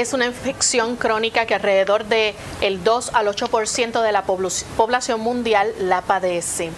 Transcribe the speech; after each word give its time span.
Es 0.00 0.12
una 0.12 0.26
infección 0.26 0.96
crónica 0.96 1.46
que 1.46 1.54
alrededor 1.54 2.06
del 2.06 2.34
el 2.60 2.82
2 2.82 3.10
al 3.14 3.26
8% 3.26 4.02
de 4.02 4.12
la 4.12 4.24
población 4.24 5.20
mundial 5.20 5.72
la 5.78 6.02
padece. 6.02 6.70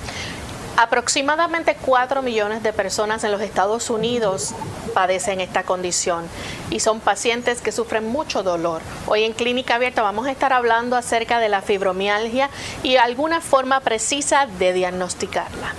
Aproximadamente 0.76 1.76
4 1.80 2.22
millones 2.22 2.62
de 2.62 2.72
personas 2.72 3.22
en 3.24 3.30
los 3.30 3.42
Estados 3.42 3.90
Unidos 3.90 4.54
padecen 4.94 5.40
esta 5.40 5.62
condición 5.64 6.24
y 6.70 6.80
son 6.80 7.00
pacientes 7.00 7.60
que 7.60 7.72
sufren 7.72 8.08
mucho 8.08 8.42
dolor. 8.42 8.80
Hoy 9.06 9.24
en 9.24 9.34
Clínica 9.34 9.76
Abierta 9.76 10.02
vamos 10.02 10.26
a 10.26 10.32
estar 10.32 10.52
hablando 10.52 10.96
acerca 10.96 11.38
de 11.38 11.48
la 11.48 11.62
fibromialgia 11.62 12.48
y 12.82 12.96
alguna 12.96 13.40
forma 13.40 13.80
precisa 13.80 14.46
de 14.58 14.72
diagnosticarla. 14.72 15.74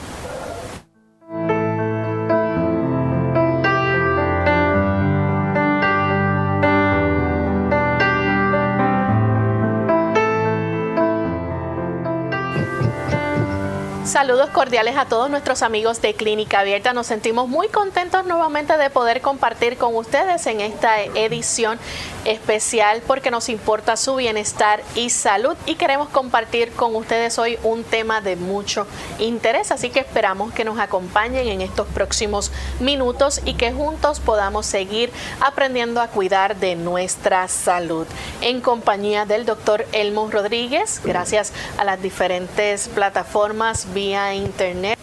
Saludos 14.13 14.51
cordiales 14.51 14.95
a 14.95 15.05
todos 15.05 15.27
nuestros 15.31 15.63
amigos 15.63 15.99
de 15.99 16.13
Clínica 16.13 16.59
Abierta. 16.59 16.93
Nos 16.93 17.07
sentimos 17.07 17.47
muy 17.47 17.67
contentos 17.69 18.27
nuevamente 18.27 18.77
de 18.77 18.91
poder 18.91 19.21
compartir 19.21 19.75
con 19.75 19.95
ustedes 19.95 20.45
en 20.45 20.61
esta 20.61 21.01
edición 21.01 21.79
especial 22.23 23.01
porque 23.07 23.31
nos 23.31 23.49
importa 23.49 23.97
su 23.97 24.15
bienestar 24.15 24.83
y 24.93 25.09
salud 25.09 25.57
y 25.65 25.75
queremos 25.75 26.09
compartir 26.09 26.71
con 26.73 26.95
ustedes 26.95 27.39
hoy 27.39 27.57
un 27.63 27.83
tema 27.83 28.21
de 28.21 28.35
mucho 28.35 28.85
interés. 29.17 29.71
Así 29.71 29.89
que 29.89 30.01
esperamos 30.01 30.53
que 30.53 30.63
nos 30.63 30.77
acompañen 30.77 31.47
en 31.47 31.61
estos 31.61 31.87
próximos 31.87 32.51
minutos 32.79 33.41
y 33.45 33.55
que 33.55 33.73
juntos 33.73 34.19
podamos 34.19 34.67
seguir 34.67 35.11
aprendiendo 35.39 35.99
a 35.99 36.07
cuidar 36.09 36.57
de 36.57 36.75
nuestra 36.75 37.47
salud. 37.47 38.05
En 38.41 38.61
compañía 38.61 39.25
del 39.25 39.47
doctor 39.47 39.87
Elmo 39.91 40.29
Rodríguez, 40.29 41.01
gracias 41.03 41.51
a 41.79 41.83
las 41.83 41.99
diferentes 41.99 42.89
plataformas 42.89 43.91
internet, 44.35 44.97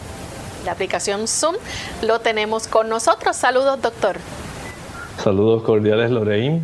la 0.65 0.73
aplicación 0.73 1.27
Zoom, 1.27 1.55
lo 2.01 2.19
tenemos 2.19 2.67
con 2.67 2.89
nosotros. 2.89 3.35
Saludos, 3.35 3.81
doctor. 3.81 4.17
Saludos 5.17 5.63
cordiales, 5.63 6.11
Lorraine. 6.11 6.61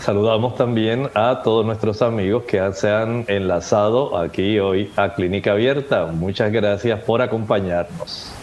Saludamos 0.00 0.54
también 0.54 1.10
a 1.14 1.42
todos 1.42 1.66
nuestros 1.66 2.02
amigos 2.02 2.44
que 2.44 2.72
se 2.72 2.90
han 2.90 3.24
enlazado 3.26 4.16
aquí 4.16 4.58
hoy 4.58 4.92
a 4.96 5.12
Clínica 5.14 5.52
Abierta. 5.52 6.06
Muchas 6.06 6.52
gracias 6.52 7.00
por 7.00 7.20
acompañarnos. 7.20 8.37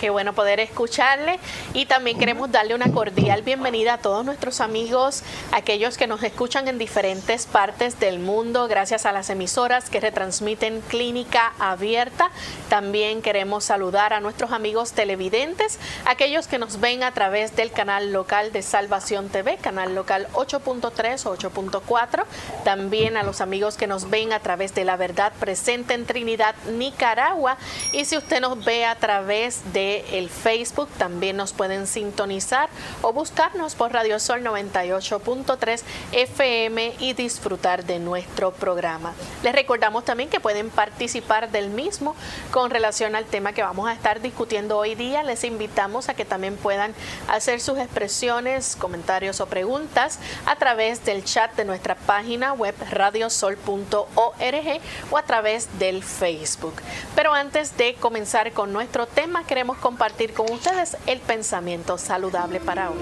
Qué 0.00 0.08
bueno 0.08 0.32
poder 0.32 0.60
escucharle 0.60 1.38
y 1.74 1.84
también 1.84 2.18
queremos 2.18 2.50
darle 2.50 2.74
una 2.74 2.90
cordial 2.90 3.42
bienvenida 3.42 3.92
a 3.94 3.98
todos 3.98 4.24
nuestros 4.24 4.62
amigos, 4.62 5.22
aquellos 5.52 5.98
que 5.98 6.06
nos 6.06 6.22
escuchan 6.22 6.68
en 6.68 6.78
diferentes 6.78 7.44
partes 7.44 8.00
del 8.00 8.18
mundo 8.18 8.66
gracias 8.66 9.04
a 9.04 9.12
las 9.12 9.28
emisoras 9.28 9.90
que 9.90 10.00
retransmiten 10.00 10.80
Clínica 10.88 11.52
Abierta. 11.58 12.30
También 12.70 13.20
queremos 13.20 13.64
saludar 13.64 14.14
a 14.14 14.20
nuestros 14.20 14.52
amigos 14.52 14.92
televidentes, 14.92 15.78
aquellos 16.06 16.46
que 16.46 16.58
nos 16.58 16.80
ven 16.80 17.02
a 17.02 17.12
través 17.12 17.54
del 17.54 17.70
canal 17.70 18.10
local 18.10 18.52
de 18.52 18.62
Salvación 18.62 19.28
TV, 19.28 19.58
canal 19.58 19.94
local 19.94 20.28
8.3 20.32 21.26
o 21.26 21.36
8.4. 21.36 22.24
También 22.64 23.18
a 23.18 23.22
los 23.22 23.42
amigos 23.42 23.76
que 23.76 23.86
nos 23.86 24.08
ven 24.08 24.32
a 24.32 24.40
través 24.40 24.74
de 24.74 24.86
La 24.86 24.96
Verdad 24.96 25.34
Presente 25.38 25.92
en 25.92 26.06
Trinidad, 26.06 26.54
Nicaragua. 26.72 27.58
Y 27.92 28.06
si 28.06 28.16
usted 28.16 28.40
nos 28.40 28.64
ve 28.64 28.86
a 28.86 28.94
través 28.94 29.74
de 29.74 29.89
el 29.98 30.28
Facebook. 30.28 30.88
También 30.98 31.36
nos 31.36 31.52
pueden 31.52 31.86
sintonizar 31.86 32.68
o 33.02 33.12
buscarnos 33.12 33.74
por 33.74 33.92
Radio 33.92 34.18
Sol 34.18 34.42
98.3 34.42 35.82
FM 36.12 36.94
y 36.98 37.12
disfrutar 37.12 37.84
de 37.84 37.98
nuestro 37.98 38.52
programa. 38.52 39.12
Les 39.42 39.54
recordamos 39.54 40.04
también 40.04 40.28
que 40.28 40.40
pueden 40.40 40.70
participar 40.70 41.50
del 41.50 41.70
mismo 41.70 42.14
con 42.50 42.70
relación 42.70 43.14
al 43.14 43.24
tema 43.24 43.52
que 43.52 43.62
vamos 43.62 43.88
a 43.88 43.92
estar 43.92 44.20
discutiendo 44.20 44.78
hoy 44.78 44.94
día. 44.94 45.22
Les 45.22 45.44
invitamos 45.44 46.08
a 46.08 46.14
que 46.14 46.24
también 46.24 46.56
puedan 46.56 46.94
hacer 47.28 47.60
sus 47.60 47.78
expresiones, 47.78 48.76
comentarios 48.76 49.40
o 49.40 49.46
preguntas 49.46 50.18
a 50.46 50.56
través 50.56 51.04
del 51.04 51.24
chat 51.24 51.54
de 51.56 51.64
nuestra 51.64 51.94
página 51.94 52.52
web 52.52 52.74
radiosol.org 52.90 54.80
o 55.10 55.16
a 55.16 55.22
través 55.22 55.78
del 55.78 56.02
Facebook. 56.02 56.74
Pero 57.14 57.32
antes 57.32 57.76
de 57.76 57.94
comenzar 57.94 58.52
con 58.52 58.72
nuestro 58.72 59.06
tema, 59.06 59.44
queremos 59.44 59.78
compartir 59.80 60.32
con 60.32 60.50
ustedes 60.52 60.96
el 61.06 61.18
pensamiento 61.18 61.98
saludable 61.98 62.60
para 62.60 62.90
hoy. 62.90 62.98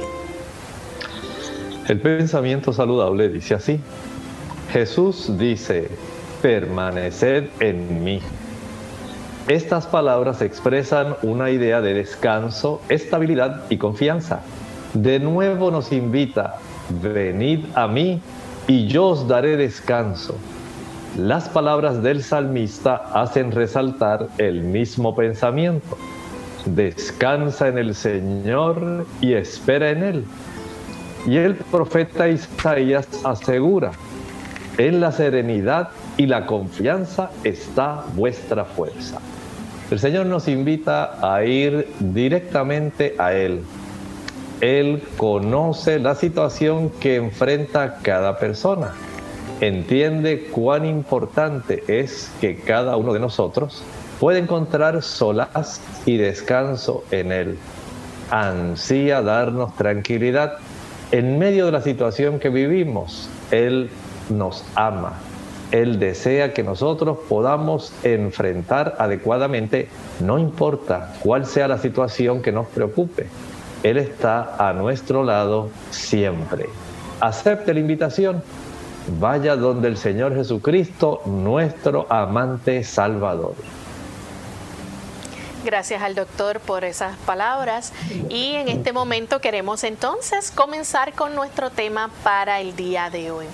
El 1.88 2.00
pensamiento 2.00 2.72
saludable 2.72 3.28
dice 3.28 3.54
así. 3.54 3.80
Jesús 4.72 5.38
dice, 5.38 5.88
permaneced 6.42 7.48
en 7.60 8.04
mí. 8.04 8.20
Estas 9.48 9.86
palabras 9.86 10.42
expresan 10.42 11.16
una 11.22 11.50
idea 11.50 11.80
de 11.80 11.94
descanso, 11.94 12.82
estabilidad 12.90 13.64
y 13.70 13.78
confianza. 13.78 14.42
De 14.92 15.18
nuevo 15.18 15.70
nos 15.70 15.90
invita, 15.92 16.56
venid 17.02 17.64
a 17.74 17.88
mí 17.88 18.20
y 18.66 18.86
yo 18.86 19.06
os 19.06 19.26
daré 19.26 19.56
descanso. 19.56 20.36
Las 21.16 21.48
palabras 21.48 22.02
del 22.02 22.22
salmista 22.22 22.96
hacen 23.14 23.50
resaltar 23.50 24.28
el 24.36 24.62
mismo 24.62 25.16
pensamiento 25.16 25.96
descansa 26.74 27.68
en 27.68 27.78
el 27.78 27.94
Señor 27.94 29.06
y 29.20 29.34
espera 29.34 29.90
en 29.90 30.02
Él. 30.02 30.24
Y 31.26 31.36
el 31.36 31.56
profeta 31.56 32.28
Isaías 32.28 33.06
asegura, 33.24 33.92
en 34.78 35.00
la 35.00 35.12
serenidad 35.12 35.90
y 36.16 36.26
la 36.26 36.46
confianza 36.46 37.30
está 37.44 38.04
vuestra 38.14 38.64
fuerza. 38.64 39.18
El 39.90 39.98
Señor 39.98 40.26
nos 40.26 40.48
invita 40.48 41.18
a 41.22 41.44
ir 41.44 41.88
directamente 41.98 43.14
a 43.18 43.32
Él. 43.32 43.62
Él 44.60 45.02
conoce 45.16 45.98
la 45.98 46.14
situación 46.14 46.90
que 46.90 47.16
enfrenta 47.16 47.98
cada 48.02 48.38
persona. 48.38 48.92
Entiende 49.60 50.48
cuán 50.52 50.84
importante 50.84 51.82
es 51.88 52.30
que 52.40 52.56
cada 52.56 52.96
uno 52.96 53.12
de 53.12 53.20
nosotros 53.20 53.82
puede 54.20 54.40
encontrar 54.40 55.02
solaz 55.02 55.80
y 56.06 56.16
descanso 56.16 57.04
en 57.10 57.32
Él. 57.32 57.58
Ansía 58.30 59.22
darnos 59.22 59.74
tranquilidad 59.76 60.58
en 61.10 61.38
medio 61.38 61.66
de 61.66 61.72
la 61.72 61.80
situación 61.80 62.38
que 62.38 62.50
vivimos, 62.50 63.30
Él 63.50 63.88
nos 64.28 64.64
ama. 64.74 65.14
Él 65.70 65.98
desea 65.98 66.52
que 66.52 66.62
nosotros 66.62 67.18
podamos 67.28 67.92
enfrentar 68.02 68.96
adecuadamente, 68.98 69.88
no 70.20 70.38
importa 70.38 71.14
cuál 71.22 71.46
sea 71.46 71.68
la 71.68 71.78
situación 71.78 72.42
que 72.42 72.52
nos 72.52 72.66
preocupe. 72.66 73.26
Él 73.82 73.96
está 73.96 74.56
a 74.58 74.72
nuestro 74.72 75.24
lado 75.24 75.68
siempre. 75.90 76.66
Acepte 77.20 77.72
la 77.74 77.80
invitación. 77.80 78.42
Vaya 79.18 79.56
donde 79.56 79.88
el 79.88 79.96
Señor 79.96 80.34
Jesucristo, 80.34 81.22
nuestro 81.24 82.06
amante 82.10 82.84
Salvador. 82.84 83.54
Gracias 85.68 86.00
al 86.00 86.14
doctor 86.14 86.60
por 86.60 86.82
esas 86.82 87.14
palabras. 87.26 87.92
Y 88.30 88.54
en 88.54 88.68
este 88.68 88.94
momento 88.94 89.42
queremos 89.42 89.84
entonces 89.84 90.50
comenzar 90.50 91.12
con 91.12 91.34
nuestro 91.34 91.68
tema 91.68 92.08
para 92.24 92.58
el 92.62 92.74
día 92.74 93.10
de 93.10 93.30
hoy. 93.30 93.44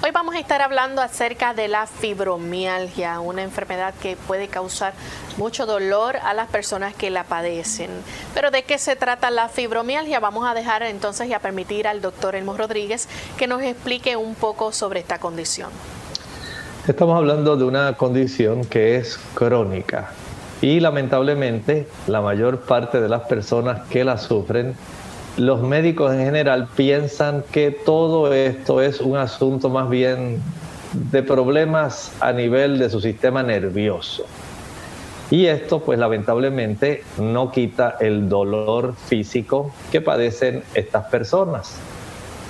Hoy 0.00 0.12
vamos 0.12 0.36
a 0.36 0.38
estar 0.38 0.62
hablando 0.62 1.02
acerca 1.02 1.54
de 1.54 1.66
la 1.66 1.88
fibromialgia, 1.88 3.18
una 3.18 3.42
enfermedad 3.42 3.94
que 4.00 4.14
puede 4.14 4.46
causar 4.46 4.92
mucho 5.38 5.66
dolor 5.66 6.18
a 6.18 6.34
las 6.34 6.46
personas 6.46 6.94
que 6.94 7.10
la 7.10 7.24
padecen. 7.24 7.90
Pero 8.32 8.52
¿de 8.52 8.62
qué 8.62 8.78
se 8.78 8.94
trata 8.94 9.32
la 9.32 9.48
fibromialgia? 9.48 10.20
Vamos 10.20 10.48
a 10.48 10.54
dejar 10.54 10.84
entonces 10.84 11.26
y 11.26 11.34
a 11.34 11.40
permitir 11.40 11.88
al 11.88 12.00
doctor 12.00 12.36
Elmo 12.36 12.56
Rodríguez 12.56 13.08
que 13.36 13.48
nos 13.48 13.60
explique 13.62 14.14
un 14.14 14.36
poco 14.36 14.70
sobre 14.70 15.00
esta 15.00 15.18
condición. 15.18 15.70
Estamos 16.86 17.16
hablando 17.16 17.56
de 17.56 17.64
una 17.64 17.96
condición 17.96 18.64
que 18.64 18.98
es 18.98 19.18
crónica 19.34 20.12
y 20.62 20.80
lamentablemente 20.80 21.86
la 22.06 22.20
mayor 22.20 22.60
parte 22.60 23.00
de 23.00 23.08
las 23.08 23.22
personas 23.22 23.86
que 23.88 24.04
la 24.04 24.18
sufren 24.18 24.74
los 25.36 25.60
médicos 25.60 26.14
en 26.14 26.20
general 26.20 26.68
piensan 26.76 27.44
que 27.52 27.70
todo 27.70 28.32
esto 28.32 28.80
es 28.80 29.00
un 29.02 29.18
asunto 29.18 29.68
más 29.68 29.90
bien 29.90 30.40
de 30.92 31.22
problemas 31.22 32.12
a 32.20 32.32
nivel 32.32 32.78
de 32.78 32.88
su 32.88 33.02
sistema 33.02 33.42
nervioso. 33.42 34.24
Y 35.30 35.46
esto 35.46 35.80
pues 35.80 35.98
lamentablemente 35.98 37.02
no 37.18 37.50
quita 37.50 37.96
el 38.00 38.28
dolor 38.30 38.94
físico 38.94 39.72
que 39.92 40.00
padecen 40.00 40.62
estas 40.74 41.04
personas. 41.06 41.76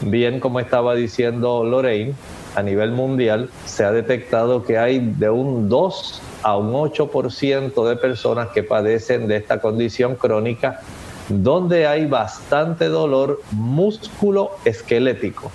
Bien 0.02 0.38
como 0.38 0.60
estaba 0.60 0.94
diciendo 0.94 1.64
Lorraine, 1.64 2.14
a 2.54 2.62
nivel 2.62 2.92
mundial 2.92 3.50
se 3.64 3.84
ha 3.84 3.90
detectado 3.90 4.62
que 4.62 4.78
hay 4.78 5.00
de 5.00 5.28
un 5.28 5.68
2 5.68 6.22
a 6.46 6.56
un 6.56 6.72
8% 6.74 7.88
de 7.88 7.96
personas 7.96 8.50
que 8.50 8.62
padecen 8.62 9.26
de 9.26 9.34
esta 9.34 9.60
condición 9.60 10.14
crónica 10.14 10.80
donde 11.28 11.88
hay 11.88 12.06
bastante 12.06 12.84
dolor 12.84 13.40
músculo 13.50 14.52
esquelético. 14.64 15.50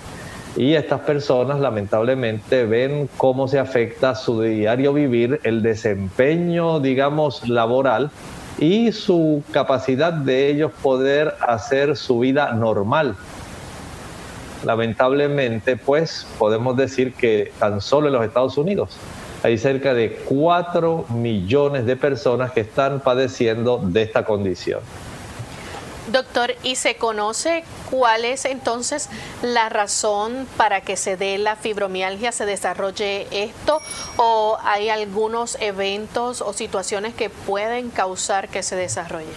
Y 0.54 0.74
estas 0.74 1.00
personas 1.00 1.60
lamentablemente 1.60 2.66
ven 2.66 3.08
cómo 3.16 3.48
se 3.48 3.58
afecta 3.58 4.14
su 4.14 4.42
diario 4.42 4.92
vivir, 4.92 5.40
el 5.44 5.62
desempeño, 5.62 6.78
digamos, 6.78 7.48
laboral 7.48 8.10
y 8.58 8.92
su 8.92 9.42
capacidad 9.50 10.12
de 10.12 10.48
ellos 10.48 10.72
poder 10.82 11.36
hacer 11.40 11.96
su 11.96 12.18
vida 12.18 12.52
normal. 12.52 13.16
Lamentablemente, 14.62 15.78
pues 15.78 16.26
podemos 16.38 16.76
decir 16.76 17.14
que 17.14 17.50
tan 17.58 17.80
solo 17.80 18.08
en 18.08 18.12
los 18.12 18.24
Estados 18.26 18.58
Unidos 18.58 18.98
hay 19.42 19.58
cerca 19.58 19.94
de 19.94 20.12
4 20.24 21.06
millones 21.10 21.86
de 21.86 21.96
personas 21.96 22.52
que 22.52 22.60
están 22.60 23.00
padeciendo 23.00 23.80
de 23.82 24.02
esta 24.02 24.24
condición. 24.24 24.80
Doctor, 26.10 26.54
¿y 26.64 26.74
se 26.74 26.96
conoce 26.96 27.62
cuál 27.88 28.24
es 28.24 28.44
entonces 28.44 29.08
la 29.40 29.68
razón 29.68 30.48
para 30.56 30.80
que 30.80 30.96
se 30.96 31.16
dé 31.16 31.38
la 31.38 31.54
fibromialgia, 31.54 32.32
se 32.32 32.44
desarrolle 32.44 33.28
esto? 33.30 33.80
¿O 34.16 34.58
hay 34.64 34.88
algunos 34.88 35.56
eventos 35.60 36.40
o 36.40 36.52
situaciones 36.52 37.14
que 37.14 37.30
pueden 37.30 37.90
causar 37.90 38.48
que 38.48 38.64
se 38.64 38.74
desarrolle? 38.74 39.30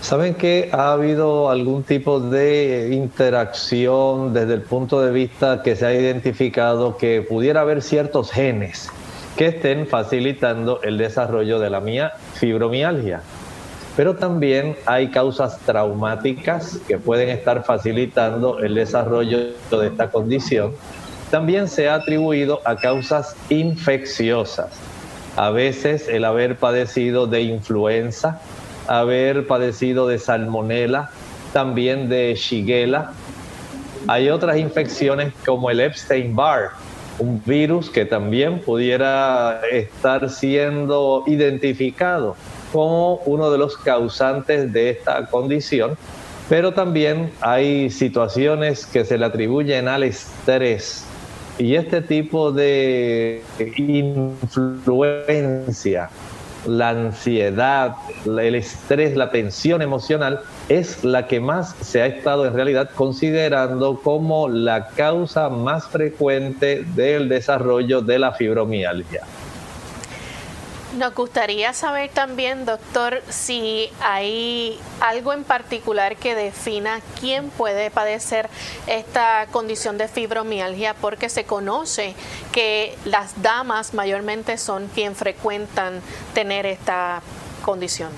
¿Saben 0.00 0.34
que 0.34 0.70
ha 0.72 0.92
habido 0.92 1.50
algún 1.50 1.82
tipo 1.82 2.20
de 2.20 2.90
interacción 2.92 4.32
desde 4.32 4.54
el 4.54 4.62
punto 4.62 5.00
de 5.02 5.10
vista 5.10 5.62
que 5.62 5.76
se 5.76 5.84
ha 5.84 5.92
identificado 5.92 6.96
que 6.96 7.20
pudiera 7.22 7.62
haber 7.62 7.82
ciertos 7.82 8.30
genes 8.30 8.90
que 9.36 9.46
estén 9.46 9.86
facilitando 9.86 10.80
el 10.82 10.98
desarrollo 10.98 11.58
de 11.58 11.70
la 11.70 11.82
fibromialgia? 12.34 13.22
pero 13.96 14.14
también 14.14 14.76
hay 14.84 15.08
causas 15.08 15.58
traumáticas 15.60 16.78
que 16.86 16.98
pueden 16.98 17.30
estar 17.30 17.64
facilitando 17.64 18.58
el 18.58 18.74
desarrollo 18.74 19.38
de 19.70 19.86
esta 19.86 20.10
condición. 20.10 20.74
También 21.30 21.66
se 21.66 21.88
ha 21.88 21.94
atribuido 21.94 22.60
a 22.66 22.76
causas 22.76 23.34
infecciosas. 23.48 24.68
A 25.34 25.50
veces 25.50 26.08
el 26.08 26.26
haber 26.26 26.58
padecido 26.58 27.26
de 27.26 27.42
influenza, 27.42 28.40
haber 28.86 29.46
padecido 29.46 30.06
de 30.06 30.18
salmonela, 30.18 31.10
también 31.54 32.10
de 32.10 32.34
shigella. 32.34 33.12
Hay 34.08 34.28
otras 34.28 34.58
infecciones 34.58 35.32
como 35.44 35.70
el 35.70 35.80
Epstein-Barr, 35.80 36.70
un 37.18 37.42
virus 37.44 37.90
que 37.90 38.04
también 38.04 38.60
pudiera 38.60 39.60
estar 39.70 40.28
siendo 40.30 41.24
identificado 41.26 42.36
como 42.72 43.16
uno 43.26 43.50
de 43.50 43.58
los 43.58 43.76
causantes 43.76 44.72
de 44.72 44.90
esta 44.90 45.26
condición, 45.26 45.96
pero 46.48 46.72
también 46.72 47.32
hay 47.40 47.90
situaciones 47.90 48.86
que 48.86 49.04
se 49.04 49.18
le 49.18 49.26
atribuyen 49.26 49.88
al 49.88 50.04
estrés. 50.04 51.04
Y 51.58 51.74
este 51.74 52.02
tipo 52.02 52.52
de 52.52 53.42
influencia, 53.76 54.90
la 56.66 56.90
ansiedad, 56.90 57.94
el 58.24 58.54
estrés, 58.54 59.16
la 59.16 59.30
tensión 59.30 59.82
emocional, 59.82 60.40
es 60.68 61.04
la 61.04 61.26
que 61.26 61.40
más 61.40 61.74
se 61.80 62.02
ha 62.02 62.06
estado 62.06 62.46
en 62.46 62.54
realidad 62.54 62.90
considerando 62.94 64.00
como 64.02 64.48
la 64.48 64.88
causa 64.88 65.48
más 65.48 65.86
frecuente 65.86 66.84
del 66.94 67.28
desarrollo 67.28 68.00
de 68.00 68.18
la 68.18 68.32
fibromialgia. 68.32 69.22
Nos 70.96 71.14
gustaría 71.14 71.74
saber 71.74 72.08
también, 72.14 72.64
doctor, 72.64 73.20
si 73.28 73.90
hay 74.00 74.78
algo 75.00 75.34
en 75.34 75.44
particular 75.44 76.16
que 76.16 76.34
defina 76.34 77.00
quién 77.20 77.50
puede 77.50 77.90
padecer 77.90 78.48
esta 78.86 79.46
condición 79.52 79.98
de 79.98 80.08
fibromialgia, 80.08 80.94
porque 80.94 81.28
se 81.28 81.44
conoce 81.44 82.14
que 82.50 82.96
las 83.04 83.42
damas 83.42 83.92
mayormente 83.92 84.56
son 84.56 84.86
quien 84.86 85.14
frecuentan 85.14 86.00
tener 86.32 86.64
esta 86.64 87.20
condición. 87.62 88.08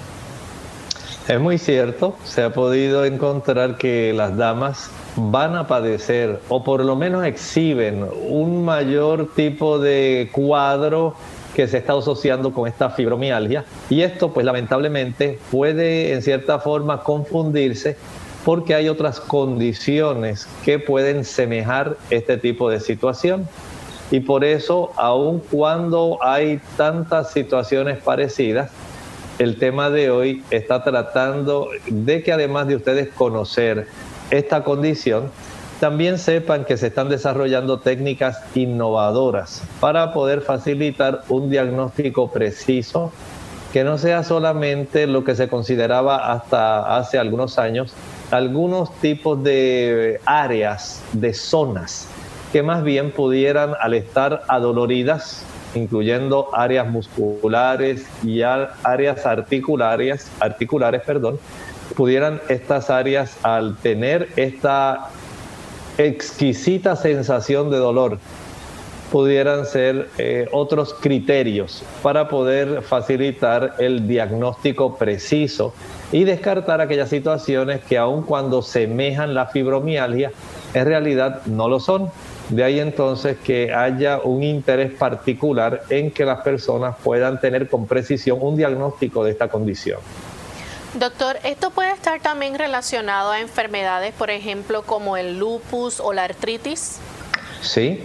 Es 1.27 1.41
muy 1.41 1.59
cierto, 1.59 2.17
se 2.23 2.45
ha 2.45 2.53
podido 2.53 3.05
encontrar 3.05 3.77
que 3.77 4.13
las 4.15 4.37
damas 4.37 4.89
van 5.17 5.57
a 5.57 5.67
padecer 5.67 6.41
o 6.49 6.63
por 6.63 6.85
lo 6.85 6.95
menos 6.95 7.27
exhiben 7.27 8.09
un 8.29 8.65
mayor 8.65 9.35
tipo 9.35 9.81
de 9.81 10.31
cuadro 10.33 11.17
que 11.55 11.67
se 11.67 11.79
está 11.79 11.95
asociando 11.95 12.53
con 12.53 12.69
esta 12.69 12.91
fibromialgia. 12.91 13.65
Y 13.91 14.03
esto 14.03 14.33
pues 14.33 14.45
lamentablemente 14.47 15.39
puede 15.51 16.13
en 16.13 16.23
cierta 16.23 16.59
forma 16.59 17.03
confundirse 17.03 17.97
porque 18.45 18.75
hay 18.75 18.89
otras 18.89 19.21
condiciones 19.21 20.49
que 20.65 20.79
pueden 20.79 21.25
semejar 21.25 21.97
este 22.11 22.37
tipo 22.37 22.71
de 22.71 22.81
situación. 22.81 23.49
Y 24.11 24.21
por 24.21 24.45
eso 24.45 24.93
aun 24.97 25.41
cuando 25.51 26.19
hay 26.23 26.61
tantas 26.77 27.31
situaciones 27.33 27.99
parecidas 27.99 28.71
el 29.39 29.57
tema 29.57 29.89
de 29.89 30.11
hoy 30.11 30.43
está 30.51 30.83
tratando 30.83 31.69
de 31.87 32.23
que 32.25 32.33
además 32.33 32.67
de 32.67 32.75
ustedes 32.75 33.09
conocer 33.11 33.87
esta 34.31 34.65
condición 34.65 35.31
también 35.81 36.19
sepan 36.19 36.65
que 36.65 36.77
se 36.77 36.89
están 36.89 37.09
desarrollando 37.09 37.79
técnicas 37.79 38.43
innovadoras 38.55 39.63
para 39.81 40.13
poder 40.13 40.41
facilitar 40.41 41.23
un 41.29 41.51
diagnóstico 41.51 42.31
preciso 42.31 43.13
que 43.73 43.85
no 43.85 43.99
sea 43.99 44.25
solamente 44.25 45.07
lo 45.07 45.25
que 45.25 45.37
se 45.37 45.49
consideraba 45.49 46.33
hasta 46.33 46.97
hace 46.97 47.19
algunos 47.19 47.59
años, 47.59 47.93
algunos 48.31 48.93
tipos 49.01 49.43
de 49.45 50.21
áreas, 50.25 51.03
de 51.13 51.35
zonas, 51.35 52.09
que 52.51 52.63
más 52.63 52.83
bien 52.83 53.11
pudieran 53.11 53.75
al 53.79 53.93
estar 53.93 54.43
adoloridas, 54.49 55.45
incluyendo 55.75 56.49
áreas 56.55 56.89
musculares 56.89 58.07
y 58.25 58.41
áreas 58.41 59.27
articulares, 59.27 60.31
articulares, 60.41 61.03
perdón, 61.03 61.39
pudieran 61.95 62.41
estas 62.49 62.89
áreas 62.89 63.37
al 63.43 63.77
tener 63.77 64.31
esta 64.37 65.11
exquisita 65.99 66.95
sensación 66.95 67.71
de 67.71 67.77
dolor 67.77 68.19
pudieran 69.11 69.67
ser 69.67 70.09
eh, 70.19 70.47
otros 70.53 70.95
criterios 70.95 71.83
para 72.03 72.29
poder 72.29 72.83
facilitar 72.83 73.75
el 73.79 74.07
diagnóstico 74.07 74.97
preciso 74.97 75.75
y 76.13 76.25
descartar 76.25 76.81
aquellas 76.81 77.09
situaciones 77.09 77.81
que 77.83 77.99
aun 77.99 78.23
cuando 78.23 78.63
semejan 78.63 79.35
la 79.35 79.47
fibromialgia, 79.47 80.31
en 80.75 80.87
realidad 80.87 81.43
no 81.47 81.69
lo 81.69 81.81
son. 81.81 82.11
De 82.51 82.65
ahí 82.65 82.81
entonces 82.81 83.37
que 83.39 83.75
haya 83.75 84.21
un 84.23 84.43
interés 84.43 84.93
particular 84.93 85.83
en 85.91 86.11
que 86.11 86.25
las 86.25 86.41
personas 86.41 86.97
puedan 87.03 87.41
tener 87.41 87.69
con 87.69 87.87
precisión 87.87 88.39
un 88.41 88.57
diagnóstico 88.57 89.25
de 89.25 89.33
esta 89.33 89.49
condición. 89.49 90.01
Doctor, 90.99 91.37
¿esto 91.45 91.71
puede 91.71 91.93
estar 91.93 92.21
también 92.21 92.59
relacionado 92.59 93.31
a 93.31 93.39
enfermedades, 93.39 94.13
por 94.15 94.31
ejemplo, 94.31 94.83
como 94.83 95.17
el 95.17 95.39
lupus 95.39 96.01
o 96.01 96.13
la 96.13 96.25
artritis? 96.25 96.99
Sí, 97.61 98.01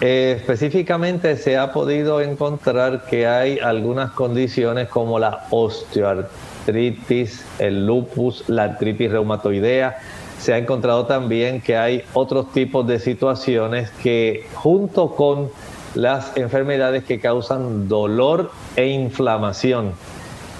eh, 0.00 0.36
específicamente 0.38 1.36
se 1.36 1.58
ha 1.58 1.74
podido 1.74 2.22
encontrar 2.22 3.04
que 3.04 3.26
hay 3.26 3.58
algunas 3.58 4.12
condiciones 4.12 4.88
como 4.88 5.18
la 5.18 5.44
osteoartritis, 5.50 7.44
el 7.58 7.84
lupus, 7.86 8.44
la 8.48 8.64
artritis 8.64 9.10
reumatoidea. 9.10 9.98
Se 10.38 10.54
ha 10.54 10.56
encontrado 10.56 11.04
también 11.04 11.60
que 11.60 11.76
hay 11.76 12.02
otros 12.14 12.50
tipos 12.52 12.86
de 12.86 12.98
situaciones 12.98 13.90
que 14.02 14.46
junto 14.54 15.14
con 15.14 15.50
las 15.94 16.34
enfermedades 16.34 17.04
que 17.04 17.20
causan 17.20 17.88
dolor 17.88 18.52
e 18.74 18.86
inflamación 18.86 19.92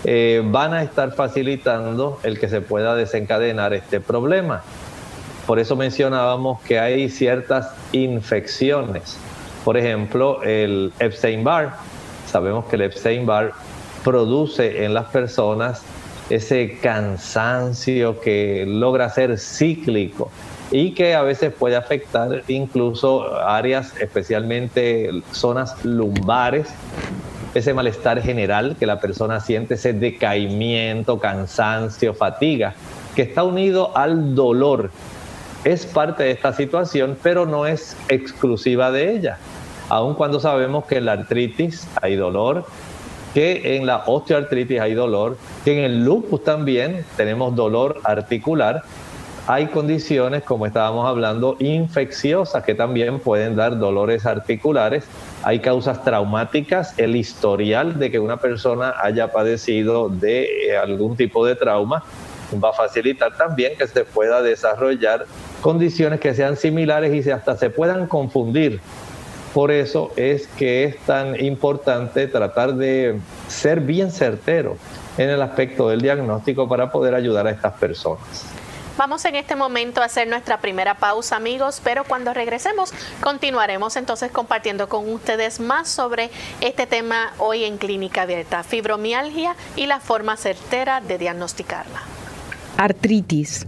eh, 0.04 0.42
van 0.44 0.74
a 0.74 0.82
estar 0.82 1.12
facilitando 1.12 2.20
el 2.22 2.38
que 2.38 2.48
se 2.48 2.60
pueda 2.60 2.94
desencadenar 2.94 3.74
este 3.74 4.00
problema. 4.00 4.62
Por 5.46 5.58
eso 5.58 5.76
mencionábamos 5.76 6.60
que 6.62 6.78
hay 6.78 7.08
ciertas 7.08 7.72
infecciones 7.92 9.18
por 9.68 9.76
ejemplo, 9.76 10.42
el 10.44 10.94
Epstein-Barr. 10.98 11.72
Sabemos 12.26 12.64
que 12.70 12.76
el 12.76 12.82
Epstein-Barr 12.82 13.52
produce 14.02 14.82
en 14.82 14.94
las 14.94 15.04
personas 15.06 15.82
ese 16.30 16.78
cansancio 16.82 18.18
que 18.18 18.64
logra 18.66 19.10
ser 19.10 19.38
cíclico 19.38 20.30
y 20.70 20.94
que 20.94 21.14
a 21.14 21.20
veces 21.20 21.52
puede 21.52 21.76
afectar 21.76 22.44
incluso 22.48 23.34
áreas, 23.38 23.94
especialmente 24.00 25.10
zonas 25.32 25.84
lumbares, 25.84 26.68
ese 27.54 27.74
malestar 27.74 28.22
general 28.22 28.76
que 28.78 28.86
la 28.86 29.00
persona 29.00 29.40
siente, 29.40 29.74
ese 29.74 29.92
decaimiento, 29.92 31.18
cansancio, 31.18 32.14
fatiga, 32.14 32.74
que 33.14 33.22
está 33.22 33.44
unido 33.44 33.96
al 33.96 34.34
dolor 34.34 34.90
es 35.64 35.86
parte 35.86 36.22
de 36.22 36.30
esta 36.30 36.52
situación, 36.52 37.18
pero 37.22 37.44
no 37.44 37.66
es 37.66 37.96
exclusiva 38.08 38.90
de 38.90 39.12
ella. 39.12 39.38
Aun 39.88 40.14
cuando 40.14 40.38
sabemos 40.38 40.84
que 40.84 40.96
en 40.98 41.06
la 41.06 41.12
artritis 41.12 41.88
hay 42.00 42.16
dolor, 42.16 42.64
que 43.34 43.76
en 43.76 43.86
la 43.86 44.04
osteoartritis 44.06 44.80
hay 44.80 44.94
dolor, 44.94 45.36
que 45.64 45.78
en 45.78 45.84
el 45.84 46.04
lupus 46.04 46.44
también 46.44 47.04
tenemos 47.16 47.54
dolor 47.56 48.00
articular, 48.04 48.82
hay 49.46 49.66
condiciones, 49.66 50.42
como 50.42 50.66
estábamos 50.66 51.06
hablando, 51.06 51.56
infecciosas 51.58 52.62
que 52.64 52.74
también 52.74 53.18
pueden 53.18 53.56
dar 53.56 53.78
dolores 53.78 54.26
articulares. 54.26 55.04
Hay 55.44 55.60
causas 55.60 56.02
traumáticas, 56.04 56.98
el 56.98 57.16
historial 57.16 57.98
de 57.98 58.10
que 58.10 58.18
una 58.18 58.38
persona 58.38 58.94
haya 59.00 59.32
padecido 59.32 60.08
de 60.08 60.76
algún 60.82 61.16
tipo 61.16 61.46
de 61.46 61.54
trauma 61.54 62.02
va 62.62 62.70
a 62.70 62.72
facilitar 62.72 63.36
también 63.36 63.76
que 63.76 63.86
se 63.86 64.04
pueda 64.04 64.42
desarrollar 64.42 65.26
condiciones 65.60 66.20
que 66.20 66.34
sean 66.34 66.56
similares 66.56 67.26
y 67.26 67.30
hasta 67.30 67.56
se 67.56 67.70
puedan 67.70 68.06
confundir. 68.06 68.80
Por 69.54 69.70
eso 69.70 70.12
es 70.16 70.46
que 70.46 70.84
es 70.84 70.98
tan 71.00 71.40
importante 71.42 72.26
tratar 72.26 72.74
de 72.74 73.18
ser 73.48 73.80
bien 73.80 74.10
certero 74.10 74.76
en 75.16 75.30
el 75.30 75.42
aspecto 75.42 75.88
del 75.88 76.00
diagnóstico 76.00 76.68
para 76.68 76.90
poder 76.90 77.14
ayudar 77.14 77.46
a 77.46 77.50
estas 77.50 77.74
personas. 77.74 78.57
Vamos 78.98 79.24
en 79.26 79.36
este 79.36 79.54
momento 79.54 80.02
a 80.02 80.06
hacer 80.06 80.26
nuestra 80.26 80.60
primera 80.60 80.94
pausa, 80.94 81.36
amigos, 81.36 81.80
pero 81.84 82.02
cuando 82.02 82.34
regresemos 82.34 82.92
continuaremos 83.20 83.94
entonces 83.94 84.32
compartiendo 84.32 84.88
con 84.88 85.08
ustedes 85.12 85.60
más 85.60 85.88
sobre 85.88 86.30
este 86.60 86.84
tema 86.88 87.32
hoy 87.38 87.62
en 87.62 87.78
Clínica 87.78 88.22
Abierta, 88.22 88.64
fibromialgia 88.64 89.54
y 89.76 89.86
la 89.86 90.00
forma 90.00 90.36
certera 90.36 91.00
de 91.00 91.16
diagnosticarla. 91.16 92.02
Artritis. 92.76 93.64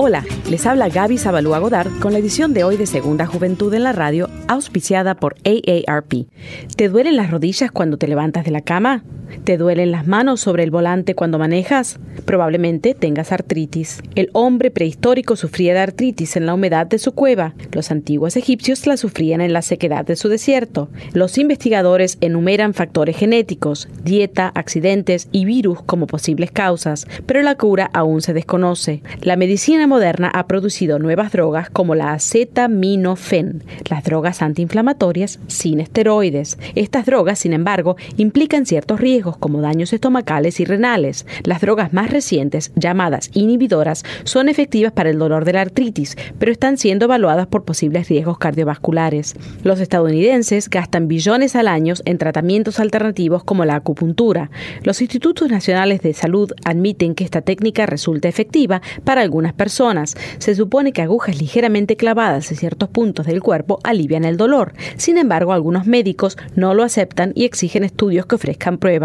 Hola, 0.00 0.24
les 0.48 0.64
habla 0.64 0.88
Gaby 0.88 1.18
Zabalúa 1.18 1.58
Godard 1.58 1.90
con 1.98 2.12
la 2.12 2.20
edición 2.20 2.54
de 2.54 2.62
hoy 2.62 2.76
de 2.76 2.86
Segunda 2.86 3.26
Juventud 3.26 3.74
en 3.74 3.82
la 3.82 3.92
Radio, 3.92 4.30
auspiciada 4.46 5.16
por 5.16 5.34
AARP. 5.44 6.28
¿Te 6.76 6.88
duelen 6.88 7.16
las 7.16 7.32
rodillas 7.32 7.72
cuando 7.72 7.96
te 7.96 8.06
levantas 8.06 8.44
de 8.44 8.52
la 8.52 8.60
cama? 8.60 9.02
¿Te 9.44 9.58
duelen 9.58 9.90
las 9.90 10.06
manos 10.06 10.40
sobre 10.40 10.62
el 10.62 10.70
volante 10.70 11.14
cuando 11.14 11.38
manejas? 11.38 11.98
Probablemente 12.24 12.94
tengas 12.94 13.32
artritis. 13.32 14.02
El 14.14 14.30
hombre 14.32 14.70
prehistórico 14.70 15.36
sufría 15.36 15.74
de 15.74 15.80
artritis 15.80 16.36
en 16.36 16.46
la 16.46 16.54
humedad 16.54 16.86
de 16.86 16.98
su 16.98 17.12
cueva. 17.12 17.54
Los 17.72 17.90
antiguos 17.90 18.36
egipcios 18.36 18.86
la 18.86 18.96
sufrían 18.96 19.40
en 19.40 19.52
la 19.52 19.62
sequedad 19.62 20.04
de 20.04 20.16
su 20.16 20.28
desierto. 20.28 20.88
Los 21.12 21.38
investigadores 21.38 22.18
enumeran 22.20 22.72
factores 22.72 23.16
genéticos, 23.16 23.88
dieta, 24.02 24.50
accidentes 24.54 25.28
y 25.32 25.44
virus 25.44 25.82
como 25.82 26.06
posibles 26.06 26.50
causas, 26.50 27.06
pero 27.26 27.42
la 27.42 27.56
cura 27.56 27.90
aún 27.92 28.22
se 28.22 28.32
desconoce. 28.32 29.02
La 29.20 29.36
medicina 29.36 29.86
moderna 29.88 30.30
ha 30.32 30.46
producido 30.46 31.00
nuevas 31.00 31.32
drogas 31.32 31.70
como 31.70 31.96
la 31.96 32.12
acetaminofén, 32.12 33.64
las 33.90 34.04
drogas 34.04 34.42
antiinflamatorias 34.42 35.40
sin 35.48 35.80
esteroides. 35.80 36.58
Estas 36.76 37.06
drogas, 37.06 37.40
sin 37.40 37.52
embargo, 37.52 37.96
implican 38.16 38.66
ciertos 38.66 39.00
riesgos 39.00 39.36
como 39.36 39.60
daños 39.60 39.92
estomacales 39.92 40.60
y 40.60 40.64
renales. 40.64 41.26
Las 41.42 41.60
drogas 41.60 41.92
más 41.92 42.10
recientes, 42.10 42.70
llamadas 42.76 43.30
inhibidoras, 43.34 44.04
son 44.24 44.48
efectivas 44.48 44.92
para 44.92 45.10
el 45.10 45.18
dolor 45.18 45.44
de 45.44 45.54
la 45.54 45.62
artritis, 45.62 46.16
pero 46.38 46.52
están 46.52 46.78
siendo 46.78 47.06
evaluadas 47.06 47.46
por 47.46 47.64
posibles 47.64 48.08
riesgos 48.08 48.38
cardiovasculares. 48.38 49.34
Los 49.64 49.80
estadounidenses 49.80 50.70
gastan 50.70 51.08
billones 51.08 51.56
al 51.56 51.66
año 51.66 51.94
en 52.04 52.18
tratamientos 52.18 52.78
alternativos 52.78 53.42
como 53.44 53.64
la 53.64 53.76
acupuntura. 53.76 54.50
Los 54.82 55.00
institutos 55.00 55.50
nacionales 55.50 56.02
de 56.02 56.12
salud 56.12 56.52
admiten 56.64 57.14
que 57.14 57.24
esta 57.24 57.40
técnica 57.40 57.86
resulta 57.86 58.28
efectiva 58.28 58.82
para 59.04 59.22
algunas 59.22 59.54
personas. 59.54 59.77
Se 60.38 60.54
supone 60.54 60.92
que 60.92 61.02
agujas 61.02 61.40
ligeramente 61.40 61.96
clavadas 61.96 62.50
en 62.50 62.56
ciertos 62.56 62.88
puntos 62.88 63.26
del 63.26 63.42
cuerpo 63.42 63.78
alivian 63.84 64.24
el 64.24 64.36
dolor. 64.36 64.72
Sin 64.96 65.18
embargo, 65.18 65.52
algunos 65.52 65.86
médicos 65.86 66.36
no 66.56 66.74
lo 66.74 66.82
aceptan 66.82 67.32
y 67.34 67.44
exigen 67.44 67.84
estudios 67.84 68.26
que 68.26 68.34
ofrezcan 68.34 68.78
pruebas 68.78 68.98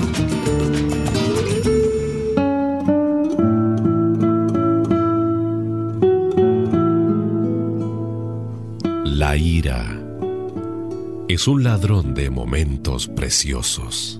La 9.18 9.38
ira 9.38 9.98
es 11.30 11.48
un 11.48 11.64
ladrón 11.64 12.14
de 12.14 12.30
momentos 12.30 13.08
preciosos. 13.08 14.20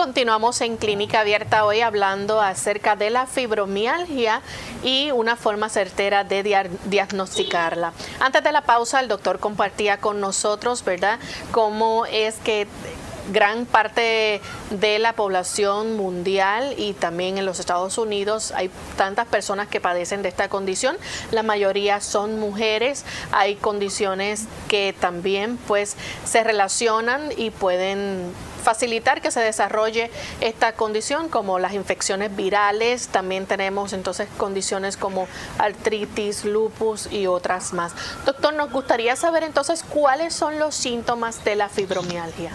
Continuamos 0.00 0.62
en 0.62 0.78
Clínica 0.78 1.20
Abierta 1.20 1.66
hoy 1.66 1.82
hablando 1.82 2.40
acerca 2.40 2.96
de 2.96 3.10
la 3.10 3.26
fibromialgia 3.26 4.40
y 4.82 5.10
una 5.10 5.36
forma 5.36 5.68
certera 5.68 6.24
de 6.24 6.70
diagnosticarla. 6.86 7.92
Antes 8.18 8.42
de 8.42 8.50
la 8.50 8.62
pausa, 8.62 9.00
el 9.00 9.08
doctor 9.08 9.40
compartía 9.40 9.98
con 9.98 10.18
nosotros, 10.18 10.82
¿verdad?, 10.86 11.18
cómo 11.52 12.06
es 12.06 12.36
que 12.36 12.66
gran 13.30 13.66
parte 13.66 14.40
de 14.70 14.98
la 14.98 15.12
población 15.12 15.98
mundial 15.98 16.74
y 16.78 16.94
también 16.94 17.36
en 17.36 17.44
los 17.44 17.60
Estados 17.60 17.98
Unidos 17.98 18.52
hay 18.56 18.70
tantas 18.96 19.26
personas 19.26 19.68
que 19.68 19.82
padecen 19.82 20.22
de 20.22 20.30
esta 20.30 20.48
condición. 20.48 20.96
La 21.30 21.42
mayoría 21.42 22.00
son 22.00 22.40
mujeres. 22.40 23.04
Hay 23.32 23.56
condiciones 23.56 24.46
que 24.66 24.94
también 24.98 25.58
pues 25.68 25.96
se 26.24 26.42
relacionan 26.42 27.28
y 27.36 27.50
pueden 27.50 28.32
facilitar 28.60 29.20
que 29.20 29.30
se 29.30 29.40
desarrolle 29.40 30.10
esta 30.40 30.72
condición 30.72 31.28
como 31.28 31.58
las 31.58 31.74
infecciones 31.74 32.34
virales, 32.34 33.08
también 33.08 33.46
tenemos 33.46 33.92
entonces 33.92 34.28
condiciones 34.36 34.96
como 34.96 35.26
artritis, 35.58 36.44
lupus 36.44 37.10
y 37.12 37.26
otras 37.26 37.72
más. 37.72 37.94
Doctor, 38.24 38.54
nos 38.54 38.70
gustaría 38.70 39.16
saber 39.16 39.42
entonces 39.42 39.82
cuáles 39.82 40.34
son 40.34 40.58
los 40.58 40.74
síntomas 40.74 41.44
de 41.44 41.56
la 41.56 41.68
fibromialgia. 41.68 42.52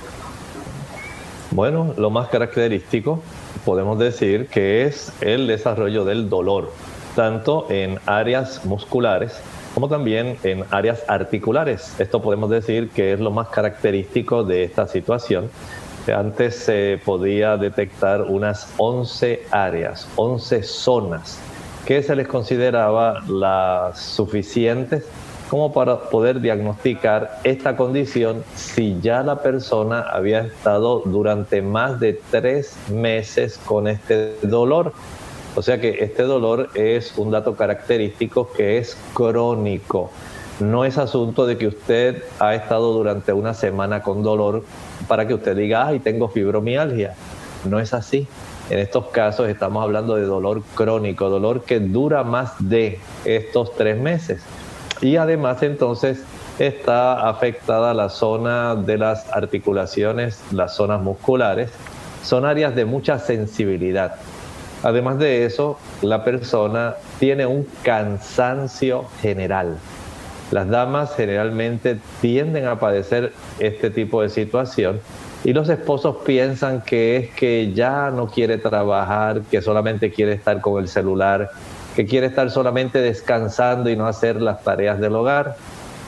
Bueno, 1.51 1.93
lo 1.97 2.09
más 2.09 2.27
característico 2.29 3.21
podemos 3.63 3.97
decir 3.97 4.47
que 4.47 4.85
es 4.85 5.12
el 5.21 5.47
desarrollo 5.47 6.03
del 6.03 6.29
dolor, 6.29 6.71
tanto 7.15 7.67
en 7.69 8.00
áreas 8.05 8.65
musculares 8.65 9.41
como 9.75 9.89
también 9.89 10.38
en 10.43 10.63
áreas 10.71 11.03
articulares. 11.07 11.93
Esto 12.00 12.21
podemos 12.21 12.50
decir 12.50 12.89
que 12.91 13.12
es 13.12 13.19
lo 13.19 13.29
más 13.29 13.50
característico 13.50 14.45
de 14.45 14.63
esta 14.63 14.88
situación. 14.88 15.50
Antes 16.13 16.55
se 16.55 17.00
podía 17.03 17.57
detectar 17.57 18.21
unas 18.21 18.71
11 18.77 19.43
áreas, 19.51 20.07
11 20.15 20.63
zonas 20.63 21.39
que 21.85 22.01
se 22.01 22.15
les 22.15 22.27
consideraba 22.27 23.21
las 23.27 24.00
suficientes 24.00 25.05
como 25.50 25.71
para 25.71 26.00
poder 26.09 26.41
diagnosticar 26.41 27.39
esta 27.43 27.75
condición 27.77 28.43
si 28.56 28.99
ya 29.01 29.21
la 29.21 29.41
persona 29.41 30.01
había 30.01 30.41
estado 30.41 31.03
durante 31.06 31.62
más 31.62 31.99
de 31.99 32.19
tres 32.32 32.75
meses 32.89 33.60
con 33.65 33.88
este 33.88 34.36
dolor. 34.41 34.93
O 35.56 35.62
sea 35.62 35.80
que 35.80 36.03
este 36.03 36.23
dolor 36.23 36.69
es 36.73 37.15
un 37.17 37.32
dato 37.32 37.56
característico 37.56 38.51
que 38.51 38.80
es 38.80 38.97
crónico. 39.13 40.10
No 40.60 40.86
es 40.86 40.97
asunto 40.97 41.45
de 41.45 41.58
que 41.58 41.67
usted 41.67 42.23
ha 42.39 42.56
estado 42.56 42.93
durante 42.93 43.32
una 43.32 43.53
semana 43.53 44.01
con 44.01 44.23
dolor 44.23 44.63
para 45.08 45.28
que 45.28 45.34
usted 45.34 45.56
diga, 45.56 45.88
ay, 45.88 46.00
tengo 46.00 46.30
fibromialgia. 46.30 47.13
No 47.63 47.80
es 47.80 47.94
así. 47.94 48.28
En 48.70 48.80
estos 48.80 49.08
casos 49.08 49.48
estamos 49.48 49.84
hablando 49.84 50.15
de 50.15 50.24
dolor 50.24 50.63
crónico, 50.74 51.30
dolor 51.30 51.63
que 51.63 51.80
dura 51.80 52.24
más 52.24 52.54
de 52.60 53.00
estos 53.24 53.76
tres 53.76 53.98
meses 54.00 54.41
y 55.02 55.18
además 55.18 55.62
entonces 55.63 56.24
está 56.60 57.30
afectada 57.30 57.94
la 57.94 58.10
zona 58.10 58.76
de 58.76 58.98
las 58.98 59.30
articulaciones, 59.32 60.41
las 60.52 60.76
zonas 60.76 61.02
musculares, 61.02 61.70
son 62.24 62.46
áreas 62.46 62.76
de 62.76 62.86
mucha 62.86 63.20
sensibilidad. 63.20 64.15
Además 64.84 65.20
de 65.20 65.46
eso, 65.46 65.78
la 66.02 66.24
persona 66.24 66.96
tiene 67.20 67.46
un 67.46 67.68
cansancio 67.84 69.06
general. 69.22 69.78
Las 70.51 70.69
damas 70.69 71.15
generalmente 71.15 71.97
tienden 72.21 72.67
a 72.67 72.79
padecer 72.79 73.34
este 73.60 73.89
tipo 73.89 74.21
de 74.21 74.29
situación 74.29 74.99
y 75.43 75.53
los 75.53 75.69
esposos 75.69 76.17
piensan 76.25 76.81
que 76.81 77.17
es 77.17 77.29
que 77.31 77.73
ya 77.73 78.12
no 78.12 78.27
quiere 78.27 78.58
trabajar, 78.58 79.41
que 79.49 79.62
solamente 79.62 80.12
quiere 80.12 80.34
estar 80.34 80.62
con 80.62 80.81
el 80.81 80.88
celular, 80.88 81.49
que 81.95 82.05
quiere 82.05 82.27
estar 82.27 82.49
solamente 82.51 82.99
descansando 82.99 83.89
y 83.89 83.95
no 83.95 84.08
hacer 84.08 84.41
las 84.41 84.63
tareas 84.63 84.99
del 84.99 85.15
hogar. 85.15 85.55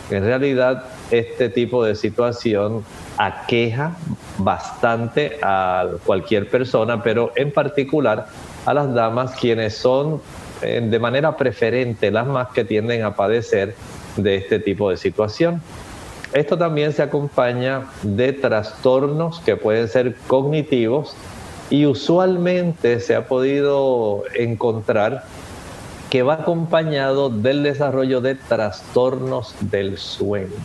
En 0.09 0.23
realidad, 0.23 0.85
este 1.11 1.49
tipo 1.49 1.83
de 1.83 1.95
situación 1.95 2.83
aqueja 3.17 3.95
bastante 4.37 5.37
a 5.41 5.85
cualquier 6.05 6.49
persona, 6.49 7.01
pero 7.01 7.31
en 7.35 7.51
particular 7.51 8.27
a 8.65 8.73
las 8.73 8.93
damas 8.93 9.31
quienes 9.39 9.75
son 9.75 10.21
eh, 10.61 10.81
de 10.83 10.99
manera 10.99 11.37
preferente 11.37 12.09
las 12.11 12.25
más 12.25 12.49
que 12.49 12.63
tienden 12.63 13.03
a 13.03 13.15
padecer 13.15 13.75
de 14.17 14.35
este 14.35 14.59
tipo 14.59 14.89
de 14.89 14.97
situación. 14.97 15.61
Esto 16.33 16.57
también 16.57 16.91
se 16.91 17.01
acompaña 17.01 17.85
de 18.03 18.33
trastornos 18.33 19.39
que 19.39 19.55
pueden 19.55 19.87
ser 19.87 20.15
cognitivos 20.27 21.15
y 21.69 21.85
usualmente 21.85 22.99
se 22.99 23.15
ha 23.15 23.27
podido 23.27 24.23
encontrar 24.35 25.23
que 26.09 26.23
va 26.23 26.35
acompañado 26.35 27.29
del 27.29 27.63
desarrollo 27.63 28.21
de 28.21 28.35
trastornos 28.35 29.55
del 29.59 29.97
sueño. 29.97 30.55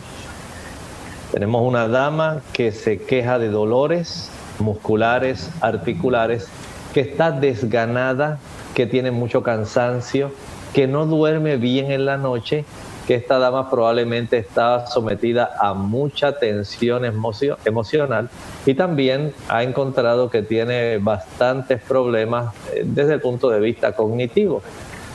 Tenemos 1.31 1.63
una 1.67 1.87
dama 1.87 2.41
que 2.53 2.71
se 2.71 2.99
queja 2.99 3.39
de 3.39 3.49
dolores 3.49 4.29
musculares, 4.59 5.49
articulares, 5.61 6.47
que 6.93 7.01
está 7.01 7.31
desganada, 7.31 8.39
que 8.73 8.85
tiene 8.85 9.11
mucho 9.11 9.43
cansancio, 9.43 10.31
que 10.73 10.87
no 10.87 11.05
duerme 11.05 11.57
bien 11.57 11.91
en 11.91 12.05
la 12.05 12.17
noche, 12.17 12.65
que 13.07 13.15
esta 13.15 13.37
dama 13.37 13.69
probablemente 13.69 14.37
está 14.37 14.87
sometida 14.87 15.55
a 15.59 15.73
mucha 15.73 16.37
tensión 16.37 17.03
emocional 17.05 18.29
y 18.65 18.73
también 18.75 19.33
ha 19.49 19.63
encontrado 19.63 20.29
que 20.29 20.41
tiene 20.41 20.97
bastantes 20.99 21.81
problemas 21.81 22.53
eh, 22.73 22.83
desde 22.85 23.15
el 23.15 23.21
punto 23.21 23.49
de 23.49 23.59
vista 23.59 23.93
cognitivo. 23.93 24.61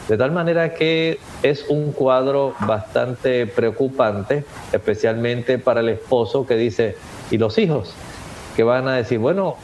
De 0.08 0.16
tal 0.16 0.32
manera 0.32 0.72
que 0.72 1.18
es 1.42 1.66
un 1.68 1.92
cuadro 1.92 2.54
bastante 2.60 3.46
preocupante, 3.46 4.44
especialmente 4.72 5.58
para 5.58 5.80
el 5.80 5.90
esposo 5.90 6.46
que 6.46 6.56
dice, 6.56 6.96
¿y 7.30 7.36
los 7.36 7.58
hijos? 7.58 7.94
Que 8.56 8.62
van 8.62 8.88
a 8.88 8.96
decir, 8.96 9.18
bueno, 9.18 9.56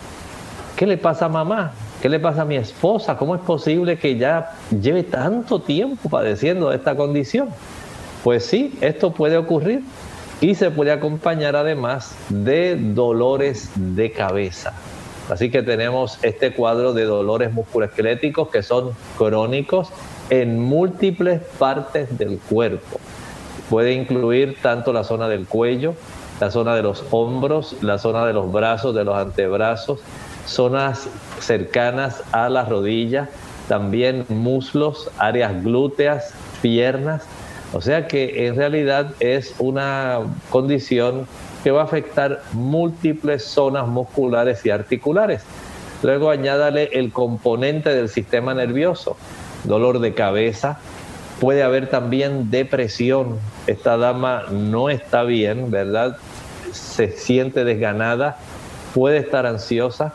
¿qué 0.76 0.86
le 0.86 0.98
pasa 0.98 1.26
a 1.26 1.28
mamá? 1.30 1.72
¿Qué 2.02 2.10
le 2.10 2.20
pasa 2.20 2.42
a 2.42 2.44
mi 2.44 2.56
esposa? 2.56 3.16
¿Cómo 3.16 3.34
es 3.34 3.40
posible 3.40 3.98
que 3.98 4.18
ya 4.18 4.52
lleve 4.70 5.04
tanto 5.04 5.62
tiempo 5.62 6.10
padeciendo 6.10 6.70
esta 6.74 6.94
condición? 6.94 7.48
Pues 8.24 8.46
sí, 8.46 8.72
esto 8.80 9.12
puede 9.12 9.36
ocurrir 9.36 9.82
y 10.40 10.54
se 10.54 10.70
puede 10.70 10.92
acompañar 10.92 11.56
además 11.56 12.16
de 12.30 12.74
dolores 12.74 13.70
de 13.74 14.12
cabeza. 14.12 14.72
Así 15.28 15.50
que 15.50 15.62
tenemos 15.62 16.18
este 16.22 16.54
cuadro 16.54 16.94
de 16.94 17.04
dolores 17.04 17.52
musculoesqueléticos 17.52 18.48
que 18.48 18.62
son 18.62 18.92
crónicos 19.18 19.90
en 20.30 20.58
múltiples 20.58 21.42
partes 21.58 22.16
del 22.16 22.38
cuerpo. 22.38 22.98
Puede 23.68 23.92
incluir 23.92 24.56
tanto 24.62 24.94
la 24.94 25.04
zona 25.04 25.28
del 25.28 25.46
cuello, 25.46 25.94
la 26.40 26.50
zona 26.50 26.74
de 26.74 26.82
los 26.82 27.04
hombros, 27.10 27.76
la 27.82 27.98
zona 27.98 28.24
de 28.26 28.32
los 28.32 28.50
brazos, 28.50 28.94
de 28.94 29.04
los 29.04 29.16
antebrazos, 29.16 30.00
zonas 30.46 31.08
cercanas 31.40 32.22
a 32.32 32.48
las 32.48 32.70
rodillas, 32.70 33.28
también 33.68 34.24
muslos, 34.28 35.10
áreas 35.18 35.62
glúteas, 35.62 36.32
piernas. 36.62 37.22
O 37.74 37.80
sea 37.80 38.06
que 38.06 38.46
en 38.46 38.54
realidad 38.54 39.10
es 39.18 39.54
una 39.58 40.20
condición 40.48 41.26
que 41.64 41.72
va 41.72 41.80
a 41.80 41.84
afectar 41.84 42.40
múltiples 42.52 43.42
zonas 43.42 43.88
musculares 43.88 44.64
y 44.64 44.70
articulares. 44.70 45.42
Luego 46.02 46.30
añádale 46.30 46.90
el 46.92 47.12
componente 47.12 47.90
del 47.90 48.08
sistema 48.08 48.54
nervioso, 48.54 49.16
dolor 49.64 49.98
de 49.98 50.14
cabeza, 50.14 50.78
puede 51.40 51.64
haber 51.64 51.90
también 51.90 52.50
depresión. 52.50 53.38
Esta 53.66 53.96
dama 53.96 54.44
no 54.52 54.88
está 54.88 55.24
bien, 55.24 55.72
¿verdad? 55.72 56.16
Se 56.72 57.10
siente 57.10 57.64
desganada, 57.64 58.36
puede 58.94 59.18
estar 59.18 59.46
ansiosa, 59.46 60.14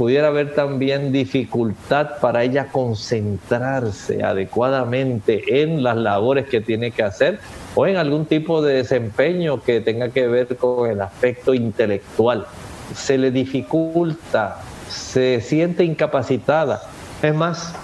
pudiera 0.00 0.28
haber 0.28 0.54
también 0.54 1.12
dificultad 1.12 2.20
para 2.22 2.42
ella 2.42 2.68
concentrarse 2.72 4.24
adecuadamente 4.24 5.62
en 5.62 5.82
las 5.82 5.94
labores 5.94 6.48
que 6.48 6.62
tiene 6.62 6.90
que 6.90 7.02
hacer 7.02 7.38
o 7.74 7.86
en 7.86 7.98
algún 7.98 8.24
tipo 8.24 8.62
de 8.62 8.76
desempeño 8.76 9.62
que 9.62 9.82
tenga 9.82 10.08
que 10.08 10.26
ver 10.26 10.56
con 10.56 10.90
el 10.90 11.02
aspecto 11.02 11.52
intelectual. 11.52 12.46
Se 12.94 13.18
le 13.18 13.30
dificulta, 13.30 14.62
se 14.88 15.42
siente 15.42 15.84
incapacitada 15.84 16.80
Es 17.20 17.34
más, 17.34 17.74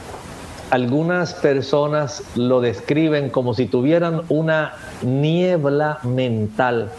algunas 0.70 1.34
personas 1.34 2.22
lo 2.34 2.62
describen 2.62 3.28
como 3.28 3.52
si 3.52 3.66
tuvieran 3.66 4.22
una 4.30 4.72
niebla 5.02 5.98
mental, 6.02 6.90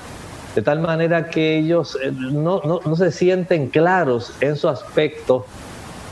de 0.57 0.63
tal 0.63 0.79
manera 0.79 1.29
que 1.29 1.55
ellos 1.55 1.99
eh, 2.03 2.11
no, 2.11 2.81
se 2.95 3.11
sienten 3.11 3.67
claros 3.67 4.33
en 4.41 4.55
su 4.55 4.67
aspecto 4.67 5.45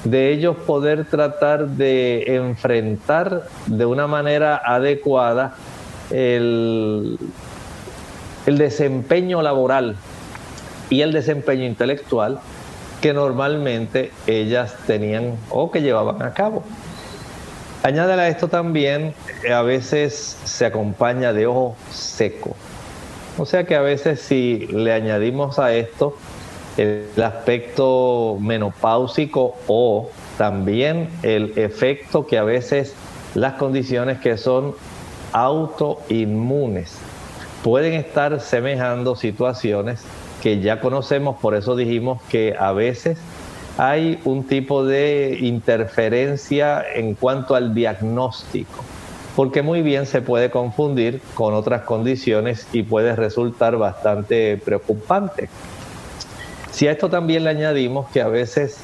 de 0.03 0.31
ellos 0.31 0.55
poder 0.67 1.05
tratar 1.05 1.65
de 1.69 2.35
enfrentar 2.35 3.47
de 3.65 3.87
una 3.87 4.05
manera 4.05 4.61
adecuada 4.63 5.55
el, 6.11 7.17
el 8.45 8.57
desempeño 8.59 9.41
laboral 9.41 9.95
y 10.91 11.01
el 11.01 11.11
desempeño 11.11 11.65
intelectual 11.65 12.39
que 13.01 13.13
normalmente 13.13 14.11
ellas 14.27 14.75
tenían 14.85 15.39
o 15.49 15.71
que 15.71 15.81
llevaban 15.81 16.21
a 16.21 16.35
cabo. 16.35 16.61
Añádele 17.81 18.21
a 18.21 18.27
esto 18.27 18.47
también, 18.47 19.15
eh, 19.43 19.51
a 19.51 19.63
veces 19.63 20.37
se 20.43 20.67
acompaña 20.67 21.33
de 21.33 21.47
ojo 21.47 21.75
seco. 21.89 22.55
O 23.37 23.45
sea 23.45 23.65
que 23.65 23.75
a 23.75 23.81
veces 23.81 24.21
si 24.21 24.67
le 24.67 24.93
añadimos 24.93 25.59
a 25.59 25.73
esto 25.73 26.15
el 26.77 27.21
aspecto 27.21 28.37
menopáusico 28.39 29.55
o 29.67 30.09
también 30.37 31.09
el 31.23 31.53
efecto 31.57 32.27
que 32.27 32.37
a 32.37 32.43
veces 32.43 32.93
las 33.33 33.53
condiciones 33.53 34.19
que 34.19 34.37
son 34.37 34.73
autoinmunes 35.33 36.97
pueden 37.63 37.93
estar 37.93 38.39
semejando 38.39 39.15
situaciones 39.15 40.01
que 40.41 40.61
ya 40.61 40.79
conocemos, 40.79 41.37
por 41.37 41.55
eso 41.55 41.75
dijimos 41.75 42.21
que 42.29 42.55
a 42.57 42.71
veces 42.71 43.17
hay 43.77 44.19
un 44.23 44.45
tipo 44.45 44.85
de 44.85 45.37
interferencia 45.41 46.85
en 46.93 47.15
cuanto 47.15 47.55
al 47.55 47.73
diagnóstico, 47.73 48.83
porque 49.35 49.61
muy 49.61 49.81
bien 49.81 50.05
se 50.05 50.21
puede 50.21 50.49
confundir 50.49 51.21
con 51.33 51.53
otras 51.53 51.81
condiciones 51.81 52.67
y 52.71 52.83
puede 52.83 53.15
resultar 53.15 53.77
bastante 53.77 54.57
preocupante. 54.57 55.49
Si 56.71 56.87
a 56.87 56.91
esto 56.91 57.09
también 57.09 57.43
le 57.43 57.49
añadimos 57.49 58.09
que 58.11 58.21
a 58.21 58.27
veces 58.27 58.77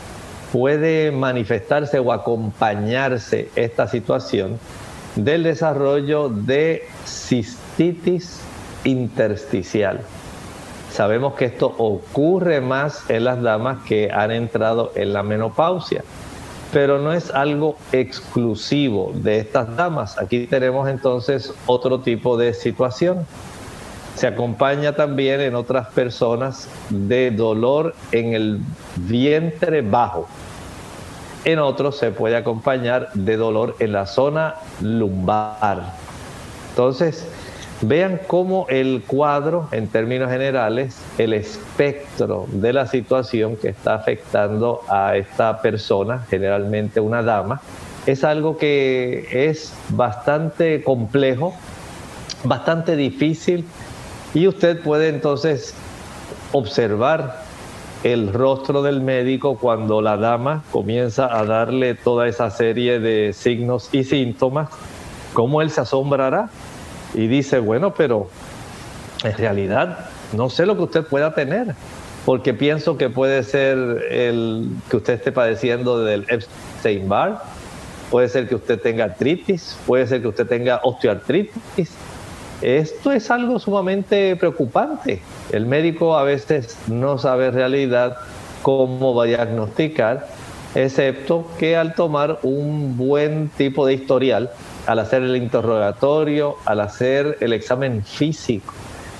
puede 0.51 1.11
manifestarse 1.11 1.99
o 1.99 2.11
acompañarse 2.11 3.49
esta 3.55 3.87
situación 3.87 4.59
del 5.15 5.43
desarrollo 5.43 6.29
de 6.29 6.87
cistitis 7.05 8.41
intersticial. 8.83 10.01
Sabemos 10.91 11.35
que 11.35 11.45
esto 11.45 11.73
ocurre 11.77 12.59
más 12.59 13.09
en 13.09 13.23
las 13.23 13.41
damas 13.41 13.79
que 13.85 14.11
han 14.11 14.31
entrado 14.31 14.91
en 14.95 15.13
la 15.13 15.23
menopausia, 15.23 16.03
pero 16.71 16.99
no 16.99 17.11
es 17.13 17.31
algo 17.31 17.77
exclusivo 17.91 19.11
de 19.13 19.39
estas 19.39 19.75
damas. 19.75 20.17
Aquí 20.17 20.47
tenemos 20.47 20.87
entonces 20.89 21.53
otro 21.65 21.99
tipo 21.99 22.37
de 22.37 22.53
situación. 22.53 23.25
Se 24.15 24.27
acompaña 24.27 24.93
también 24.93 25.41
en 25.41 25.55
otras 25.55 25.87
personas 25.87 26.69
de 26.89 27.31
dolor 27.31 27.95
en 28.11 28.33
el 28.33 28.59
vientre 28.95 29.81
bajo. 29.81 30.27
En 31.43 31.59
otros 31.59 31.97
se 31.97 32.11
puede 32.11 32.35
acompañar 32.35 33.11
de 33.13 33.35
dolor 33.35 33.75
en 33.79 33.93
la 33.93 34.05
zona 34.05 34.55
lumbar. 34.79 35.93
Entonces, 36.69 37.27
Vean 37.83 38.19
cómo 38.27 38.67
el 38.69 39.01
cuadro, 39.07 39.67
en 39.71 39.87
términos 39.87 40.29
generales, 40.29 41.01
el 41.17 41.33
espectro 41.33 42.45
de 42.51 42.73
la 42.73 42.85
situación 42.85 43.55
que 43.55 43.69
está 43.69 43.95
afectando 43.95 44.81
a 44.87 45.17
esta 45.17 45.63
persona, 45.63 46.23
generalmente 46.29 46.99
una 46.99 47.23
dama, 47.23 47.59
es 48.05 48.23
algo 48.23 48.57
que 48.57 49.49
es 49.49 49.73
bastante 49.89 50.83
complejo, 50.83 51.55
bastante 52.43 52.95
difícil 52.95 53.65
y 54.35 54.47
usted 54.47 54.79
puede 54.81 55.09
entonces 55.09 55.73
observar 56.51 57.41
el 58.03 58.31
rostro 58.31 58.83
del 58.83 59.01
médico 59.01 59.57
cuando 59.57 60.03
la 60.03 60.17
dama 60.17 60.63
comienza 60.71 61.35
a 61.35 61.45
darle 61.45 61.95
toda 61.95 62.27
esa 62.27 62.51
serie 62.51 62.99
de 62.99 63.33
signos 63.33 63.89
y 63.91 64.03
síntomas, 64.03 64.69
cómo 65.33 65.63
él 65.63 65.71
se 65.71 65.81
asombrará 65.81 66.49
y 67.13 67.27
dice, 67.27 67.59
bueno, 67.59 67.93
pero 67.93 68.29
en 69.23 69.37
realidad 69.37 70.09
no 70.33 70.49
sé 70.49 70.65
lo 70.65 70.75
que 70.77 70.83
usted 70.83 71.03
pueda 71.03 71.33
tener, 71.33 71.75
porque 72.25 72.53
pienso 72.53 72.97
que 72.97 73.09
puede 73.09 73.43
ser 73.43 73.77
el 74.09 74.69
que 74.89 74.97
usted 74.97 75.13
esté 75.13 75.31
padeciendo 75.31 76.03
del 76.03 76.25
Epstein-Barr, 76.29 77.41
puede 78.09 78.29
ser 78.29 78.47
que 78.47 78.55
usted 78.55 78.79
tenga 78.79 79.05
artritis, 79.05 79.77
puede 79.87 80.05
ser 80.07 80.21
que 80.21 80.27
usted 80.27 80.45
tenga 80.47 80.81
osteoartritis. 80.83 81.91
Esto 82.61 83.11
es 83.11 83.31
algo 83.31 83.57
sumamente 83.57 84.35
preocupante. 84.35 85.21
El 85.51 85.65
médico 85.65 86.15
a 86.15 86.23
veces 86.23 86.77
no 86.87 87.17
sabe 87.17 87.47
en 87.47 87.53
realidad 87.53 88.17
cómo 88.61 89.15
va 89.15 89.23
a 89.23 89.27
diagnosticar, 89.27 90.27
excepto 90.75 91.47
que 91.57 91.75
al 91.75 91.95
tomar 91.95 92.39
un 92.43 92.97
buen 92.97 93.49
tipo 93.57 93.87
de 93.87 93.95
historial, 93.95 94.51
al 94.87 94.99
hacer 94.99 95.23
el 95.23 95.35
interrogatorio, 95.35 96.55
al 96.65 96.81
hacer 96.81 97.37
el 97.39 97.53
examen 97.53 98.03
físico. 98.03 98.73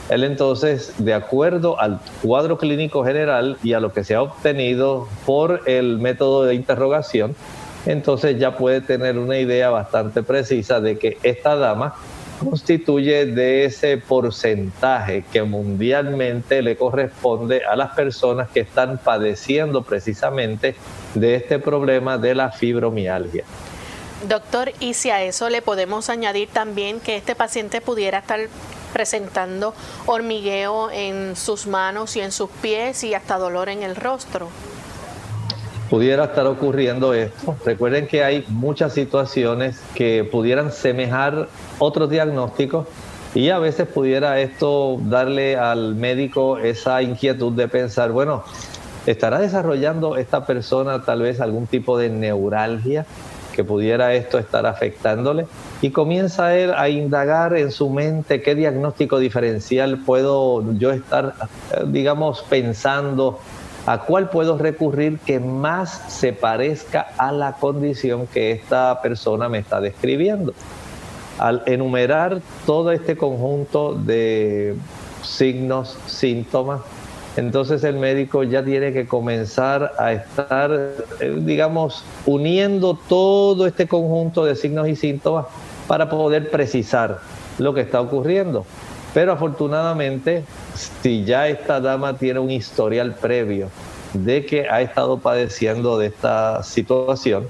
Él 0.10 0.24
entonces, 0.24 0.94
de 0.98 1.14
acuerdo 1.14 1.80
al 1.80 2.00
cuadro 2.22 2.58
clínico 2.58 3.06
general 3.06 3.58
y 3.64 3.74
a 3.74 3.80
lo 3.80 3.94
que 3.94 4.04
se 4.04 4.16
ha 4.16 4.22
obtenido 4.22 5.08
por 5.26 5.62
el 5.68 6.00
método 6.00 6.44
de 6.44 6.56
interrogación, 6.56 7.36
entonces 7.86 8.38
ya 8.38 8.58
puede 8.58 8.82
tener 8.82 9.18
una 9.18 9.38
idea 9.38 9.70
bastante 9.70 10.22
precisa 10.22 10.82
de 10.82 10.98
que 10.98 11.18
esta 11.24 11.56
dama 11.56 11.96
constituye 12.44 13.26
de 13.26 13.66
ese 13.66 13.98
porcentaje 13.98 15.24
que 15.32 15.44
mundialmente 15.44 16.62
le 16.62 16.76
corresponde 16.76 17.64
a 17.64 17.76
las 17.76 17.92
personas 17.92 18.50
que 18.50 18.62
están 18.62 18.98
padeciendo 18.98 19.84
precisamente 19.84 20.76
de 21.14 21.36
este 21.36 21.60
problema 21.60 22.18
de 22.18 22.36
la 22.36 22.52
fibromialgia. 22.52 23.44
Doctor, 24.28 24.72
y 24.80 24.94
si 24.94 25.10
a 25.10 25.24
eso 25.24 25.50
le 25.50 25.62
podemos 25.62 26.10
añadir 26.10 26.50
también 26.50 27.00
que 27.00 27.16
este 27.16 27.36
paciente 27.36 27.82
pudiera 27.82 28.20
estar 28.20 28.40
presentando 28.94 29.74
hormigueo 30.06 30.92
en 30.92 31.36
sus 31.36 31.66
manos 31.66 32.16
y 32.16 32.22
en 32.22 32.32
sus 32.32 32.50
pies 32.50 33.04
y 33.04 33.14
hasta 33.14 33.38
dolor 33.38 33.70
en 33.70 33.84
el 33.84 33.96
rostro. 33.96 34.50
Pudiera 35.90 36.26
estar 36.26 36.46
ocurriendo 36.46 37.14
esto. 37.14 37.56
Recuerden 37.66 38.08
que 38.08 38.24
hay 38.24 38.46
muchas 38.48 38.94
situaciones 38.94 39.82
que 39.96 40.24
pudieran 40.24 40.72
semejar 40.72 41.50
otros 41.80 42.10
diagnósticos 42.10 42.88
y 43.34 43.50
a 43.50 43.60
veces 43.60 43.88
pudiera 43.88 44.40
esto 44.40 45.00
darle 45.04 45.58
al 45.58 45.96
médico 45.96 46.60
esa 46.60 47.02
inquietud 47.02 47.54
de 47.54 47.68
pensar, 47.68 48.12
bueno, 48.12 48.44
¿estará 49.06 49.40
desarrollando 49.40 50.16
esta 50.16 50.46
persona 50.46 51.04
tal 51.04 51.24
vez 51.24 51.42
algún 51.42 51.66
tipo 51.66 51.98
de 51.98 52.10
neuralgia? 52.10 53.06
Que 53.52 53.64
pudiera 53.64 54.14
esto 54.14 54.40
estar 54.40 54.66
afectándole 54.66 55.46
y 55.82 55.92
comienza 55.92 56.56
él 56.56 56.74
a 56.76 56.90
indagar 56.90 57.56
en 57.56 57.72
su 57.72 57.90
mente 57.90 58.42
qué 58.42 58.56
diagnóstico 58.56 59.20
diferencial 59.20 60.00
puedo 60.00 60.74
yo 60.78 60.92
estar, 60.92 61.36
eh, 61.72 61.84
digamos, 61.88 62.44
pensando, 62.50 63.40
a 63.86 64.00
cuál 64.00 64.30
puedo 64.30 64.58
recurrir 64.58 65.20
que 65.20 65.40
más 65.40 66.04
se 66.08 66.34
parezca 66.34 67.08
a 67.18 67.32
la 67.32 67.54
condición 67.54 68.28
que 68.28 68.52
esta 68.52 69.02
persona 69.02 69.50
me 69.50 69.58
está 69.58 69.82
describiendo. 69.82 70.54
Al 71.40 71.64
enumerar 71.66 72.42
todo 72.66 72.92
este 72.92 73.18
conjunto 73.18 73.96
de 73.96 74.76
signos, 75.24 75.98
síntomas, 76.06 76.82
entonces 77.38 77.84
el 77.84 77.96
médico 77.96 78.44
ya 78.44 78.64
tiene 78.64 78.92
que 78.92 79.08
comenzar 79.08 79.94
a 79.98 80.12
estar, 80.12 80.72
eh, 81.20 81.36
digamos, 81.40 82.04
uniendo 82.26 82.98
todo 83.08 83.66
este 83.66 83.88
conjunto 83.88 84.44
de 84.44 84.56
signos 84.56 84.88
y 84.88 84.96
síntomas 84.96 85.46
para 85.88 86.10
poder 86.10 86.50
precisar 86.50 87.20
lo 87.58 87.74
que 87.74 87.82
está 87.82 88.02
ocurriendo. 88.02 88.66
Pero 89.14 89.34
afortunadamente, 89.34 90.44
si 91.02 91.24
ya 91.24 91.48
esta 91.48 91.80
dama 91.80 92.18
tiene 92.18 92.40
un 92.40 92.52
historial 92.52 93.16
previo 93.16 93.70
de 94.14 94.46
que 94.46 94.70
ha 94.70 94.82
estado 94.82 95.18
padeciendo 95.20 95.98
de 95.98 96.08
esta 96.08 96.64
situación, 96.64 97.48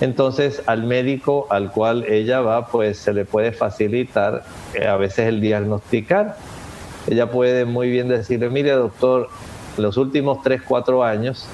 entonces 0.00 0.62
al 0.66 0.82
médico 0.82 1.46
al 1.48 1.70
cual 1.70 2.04
ella 2.04 2.40
va, 2.40 2.66
pues 2.66 2.98
se 2.98 3.12
le 3.12 3.24
puede 3.24 3.52
facilitar 3.52 4.42
eh, 4.74 4.86
a 4.86 4.96
veces 4.96 5.28
el 5.28 5.40
diagnosticar 5.40 6.36
ella 7.08 7.30
puede 7.30 7.64
muy 7.64 7.90
bien 7.90 8.08
decirle, 8.08 8.48
mire 8.50 8.72
doctor, 8.72 9.28
los 9.76 9.96
últimos 9.96 10.42
3, 10.42 10.62
4 10.66 11.04
años 11.04 11.46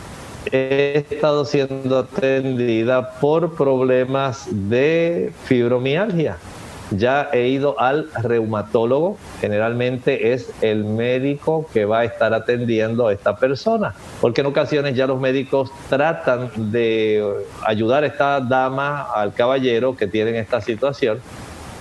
he 0.51 1.05
estado 1.11 1.45
siendo 1.45 1.99
atendida 1.99 3.11
por 3.21 3.55
problemas 3.55 4.47
de 4.51 5.33
fibromialgia. 5.45 6.39
ya 6.91 7.29
he 7.33 7.49
ido 7.49 7.79
al 7.81 8.09
reumatólogo. 8.23 9.17
Generalmente 9.41 10.33
es 10.33 10.51
el 10.63 10.85
médico 10.85 11.67
que 11.73 11.85
va 11.85 12.01
a 12.01 12.05
estar 12.05 12.33
atendiendo 12.35 13.09
a 13.09 13.13
esta 13.13 13.37
persona, 13.37 13.95
porque 14.21 14.41
en 14.41 14.49
ocasiones 14.49 14.95
ya 14.95 15.07
los 15.07 15.21
médicos 15.21 15.71
tratan 15.89 16.51
de 16.57 17.23
ayudar 17.65 18.05
a 18.05 18.07
esta 18.07 18.41
dama, 18.41 19.03
al 19.03 19.35
caballero 19.35 19.97
que 19.97 20.07
tiene 20.07 20.39
esta 20.39 20.61
situación, 20.61 21.21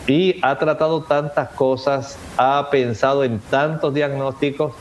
y 0.07 0.39
ha 0.41 0.57
tratado 0.57 1.03
tantas 1.03 1.49
cosas, 1.49 2.17
ha 2.37 2.69
pensado 2.71 3.23
en 3.23 3.39
tantos 3.39 3.93
diagnósticos 3.93 4.73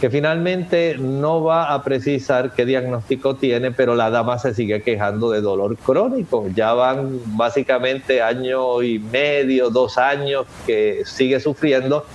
que 0.00 0.08
finalmente 0.08 0.96
no 0.98 1.44
va 1.44 1.74
a 1.74 1.84
precisar 1.84 2.54
qué 2.54 2.64
diagnóstico 2.64 3.36
tiene, 3.36 3.70
pero 3.70 3.94
la 3.94 4.08
dama 4.08 4.38
se 4.38 4.54
sigue 4.54 4.82
quejando 4.82 5.30
de 5.30 5.42
dolor 5.42 5.76
crónico. 5.76 6.46
Ya 6.54 6.72
van 6.72 7.20
básicamente 7.36 8.22
año 8.22 8.82
y 8.82 8.98
medio, 8.98 9.68
dos 9.68 9.98
años 9.98 10.46
que 10.66 11.02
sigue 11.04 11.38
sufriendo. 11.38 12.06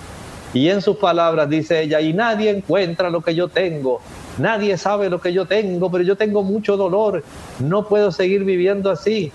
Y 0.52 0.68
en 0.68 0.82
sus 0.82 0.96
palabras 0.96 1.48
dice 1.48 1.82
ella, 1.82 2.00
y 2.00 2.12
nadie 2.12 2.50
encuentra 2.50 3.08
lo 3.08 3.20
que 3.20 3.36
yo 3.36 3.46
tengo, 3.46 4.00
nadie 4.38 4.76
sabe 4.78 5.08
lo 5.08 5.20
que 5.20 5.32
yo 5.32 5.46
tengo, 5.46 5.88
pero 5.90 6.02
yo 6.02 6.16
tengo 6.16 6.42
mucho 6.42 6.76
dolor, 6.76 7.22
no 7.60 7.86
puedo 7.86 8.10
seguir 8.10 8.42
viviendo 8.42 8.90
así. 8.90 9.30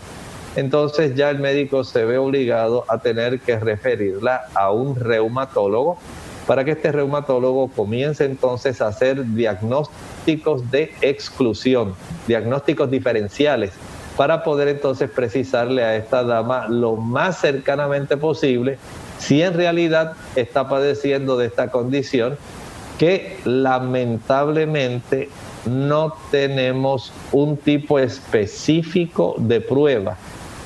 Entonces 0.56 1.16
ya 1.16 1.30
el 1.30 1.40
médico 1.40 1.84
se 1.84 2.04
ve 2.04 2.18
obligado 2.18 2.84
a 2.90 2.98
tener 2.98 3.40
que 3.40 3.58
referirla 3.58 4.48
a 4.54 4.72
un 4.72 4.96
reumatólogo 4.96 5.98
para 6.46 6.66
que 6.66 6.72
este 6.72 6.92
reumatólogo 6.92 7.70
comience 7.70 8.26
entonces 8.26 8.82
a 8.82 8.88
hacer 8.88 9.26
diagnósticos 9.34 10.70
de 10.70 10.94
exclusión, 11.02 11.94
diagnósticos 12.28 12.92
diferenciales, 12.92 13.72
para 14.18 14.44
poder 14.44 14.68
entonces 14.68 15.10
precisarle 15.10 15.84
a 15.84 15.96
esta 15.96 16.24
dama 16.24 16.68
lo 16.68 16.98
más 16.98 17.40
cercanamente 17.40 18.18
posible 18.18 18.78
si 19.20 19.42
en 19.42 19.54
realidad 19.54 20.14
está 20.36 20.68
padeciendo 20.68 21.38
de 21.38 21.46
esta 21.46 21.72
condición 21.72 22.38
que 23.00 23.40
lamentablemente 23.46 25.30
no 25.66 26.14
tenemos 26.30 27.14
un 27.32 27.56
tipo 27.56 28.00
específico 28.00 29.36
de 29.38 29.62
prueba 29.62 30.18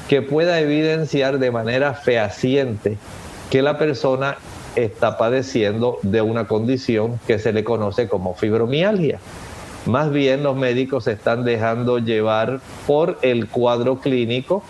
que 0.08 0.22
pueda 0.22 0.60
evidenciar 0.60 1.40
de 1.40 1.52
manera 1.52 1.94
fehaciente 1.94 2.98
que 3.50 3.62
la 3.62 3.78
persona 3.78 4.38
está 4.76 5.18
padeciendo 5.18 6.00
de 6.02 6.22
una 6.22 6.48
condición 6.48 7.20
que 7.28 7.40
se 7.40 7.54
le 7.54 7.64
conoce 7.64 8.08
como 8.08 8.36
fibromialgia. 8.36 9.20
Más 9.86 10.12
bien 10.12 10.44
los 10.44 10.56
médicos 10.56 11.06
se 11.06 11.14
están 11.14 11.46
dejando 11.46 12.00
llevar 12.00 12.60
por 12.88 13.18
el 13.22 13.48
cuadro 13.48 14.00
clínico 14.00 14.64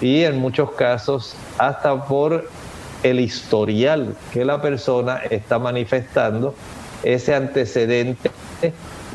y 0.00 0.22
en 0.22 0.38
muchos 0.38 0.72
casos 0.72 1.34
hasta 1.58 2.04
por 2.04 2.48
el 3.02 3.20
historial 3.20 4.14
que 4.32 4.44
la 4.44 4.60
persona 4.60 5.20
está 5.30 5.58
manifestando, 5.58 6.54
ese 7.02 7.34
antecedente, 7.34 8.30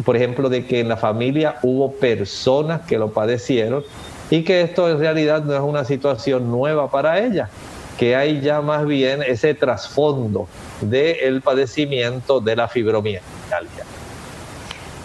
por 0.05 0.15
ejemplo, 0.15 0.49
de 0.49 0.65
que 0.65 0.79
en 0.79 0.89
la 0.89 0.97
familia 0.97 1.57
hubo 1.63 1.91
personas 1.93 2.81
que 2.81 2.97
lo 2.97 3.11
padecieron 3.11 3.83
y 4.29 4.43
que 4.43 4.61
esto 4.61 4.89
en 4.89 4.99
realidad 4.99 5.43
no 5.43 5.53
es 5.53 5.61
una 5.61 5.85
situación 5.85 6.49
nueva 6.49 6.89
para 6.89 7.19
ella, 7.19 7.49
que 7.97 8.15
hay 8.15 8.41
ya 8.41 8.61
más 8.61 8.85
bien 8.85 9.21
ese 9.21 9.53
trasfondo 9.53 10.47
del 10.81 11.41
padecimiento 11.41 12.39
de 12.39 12.55
la 12.55 12.67
fibromialgia. 12.67 13.42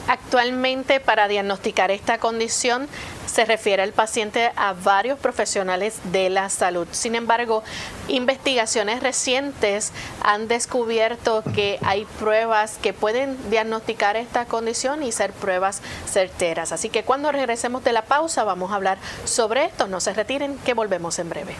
Actualmente 0.09 1.01
para 1.01 1.29
diagnosticar 1.29 1.91
esta 1.91 2.19
condición 2.19 2.89
se 3.27 3.45
refiere 3.45 3.85
el 3.85 3.93
paciente 3.93 4.51
a 4.57 4.73
varios 4.73 5.19
profesionales 5.19 6.01
de 6.05 6.31
la 6.31 6.49
salud. 6.49 6.89
Sin 6.93 7.15
embargo, 7.15 7.63
investigaciones 8.09 9.03
recientes 9.03 9.93
han 10.23 10.49
descubierto 10.49 11.43
que 11.55 11.79
hay 11.83 12.07
pruebas 12.19 12.79
que 12.81 12.95
pueden 12.95 13.51
diagnosticar 13.51 14.17
esta 14.17 14.47
condición 14.47 15.03
y 15.03 15.13
ser 15.13 15.33
pruebas 15.33 15.83
certeras. 16.11 16.73
Así 16.73 16.89
que 16.89 17.05
cuando 17.05 17.31
regresemos 17.31 17.85
de 17.85 17.93
la 17.93 18.03
pausa 18.03 18.45
vamos 18.45 18.73
a 18.73 18.77
hablar 18.77 18.97
sobre 19.25 19.67
esto. 19.67 19.89
No 19.89 20.01
se 20.01 20.15
retiren, 20.15 20.57
que 20.65 20.73
volvemos 20.73 21.19
en 21.19 21.29
breve. 21.29 21.55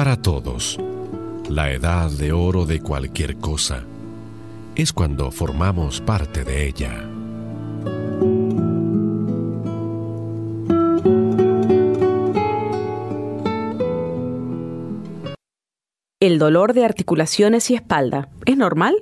Para 0.00 0.16
todos, 0.16 0.78
la 1.50 1.72
edad 1.72 2.10
de 2.10 2.32
oro 2.32 2.64
de 2.64 2.80
cualquier 2.80 3.36
cosa 3.36 3.84
es 4.74 4.94
cuando 4.94 5.30
formamos 5.30 6.00
parte 6.00 6.42
de 6.42 6.66
ella. 6.66 7.04
¿El 16.18 16.38
dolor 16.38 16.72
de 16.72 16.86
articulaciones 16.86 17.70
y 17.70 17.74
espalda 17.74 18.30
es 18.46 18.56
normal? 18.56 18.94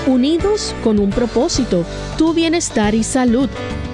Unidos 0.07 0.75
con 0.83 0.99
un 0.99 1.11
propósito, 1.11 1.85
tu 2.16 2.33
bienestar 2.33 2.94
y 2.94 3.05
salud. 3.05 3.51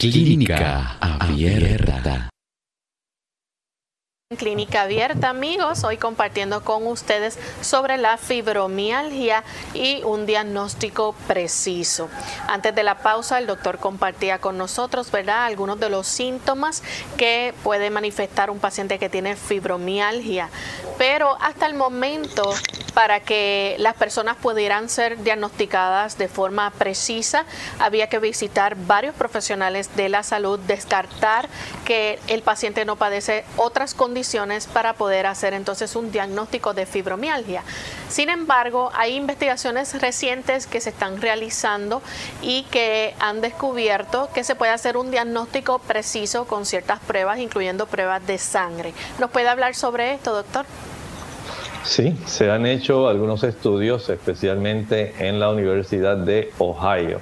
Clínica 0.00 0.96
Abierta. 0.98 2.30
Clínica 4.38 4.82
Abierta, 4.82 5.28
amigos, 5.28 5.82
hoy 5.82 5.96
compartiendo 5.96 6.62
con 6.62 6.86
ustedes 6.86 7.36
sobre 7.62 7.96
la 7.96 8.16
fibromialgia 8.16 9.42
y 9.74 10.04
un 10.04 10.24
diagnóstico 10.24 11.16
preciso. 11.26 12.08
Antes 12.46 12.72
de 12.72 12.84
la 12.84 12.98
pausa, 12.98 13.38
el 13.38 13.48
doctor 13.48 13.78
compartía 13.78 14.38
con 14.38 14.56
nosotros, 14.56 15.10
¿verdad?, 15.10 15.46
algunos 15.46 15.80
de 15.80 15.90
los 15.90 16.06
síntomas 16.06 16.84
que 17.16 17.52
puede 17.64 17.90
manifestar 17.90 18.50
un 18.50 18.60
paciente 18.60 19.00
que 19.00 19.08
tiene 19.08 19.34
fibromialgia. 19.34 20.48
Pero 20.96 21.36
hasta 21.40 21.66
el 21.66 21.74
momento, 21.74 22.54
para 22.94 23.18
que 23.20 23.74
las 23.78 23.94
personas 23.94 24.36
pudieran 24.36 24.88
ser 24.88 25.24
diagnosticadas 25.24 26.18
de 26.18 26.28
forma 26.28 26.70
precisa, 26.70 27.46
había 27.80 28.08
que 28.08 28.20
visitar 28.20 28.76
varios 28.76 29.16
profesionales 29.16 29.90
de 29.96 30.08
la 30.08 30.22
salud, 30.22 30.60
descartar 30.60 31.48
que 31.84 32.20
el 32.28 32.42
paciente 32.42 32.84
no 32.84 32.94
padece 32.94 33.44
otras 33.56 33.92
condiciones 33.94 34.19
para 34.72 34.92
poder 34.94 35.26
hacer 35.26 35.54
entonces 35.54 35.96
un 35.96 36.12
diagnóstico 36.12 36.74
de 36.74 36.84
fibromialgia. 36.84 37.62
Sin 38.08 38.28
embargo, 38.28 38.90
hay 38.94 39.16
investigaciones 39.16 40.00
recientes 40.00 40.66
que 40.66 40.80
se 40.80 40.90
están 40.90 41.20
realizando 41.22 42.02
y 42.42 42.64
que 42.64 43.14
han 43.18 43.40
descubierto 43.40 44.28
que 44.34 44.44
se 44.44 44.54
puede 44.54 44.72
hacer 44.72 44.96
un 44.96 45.10
diagnóstico 45.10 45.78
preciso 45.78 46.44
con 46.44 46.66
ciertas 46.66 47.00
pruebas, 47.00 47.38
incluyendo 47.38 47.86
pruebas 47.86 48.26
de 48.26 48.36
sangre. 48.36 48.92
¿Nos 49.18 49.30
puede 49.30 49.48
hablar 49.48 49.74
sobre 49.74 50.12
esto, 50.12 50.34
doctor? 50.34 50.66
Sí, 51.84 52.14
se 52.26 52.50
han 52.50 52.66
hecho 52.66 53.08
algunos 53.08 53.42
estudios, 53.42 54.08
especialmente 54.10 55.14
en 55.18 55.40
la 55.40 55.48
Universidad 55.48 56.18
de 56.18 56.52
Ohio. 56.58 57.20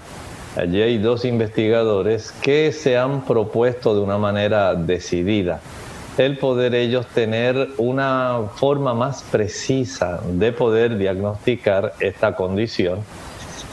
Allí 0.57 0.83
hay 0.83 0.99
dos 0.99 1.25
investigadores 1.25 2.33
que 2.43 2.73
se 2.73 2.99
han 2.99 3.25
propuesto 3.25 3.95
de 3.95 4.01
una 4.01 4.19
manera 4.19 4.75
decidida 4.75 5.61
el 6.19 6.37
poder 6.37 6.75
ellos 6.75 7.07
tener 7.07 7.71
una 7.79 8.41
forma 8.57 8.93
más 8.93 9.23
precisa 9.23 10.21
de 10.27 10.53
poder 10.53 10.99
diagnosticar 10.99 11.95
esta 12.01 12.35
condición 12.35 13.01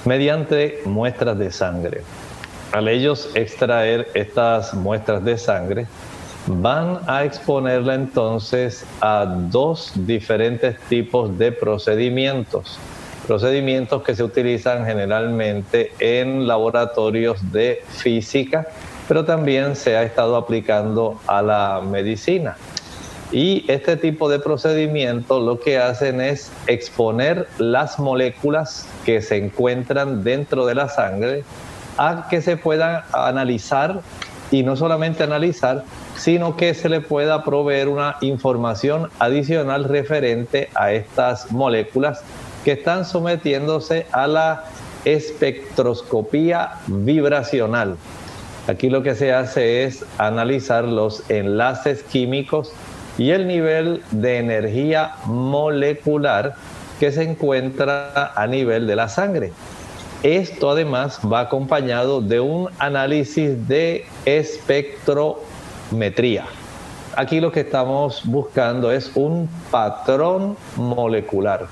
mediante 0.05 0.81
muestras 0.86 1.38
de 1.39 1.51
sangre. 1.51 2.01
Al 2.71 2.88
ellos 2.88 3.29
extraer 3.34 4.10
estas 4.13 4.73
muestras 4.73 5.23
de 5.23 5.38
sangre, 5.38 5.88
van 6.47 6.99
a 7.08 7.23
exponerla 7.23 7.95
entonces 7.95 8.86
a 9.01 9.25
dos 9.25 9.91
diferentes 9.95 10.79
tipos 10.89 11.36
de 11.38 11.51
procedimientos. 11.51 12.77
Procedimientos 13.25 14.03
que 14.03 14.15
se 14.15 14.23
utilizan 14.23 14.86
generalmente 14.86 15.91
en 15.99 16.45
laboratorios 16.45 17.51
de 17.51 17.81
física 17.88 18.67
pero 19.08 19.26
también 19.26 19.76
se 19.76 19.96
ha 19.96 20.04
estado 20.04 20.36
aplicando 20.36 21.20
a 21.28 21.41
la 21.41 21.82
medicina. 21.82 22.58
Y 23.32 23.65
este 23.68 23.98
tipo 23.98 24.30
de 24.30 24.39
procedimientos 24.39 25.44
lo 25.44 25.60
que 25.60 25.78
hacen 25.78 26.22
es 26.22 26.52
exponer 26.68 27.48
las 27.58 28.00
moléculas 28.00 28.88
que 29.04 29.22
se 29.22 29.38
encuentran 29.38 30.24
dentro 30.24 30.65
de 30.65 30.76
la 30.76 30.89
sangre 30.89 31.44
a 31.98 32.28
que 32.30 32.41
se 32.41 32.56
puedan 32.56 33.04
analizar 33.13 34.02
y 34.52 34.63
no 34.63 34.76
solamente 34.76 35.24
analizar, 35.24 35.84
sino 36.15 36.56
que 36.56 36.74
se 36.74 36.88
le 36.88 37.02
pueda 37.02 37.44
proveer 37.44 37.89
una 37.89 38.18
información 38.22 39.10
adicional 39.20 39.86
referente 39.86 40.70
a 40.76 40.91
estas 40.94 41.52
moléculas 41.52 42.22
que 42.63 42.74
están 42.74 43.06
sometiéndose 43.06 44.06
a 44.12 44.28
la 44.28 44.63
espectroscopía 45.04 46.74
vibracional. 46.88 47.98
Aquí 48.67 48.89
lo 48.89 49.04
que 49.04 49.13
se 49.13 49.32
hace 49.32 49.84
es 49.84 50.04
analizar 50.17 50.86
los 50.86 51.30
enlaces 51.30 52.01
químicos 52.01 52.71
y 53.17 53.30
el 53.30 53.47
nivel 53.47 54.04
de 54.10 54.39
energía 54.39 55.13
molecular 55.25 56.56
que 56.99 57.12
se 57.12 57.21
encuentra 57.23 58.34
a 58.36 58.47
nivel 58.47 58.88
de 58.88 58.95
la 58.95 59.08
sangre. 59.08 59.51
Esto 60.23 60.71
además 60.71 61.19
va 61.32 61.41
acompañado 61.41 62.21
de 62.21 62.39
un 62.39 62.71
análisis 62.80 63.67
de 63.67 64.08
espectrometría. 64.25 66.45
Aquí 67.15 67.39
lo 67.39 67.51
que 67.51 67.60
estamos 67.60 68.21
buscando 68.25 68.91
es 68.91 69.12
un 69.13 69.47
patrón 69.69 70.58
molecular. 70.75 71.67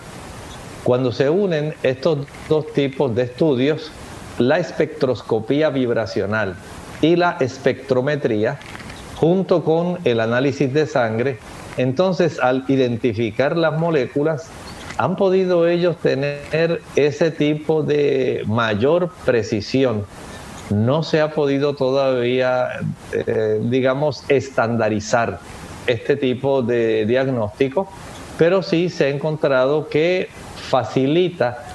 Cuando 0.84 1.12
se 1.12 1.32
unen 1.32 1.74
estos 1.82 2.20
dos 2.48 2.72
tipos 2.74 3.16
de 3.16 3.24
estudios, 3.24 3.92
la 4.38 4.60
espectroscopía 4.60 5.70
vibracional 5.70 6.56
y 7.04 7.18
la 7.18 7.38
espectrometría 7.42 8.58
junto 9.16 9.64
con 9.64 10.00
el 10.06 10.22
análisis 10.22 10.74
de 10.74 10.88
sangre, 10.88 11.38
entonces 11.78 12.40
al 12.40 12.64
identificar 12.70 13.58
las 13.58 13.78
moléculas 13.78 14.50
han 14.98 15.16
podido 15.16 15.68
ellos 15.68 15.98
tener 15.98 16.82
ese 16.96 17.32
tipo 17.32 17.84
de 17.84 18.44
mayor 18.48 19.12
precisión. 19.26 20.06
No 20.70 21.04
se 21.04 21.20
ha 21.20 21.32
podido 21.32 21.76
todavía, 21.76 22.70
eh, 23.12 23.60
digamos, 23.64 24.24
estandarizar 24.30 25.40
este 25.88 26.16
tipo 26.16 26.62
de 26.62 27.06
diagnóstico, 27.06 27.90
pero 28.38 28.64
sí 28.64 28.90
se 28.90 29.06
ha 29.06 29.10
encontrado 29.10 29.90
que 29.90 30.30
facilita 30.70 31.73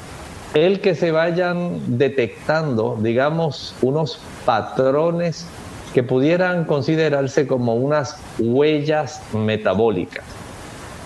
el 0.54 0.80
que 0.80 0.94
se 0.94 1.10
vayan 1.10 1.98
detectando, 1.98 2.96
digamos, 3.00 3.74
unos 3.82 4.18
patrones 4.44 5.46
que 5.92 6.02
pudieran 6.02 6.64
considerarse 6.64 7.46
como 7.46 7.74
unas 7.74 8.16
huellas 8.38 9.22
metabólicas. 9.32 10.24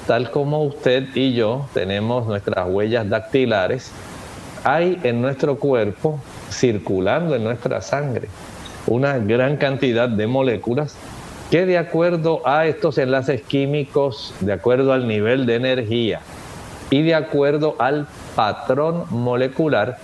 Tal 0.07 0.31
como 0.31 0.63
usted 0.63 1.09
y 1.15 1.35
yo 1.35 1.67
tenemos 1.73 2.27
nuestras 2.27 2.69
huellas 2.69 3.09
dactilares, 3.09 3.93
hay 4.65 5.01
en 5.03 5.21
nuestro 5.21 5.59
cuerpo, 5.59 6.21
circulando 6.51 7.35
en 7.35 7.45
nuestra 7.45 7.81
sangre, 7.81 8.29
una 8.87 9.19
gran 9.19 9.57
cantidad 9.57 10.09
de 10.09 10.27
moléculas 10.27 10.97
que 11.51 11.67
de 11.67 11.79
acuerdo 11.79 12.41
a 12.47 12.67
estos 12.67 12.97
enlaces 12.99 13.43
químicos, 13.43 14.35
de 14.41 14.53
acuerdo 14.53 14.93
al 14.93 15.07
nivel 15.07 15.47
de 15.47 15.57
energía 15.57 16.21
y 16.91 17.03
de 17.03 17.15
acuerdo 17.15 17.77
al 17.79 18.07
patrón 18.35 19.05
molecular, 19.11 19.99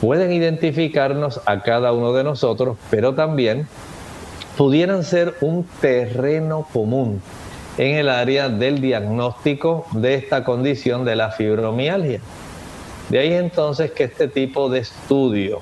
pueden 0.00 0.32
identificarnos 0.32 1.40
a 1.46 1.62
cada 1.62 1.92
uno 1.92 2.12
de 2.12 2.24
nosotros, 2.24 2.76
pero 2.90 3.14
también 3.14 3.66
pudieran 4.56 5.04
ser 5.04 5.34
un 5.40 5.64
terreno 5.80 6.66
común 6.72 7.20
en 7.78 7.96
el 7.96 8.08
área 8.08 8.48
del 8.48 8.80
diagnóstico 8.80 9.86
de 9.92 10.14
esta 10.14 10.44
condición 10.44 11.04
de 11.04 11.16
la 11.16 11.30
fibromialgia. 11.30 12.20
De 13.08 13.18
ahí 13.18 13.32
entonces 13.34 13.92
que 13.92 14.04
este 14.04 14.28
tipo 14.28 14.68
de 14.68 14.80
estudio 14.80 15.60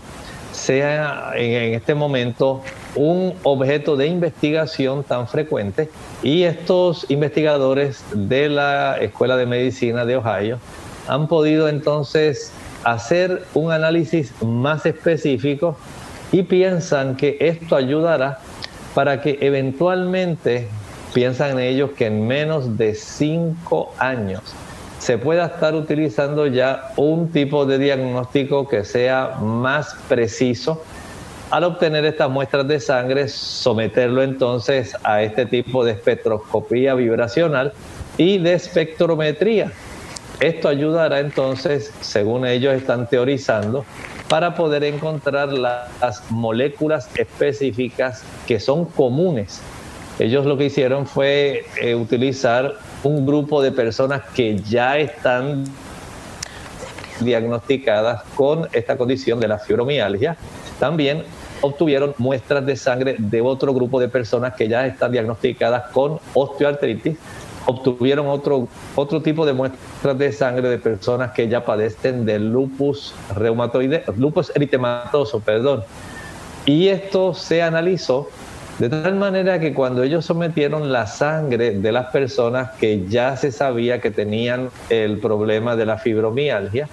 sea 0.53 1.33
en 1.35 1.75
este 1.75 1.95
momento 1.95 2.63
un 2.95 3.35
objeto 3.43 3.97
de 3.97 4.07
investigación 4.07 5.03
tan 5.03 5.27
frecuente 5.27 5.91
y 6.23 6.45
estos 6.45 7.11
investigadores 7.11 8.05
de 8.15 8.49
la 8.49 8.97
Escuela 8.99 9.37
de 9.37 9.47
Medicina 9.47 10.05
de 10.05 10.17
Ohio 10.17 10.59
han 11.09 11.29
podido 11.29 11.69
entonces 11.69 12.53
hacer 12.85 13.45
un 13.55 13.73
análisis 13.73 14.33
más 14.43 14.87
específico 14.87 15.77
y 16.33 16.43
piensan 16.43 17.17
que 17.17 17.37
esto 17.41 17.77
ayudará 17.77 18.39
para 18.95 19.21
que 19.21 19.39
eventualmente, 19.41 20.69
piensan 21.13 21.59
ellos 21.59 21.91
que 21.97 22.07
en 22.07 22.27
menos 22.27 22.77
de 22.77 22.95
cinco 22.95 23.93
años 23.99 24.43
se 24.99 25.19
pueda 25.19 25.47
estar 25.47 25.75
utilizando 25.75 26.47
ya 26.47 26.93
un 26.97 27.31
tipo 27.31 27.67
de 27.67 27.79
diagnóstico 27.79 28.67
que 28.67 28.85
sea 28.85 29.37
más 29.41 29.95
preciso. 30.09 30.83
Al 31.51 31.65
obtener 31.65 32.07
estas 32.07 32.31
muestras 32.31 32.67
de 32.67 32.81
sangre, 32.81 33.29
someterlo 33.29 34.23
entonces 34.23 34.97
a 35.05 35.23
este 35.23 35.45
tipo 35.45 35.85
de 35.85 35.93
espectroscopía 35.93 36.95
vibracional 36.95 37.75
y 38.17 38.39
de 38.39 38.55
espectrometría 38.55 39.73
esto 40.41 40.69
ayudará 40.69 41.21
entonces, 41.21 41.93
según 42.01 42.47
ellos 42.47 42.75
están 42.75 43.09
teorizando, 43.09 43.85
para 44.29 44.55
poder 44.55 44.85
encontrar 44.85 45.53
las 45.53 46.23
moléculas 46.31 47.09
específicas 47.17 48.25
que 48.47 48.59
son 48.59 48.87
comunes. 48.87 49.61
Ellos 50.19 50.47
lo 50.47 50.57
que 50.57 50.67
hicieron 50.67 51.07
fue 51.07 51.65
eh, 51.81 51.95
utilizar 51.95 52.75
un 53.03 53.27
grupo 53.27 53.63
de 53.63 53.73
personas 53.73 54.23
que 54.35 54.57
ya 54.59 54.99
están 54.99 55.65
diagnosticadas 57.21 58.23
con 58.35 58.69
esta 58.73 58.97
condición 58.97 59.41
de 59.41 59.49
la 59.49 59.59
fibromialgia. 59.59 60.37
También 60.79 61.25
obtuvieron 61.61 62.15
muestras 62.19 62.65
de 62.67 62.77
sangre 62.77 63.17
de 63.19 63.41
otro 63.41 63.73
grupo 63.73 64.01
de 64.01 64.09
personas 64.09 64.55
que 64.55 64.69
ya 64.69 64.87
están 64.87 65.13
diagnosticadas 65.13 65.91
con 65.93 66.19
osteoartritis 66.35 67.17
obtuvieron 67.67 68.27
otro, 68.27 68.69
otro 68.95 69.23
tipo 69.23 69.47
de 69.47 69.53
muestras 69.53 70.19
de 70.19 70.33
sangre 70.33 70.69
de 70.69 70.79
personas 70.79 71.33
que 71.33 71.49
ya 71.49 71.65
padecen 71.65 72.25
de 72.25 72.39
lupus 72.39 73.15
reumatoide, 73.35 74.05
lupus 74.17 74.53
eritematoso, 74.55 75.41
perdón. 75.41 75.85
Y 76.67 76.89
esto 76.89 77.35
se 77.35 77.63
analizó 77.63 78.29
de 78.79 78.89
tal 78.89 79.15
manera 79.15 79.61
que 79.61 79.73
cuando 79.73 80.03
ellos 80.03 80.25
sometieron 80.25 80.91
la 80.91 81.07
sangre 81.07 81.79
de 81.79 81.93
las 81.93 82.07
personas 82.07 82.73
que 82.73 83.07
ya 83.07 83.37
se 83.37 83.53
sabía 83.53 84.01
que 84.01 84.11
tenían 84.11 84.71
el 84.91 85.19
problema 85.19 85.77
de 85.77 85.87
la 85.87 85.97
fibromialgia, 85.97 86.89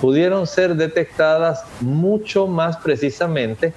pudieron 0.00 0.46
ser 0.46 0.74
detectadas 0.76 1.64
mucho 1.80 2.46
más 2.46 2.78
precisamente 2.78 3.74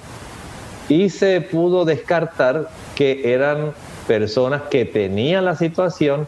y 0.88 1.10
se 1.10 1.42
pudo 1.42 1.84
descartar 1.84 2.70
que 2.96 3.34
eran 3.34 3.74
personas 4.08 4.64
que 4.70 4.86
tenían 4.86 5.46
la 5.46 5.56
situación 5.56 6.28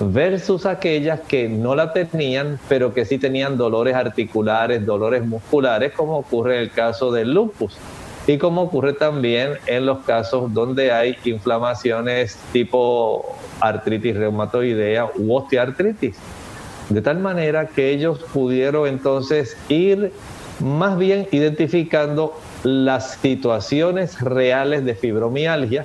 versus 0.00 0.66
aquellas 0.66 1.20
que 1.20 1.48
no 1.48 1.74
la 1.74 1.92
tenían, 1.92 2.58
pero 2.68 2.92
que 2.92 3.04
sí 3.04 3.18
tenían 3.18 3.56
dolores 3.56 3.94
articulares, 3.94 4.84
dolores 4.84 5.24
musculares, 5.24 5.92
como 5.92 6.18
ocurre 6.18 6.56
en 6.56 6.62
el 6.62 6.70
caso 6.70 7.12
del 7.12 7.32
lupus 7.32 7.76
y 8.26 8.38
como 8.38 8.62
ocurre 8.62 8.94
también 8.94 9.54
en 9.66 9.86
los 9.86 9.98
casos 10.04 10.52
donde 10.52 10.90
hay 10.92 11.16
inflamaciones 11.24 12.38
tipo 12.52 13.36
artritis 13.60 14.16
reumatoidea 14.16 15.10
u 15.16 15.34
osteoartritis. 15.34 16.16
De 16.88 17.02
tal 17.02 17.18
manera 17.18 17.66
que 17.66 17.90
ellos 17.90 18.20
pudieron 18.32 18.88
entonces 18.88 19.56
ir 19.68 20.12
más 20.60 20.96
bien 20.98 21.26
identificando 21.32 22.38
las 22.62 23.12
situaciones 23.16 24.20
reales 24.20 24.84
de 24.84 24.94
fibromialgia 24.94 25.84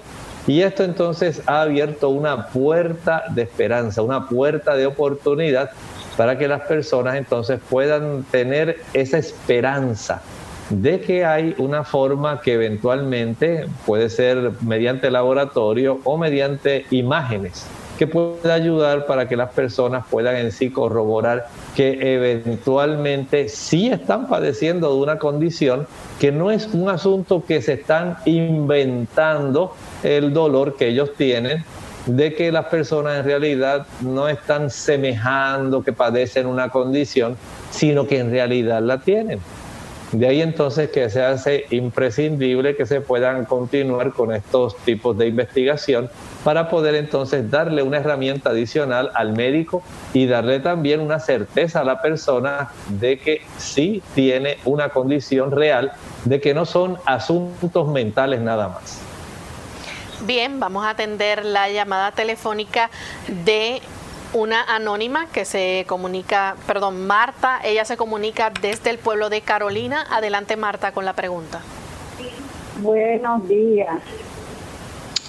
y 0.50 0.64
esto 0.64 0.84
entonces 0.84 1.44
ha 1.46 1.62
abierto 1.62 2.10
una 2.10 2.48
puerta 2.48 3.26
de 3.30 3.44
esperanza, 3.44 4.02
una 4.02 4.28
puerta 4.28 4.76
de 4.76 4.88
oportunidad 4.88 5.70
para 6.18 6.40
que 6.40 6.48
las 6.48 6.62
personas 6.62 7.18
entonces 7.18 7.60
puedan 7.70 8.24
tener 8.32 8.80
esa 8.96 9.20
esperanza 9.20 10.24
de 10.72 11.02
que 11.02 11.24
hay 11.24 11.54
una 11.60 11.84
forma 11.84 12.42
que 12.42 12.54
eventualmente 12.54 13.68
puede 13.86 14.10
ser 14.10 14.54
mediante 14.62 15.12
laboratorio 15.12 16.00
o 16.04 16.18
mediante 16.18 16.88
imágenes 16.90 17.68
que 18.00 18.08
pueda 18.08 18.54
ayudar 18.54 19.06
para 19.06 19.28
que 19.28 19.36
las 19.36 19.50
personas 19.50 20.06
puedan 20.10 20.38
en 20.38 20.54
sí 20.54 20.70
corroborar 20.70 21.48
que 21.76 22.16
eventualmente 22.16 23.50
sí 23.50 23.90
están 23.90 24.30
padeciendo 24.30 24.94
de 24.94 25.02
una 25.02 25.20
condición 25.20 25.86
que 26.18 26.32
no 26.32 26.50
es 26.50 26.68
un 26.68 26.88
asunto 26.88 27.44
que 27.46 27.62
se 27.62 27.74
están 27.74 28.16
inventando 28.24 29.76
el 30.02 30.32
dolor 30.32 30.78
que 30.78 30.88
ellos 30.88 31.12
tienen, 31.18 31.66
de 32.06 32.34
que 32.36 32.54
las 32.54 32.68
personas 32.68 33.20
en 33.20 33.26
realidad 33.26 33.86
no 34.00 34.30
están 34.30 34.70
semejando 34.70 35.84
que 35.84 35.92
padecen 35.92 36.48
una 36.48 36.70
condición, 36.70 37.36
sino 37.70 38.08
que 38.08 38.20
en 38.20 38.32
realidad 38.32 38.82
la 38.82 39.00
tienen. 39.00 39.42
De 40.12 40.28
ahí 40.28 40.42
entonces 40.42 40.90
que 40.90 41.08
se 41.12 41.22
hace 41.22 41.66
imprescindible 41.70 42.76
que 42.76 42.88
se 42.88 43.00
puedan 43.00 43.46
continuar 43.46 44.12
con 44.12 44.34
estos 44.34 44.76
tipos 44.78 45.16
de 45.18 45.28
investigación 45.28 46.10
para 46.44 46.68
poder 46.70 46.96
entonces 46.96 47.52
darle 47.52 47.84
una 47.84 47.98
herramienta 47.98 48.50
adicional 48.50 49.12
al 49.14 49.34
médico 49.34 49.84
y 50.14 50.26
darle 50.26 50.62
también 50.62 51.00
una 51.00 51.20
certeza 51.20 51.82
a 51.82 51.84
la 51.84 52.02
persona 52.02 52.72
de 52.88 53.20
que 53.20 53.44
sí 53.58 54.02
tiene 54.16 54.58
una 54.66 54.90
condición 54.90 55.52
real, 55.52 55.92
de 56.26 56.42
que 56.42 56.56
no 56.56 56.66
son 56.66 56.98
asuntos 57.06 57.88
mentales 57.88 58.42
nada 58.42 58.68
más. 58.70 59.02
Bien, 60.22 60.60
vamos 60.60 60.86
a 60.86 60.90
atender 60.90 61.46
la 61.46 61.70
llamada 61.70 62.12
telefónica 62.12 62.90
de 63.46 63.82
una 64.34 64.64
anónima 64.64 65.28
que 65.28 65.46
se 65.46 65.86
comunica, 65.88 66.56
perdón, 66.68 67.08
Marta, 67.08 67.60
ella 67.64 67.86
se 67.86 67.98
comunica 67.98 68.52
desde 68.62 68.90
el 68.90 68.98
pueblo 69.00 69.30
de 69.30 69.42
Carolina. 69.42 70.06
Adelante 70.12 70.56
Marta 70.56 70.92
con 70.92 71.06
la 71.06 71.14
pregunta. 71.14 71.62
Buenos 72.82 73.48
días. 73.48 73.98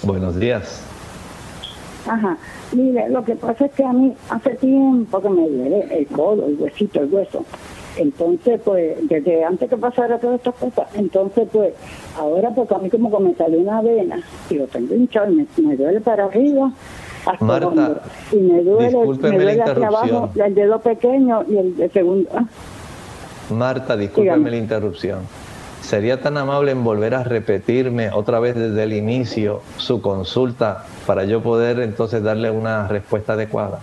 Buenos 0.02 0.38
días. 0.38 0.82
Ajá. 2.06 2.36
Mire, 2.72 3.08
lo 3.08 3.24
que 3.24 3.36
pasa 3.36 3.66
es 3.66 3.72
que 3.72 3.84
a 3.84 3.92
mí 3.92 4.14
hace 4.28 4.50
tiempo 4.56 5.20
que 5.20 5.28
me 5.28 5.48
duele 5.48 5.98
el 5.98 6.06
codo, 6.06 6.46
el 6.46 6.56
huesito, 6.58 7.00
el 7.00 7.12
hueso. 7.12 7.44
Entonces, 7.96 8.60
pues, 8.64 8.96
desde 9.08 9.44
antes 9.44 9.68
que 9.68 9.76
pasara 9.76 10.18
todas 10.18 10.36
estas 10.36 10.54
cosas, 10.54 10.88
entonces, 10.94 11.48
pues, 11.52 11.74
ahora 12.16 12.50
porque 12.50 12.74
a 12.74 12.78
mí 12.78 12.88
como 12.88 13.10
que 13.10 13.24
me 13.24 13.34
salió 13.34 13.58
una 13.58 13.82
vena 13.82 14.22
y 14.48 14.54
lo 14.54 14.66
tengo 14.68 14.94
hinchado 14.94 15.32
y 15.32 15.62
me 15.62 15.76
duele 15.76 16.00
para 16.00 16.26
arriba 16.26 16.72
Marta, 17.40 18.02
y 18.32 18.36
me 18.36 18.62
duele, 18.62 18.96
me 18.96 19.30
duele 19.30 19.62
hacia 19.62 19.88
abajo 19.88 20.30
el 20.34 20.54
dedo 20.54 20.80
pequeño 20.80 21.44
y 21.48 21.82
el 21.82 21.92
segundo. 21.92 22.28
Ah. 22.34 22.44
Marta, 23.50 23.96
discúlpeme 23.96 24.50
la 24.50 24.56
interrupción. 24.56 25.20
¿Sería 25.82 26.20
tan 26.20 26.36
amable 26.36 26.72
en 26.72 26.84
volver 26.84 27.14
a 27.14 27.24
repetirme 27.24 28.10
otra 28.10 28.38
vez 28.38 28.54
desde 28.54 28.82
el 28.84 28.92
inicio 28.92 29.60
su 29.76 30.00
consulta 30.00 30.84
para 31.06 31.24
yo 31.24 31.42
poder 31.42 31.80
entonces 31.80 32.22
darle 32.22 32.50
una 32.50 32.86
respuesta 32.86 33.32
adecuada? 33.32 33.80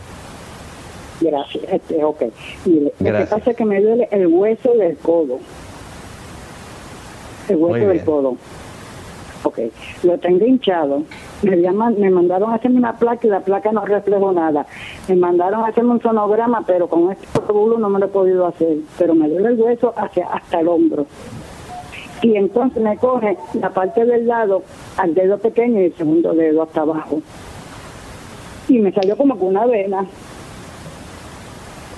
Gracias, 1.19 1.63
este, 1.69 2.03
ok. 2.03 2.23
Mire, 2.65 2.93
lo 2.99 3.19
que 3.19 3.25
pasa 3.25 3.51
es 3.51 3.57
que 3.57 3.65
me 3.65 3.81
duele 3.81 4.07
el 4.11 4.27
hueso 4.27 4.73
del 4.75 4.95
codo. 4.97 5.39
El 7.49 7.55
hueso 7.57 7.87
del 7.87 8.03
codo. 8.05 8.37
Ok, 9.43 9.59
lo 10.03 10.17
tengo 10.17 10.45
hinchado. 10.45 11.03
Me, 11.43 11.57
llaman, 11.61 11.99
me 11.99 12.09
mandaron 12.09 12.51
a 12.51 12.55
hacerme 12.55 12.79
una 12.79 12.97
placa 12.97 13.27
y 13.27 13.29
la 13.29 13.41
placa 13.41 13.71
no 13.71 13.85
reflejó 13.85 14.31
nada. 14.31 14.65
Me 15.07 15.15
mandaron 15.15 15.63
a 15.63 15.67
hacerme 15.67 15.91
un 15.91 16.01
sonograma, 16.01 16.63
pero 16.65 16.87
con 16.87 17.11
este 17.11 17.27
óvulo 17.47 17.77
no 17.77 17.89
me 17.89 17.99
lo 17.99 18.05
he 18.07 18.09
podido 18.09 18.47
hacer. 18.47 18.77
Pero 18.97 19.13
me 19.13 19.29
duele 19.29 19.49
el 19.49 19.61
hueso 19.61 19.93
hacia 19.95 20.27
hasta 20.27 20.59
el 20.59 20.67
hombro. 20.67 21.05
Y 22.21 22.35
entonces 22.35 22.81
me 22.81 22.97
coge 22.97 23.37
la 23.53 23.69
parte 23.69 24.05
del 24.05 24.27
lado 24.27 24.63
al 24.97 25.13
dedo 25.13 25.37
pequeño 25.37 25.81
y 25.81 25.85
el 25.85 25.95
segundo 25.95 26.33
dedo 26.33 26.63
hasta 26.63 26.81
abajo. 26.81 27.21
Y 28.67 28.79
me 28.79 28.91
salió 28.91 29.15
como 29.15 29.37
con 29.37 29.49
una 29.49 29.65
vena. 29.65 30.05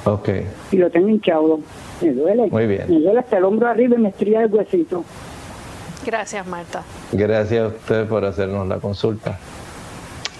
Ok. 0.05 0.29
Y 0.71 0.77
lo 0.77 0.89
tengo 0.89 1.07
hinchado. 1.07 1.59
Me 2.01 2.13
duele. 2.13 2.47
Muy 2.47 2.67
bien. 2.67 2.85
Me 2.89 2.99
duele 2.99 3.19
hasta 3.19 3.37
el 3.37 3.45
hombro 3.45 3.67
arriba 3.67 3.95
y 3.95 4.01
me 4.01 4.09
estría 4.09 4.43
el 4.43 4.53
huesito. 4.53 5.03
Gracias, 6.09 6.47
Marta. 6.47 6.81
Gracias 7.11 7.63
a 7.63 7.67
usted 7.67 8.07
por 8.07 8.25
hacernos 8.25 8.67
la 8.67 8.77
consulta. 8.77 9.37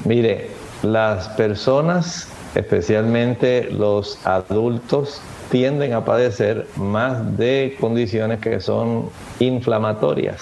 Mire, 0.03 0.49
las 0.81 1.27
personas, 1.29 2.27
especialmente 2.55 3.69
los 3.69 4.25
adultos, 4.25 5.21
tienden 5.51 5.93
a 5.93 6.03
padecer 6.03 6.65
más 6.75 7.37
de 7.37 7.77
condiciones 7.79 8.39
que 8.39 8.59
son 8.61 9.11
inflamatorias, 9.37 10.41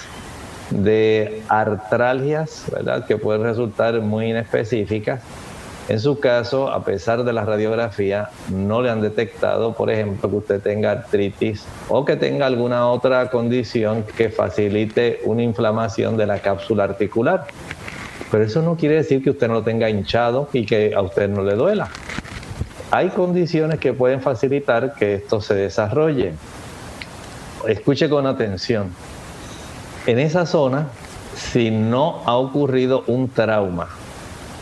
de 0.70 1.42
artralgias, 1.48 2.64
¿verdad? 2.72 3.04
Que 3.06 3.18
pueden 3.18 3.42
resultar 3.42 4.00
muy 4.00 4.30
inespecíficas 4.30 5.20
en 5.88 6.00
su 6.00 6.20
caso, 6.20 6.70
a 6.70 6.84
pesar 6.84 7.24
de 7.24 7.32
la 7.32 7.46
radiografía, 7.46 8.28
no 8.50 8.82
le 8.82 8.90
han 8.90 9.00
detectado, 9.00 9.72
por 9.72 9.90
ejemplo, 9.90 10.28
que 10.28 10.36
usted 10.36 10.60
tenga 10.60 10.90
artritis 10.90 11.64
o 11.88 12.04
que 12.04 12.16
tenga 12.16 12.44
alguna 12.44 12.88
otra 12.88 13.30
condición 13.30 14.04
que 14.16 14.28
facilite 14.28 15.20
una 15.24 15.42
inflamación 15.42 16.18
de 16.18 16.26
la 16.26 16.40
cápsula 16.40 16.84
articular. 16.84 17.46
Pero 18.30 18.44
eso 18.44 18.60
no 18.60 18.76
quiere 18.76 18.96
decir 18.96 19.22
que 19.22 19.30
usted 19.30 19.48
no 19.48 19.54
lo 19.54 19.62
tenga 19.62 19.88
hinchado 19.88 20.50
y 20.52 20.66
que 20.66 20.94
a 20.94 21.00
usted 21.00 21.30
no 21.30 21.42
le 21.42 21.54
duela. 21.54 21.88
Hay 22.90 23.08
condiciones 23.08 23.78
que 23.78 23.94
pueden 23.94 24.20
facilitar 24.20 24.92
que 24.92 25.14
esto 25.14 25.40
se 25.40 25.54
desarrolle. 25.54 26.34
Escuche 27.66 28.10
con 28.10 28.26
atención. 28.26 28.92
En 30.06 30.18
esa 30.18 30.44
zona, 30.44 30.88
si 31.34 31.70
no 31.70 32.22
ha 32.26 32.36
ocurrido 32.36 33.04
un 33.06 33.30
trauma, 33.30 33.88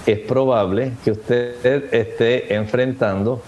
es 0.06 0.20
probable 0.20 0.92
que 1.04 1.10
usted 1.10 1.92
esté 1.92 2.54
enfrentando 2.54 3.42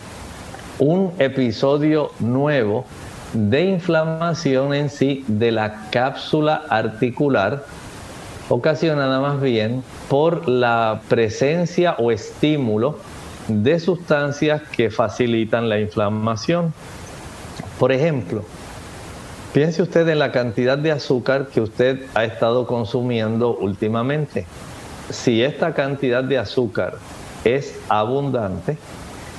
un 0.80 1.12
episodio 1.18 2.10
nuevo 2.18 2.84
de 3.32 3.64
inflamación 3.64 4.74
en 4.74 4.90
sí 4.90 5.24
de 5.28 5.52
la 5.52 5.88
cápsula 5.90 6.62
articular, 6.68 7.64
ocasionada 8.48 9.20
más 9.20 9.40
bien 9.40 9.84
por 10.08 10.48
la 10.48 11.02
presencia 11.08 11.94
o 11.98 12.10
estímulo 12.10 12.98
de 13.46 13.78
sustancias 13.78 14.62
que 14.62 14.90
facilitan 14.90 15.68
la 15.68 15.78
inflamación. 15.78 16.72
Por 17.78 17.92
ejemplo, 17.92 18.42
piense 19.52 19.82
usted 19.82 20.08
en 20.08 20.18
la 20.18 20.32
cantidad 20.32 20.76
de 20.76 20.90
azúcar 20.90 21.48
que 21.48 21.60
usted 21.60 22.06
ha 22.14 22.24
estado 22.24 22.66
consumiendo 22.66 23.56
últimamente 23.56 24.46
si 25.10 25.42
esta 25.42 25.74
cantidad 25.74 26.22
de 26.24 26.38
azúcar 26.38 26.94
es 27.44 27.78
abundante, 27.88 28.76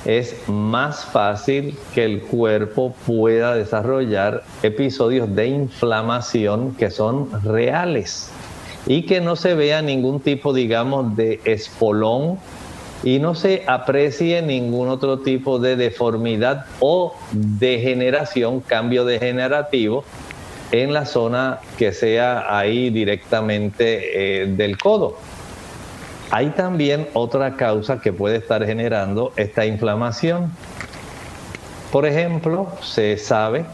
es 0.04 0.48
más 0.48 1.04
fácil 1.04 1.76
que 1.94 2.04
el 2.04 2.22
cuerpo 2.22 2.94
pueda 3.06 3.54
desarrollar 3.54 4.42
episodios 4.62 5.34
de 5.34 5.48
inflamación 5.48 6.74
que 6.74 6.90
son 6.90 7.28
reales 7.44 8.30
y 8.86 9.02
que 9.02 9.20
no 9.20 9.36
se 9.36 9.54
vea 9.54 9.82
ningún 9.82 10.20
tipo, 10.20 10.54
digamos, 10.54 11.16
de 11.16 11.40
espolón 11.44 12.38
y 13.02 13.18
no 13.18 13.34
se 13.34 13.62
aprecie 13.66 14.42
ningún 14.42 14.88
otro 14.88 15.20
tipo 15.20 15.58
de 15.58 15.76
deformidad 15.76 16.66
o 16.80 17.14
degeneración, 17.32 18.60
cambio 18.60 19.04
degenerativo 19.04 20.04
en 20.72 20.92
la 20.92 21.04
zona 21.04 21.60
que 21.78 21.92
sea 21.92 22.56
ahí 22.56 22.90
directamente 22.90 24.42
eh, 24.42 24.46
del 24.46 24.78
codo. 24.78 25.18
Hay 26.32 26.50
también 26.50 27.08
otra 27.12 27.56
causa 27.56 28.00
que 28.00 28.12
puede 28.12 28.36
estar 28.36 28.64
generando 28.64 29.32
esta 29.34 29.66
inflamación. 29.66 30.52
Por 31.90 32.06
ejemplo, 32.06 32.68
se 32.82 33.16
sabe, 33.18 33.64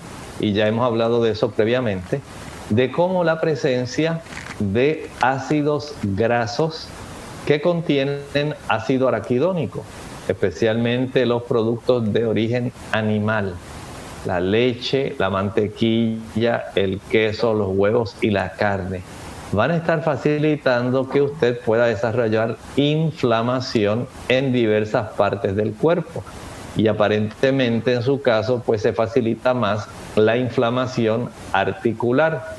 y 0.40 0.54
ya 0.54 0.66
hemos 0.66 0.86
hablado 0.86 1.22
de 1.22 1.32
eso 1.32 1.50
previamente, 1.50 2.22
de 2.70 2.90
cómo 2.90 3.24
la 3.24 3.42
presencia 3.42 4.22
de 4.58 5.10
ácidos 5.20 5.94
grasos 6.02 6.88
que 7.46 7.60
contienen 7.60 8.54
ácido 8.68 9.06
araquidónico, 9.06 9.84
especialmente 10.26 11.26
los 11.26 11.42
productos 11.42 12.10
de 12.10 12.24
origen 12.24 12.72
animal, 12.90 13.54
la 14.24 14.40
leche, 14.40 15.14
la 15.18 15.28
mantequilla, 15.28 16.64
el 16.74 17.00
queso, 17.10 17.52
los 17.52 17.68
huevos 17.76 18.16
y 18.22 18.30
la 18.30 18.54
carne 18.54 19.02
van 19.52 19.70
a 19.70 19.76
estar 19.76 20.02
facilitando 20.02 21.08
que 21.08 21.22
usted 21.22 21.60
pueda 21.60 21.86
desarrollar 21.86 22.56
inflamación 22.76 24.08
en 24.28 24.52
diversas 24.52 25.10
partes 25.10 25.54
del 25.56 25.72
cuerpo. 25.72 26.22
Y 26.76 26.88
aparentemente 26.88 27.94
en 27.94 28.02
su 28.02 28.20
caso, 28.20 28.62
pues 28.64 28.82
se 28.82 28.92
facilita 28.92 29.54
más 29.54 29.88
la 30.14 30.36
inflamación 30.36 31.30
articular. 31.52 32.54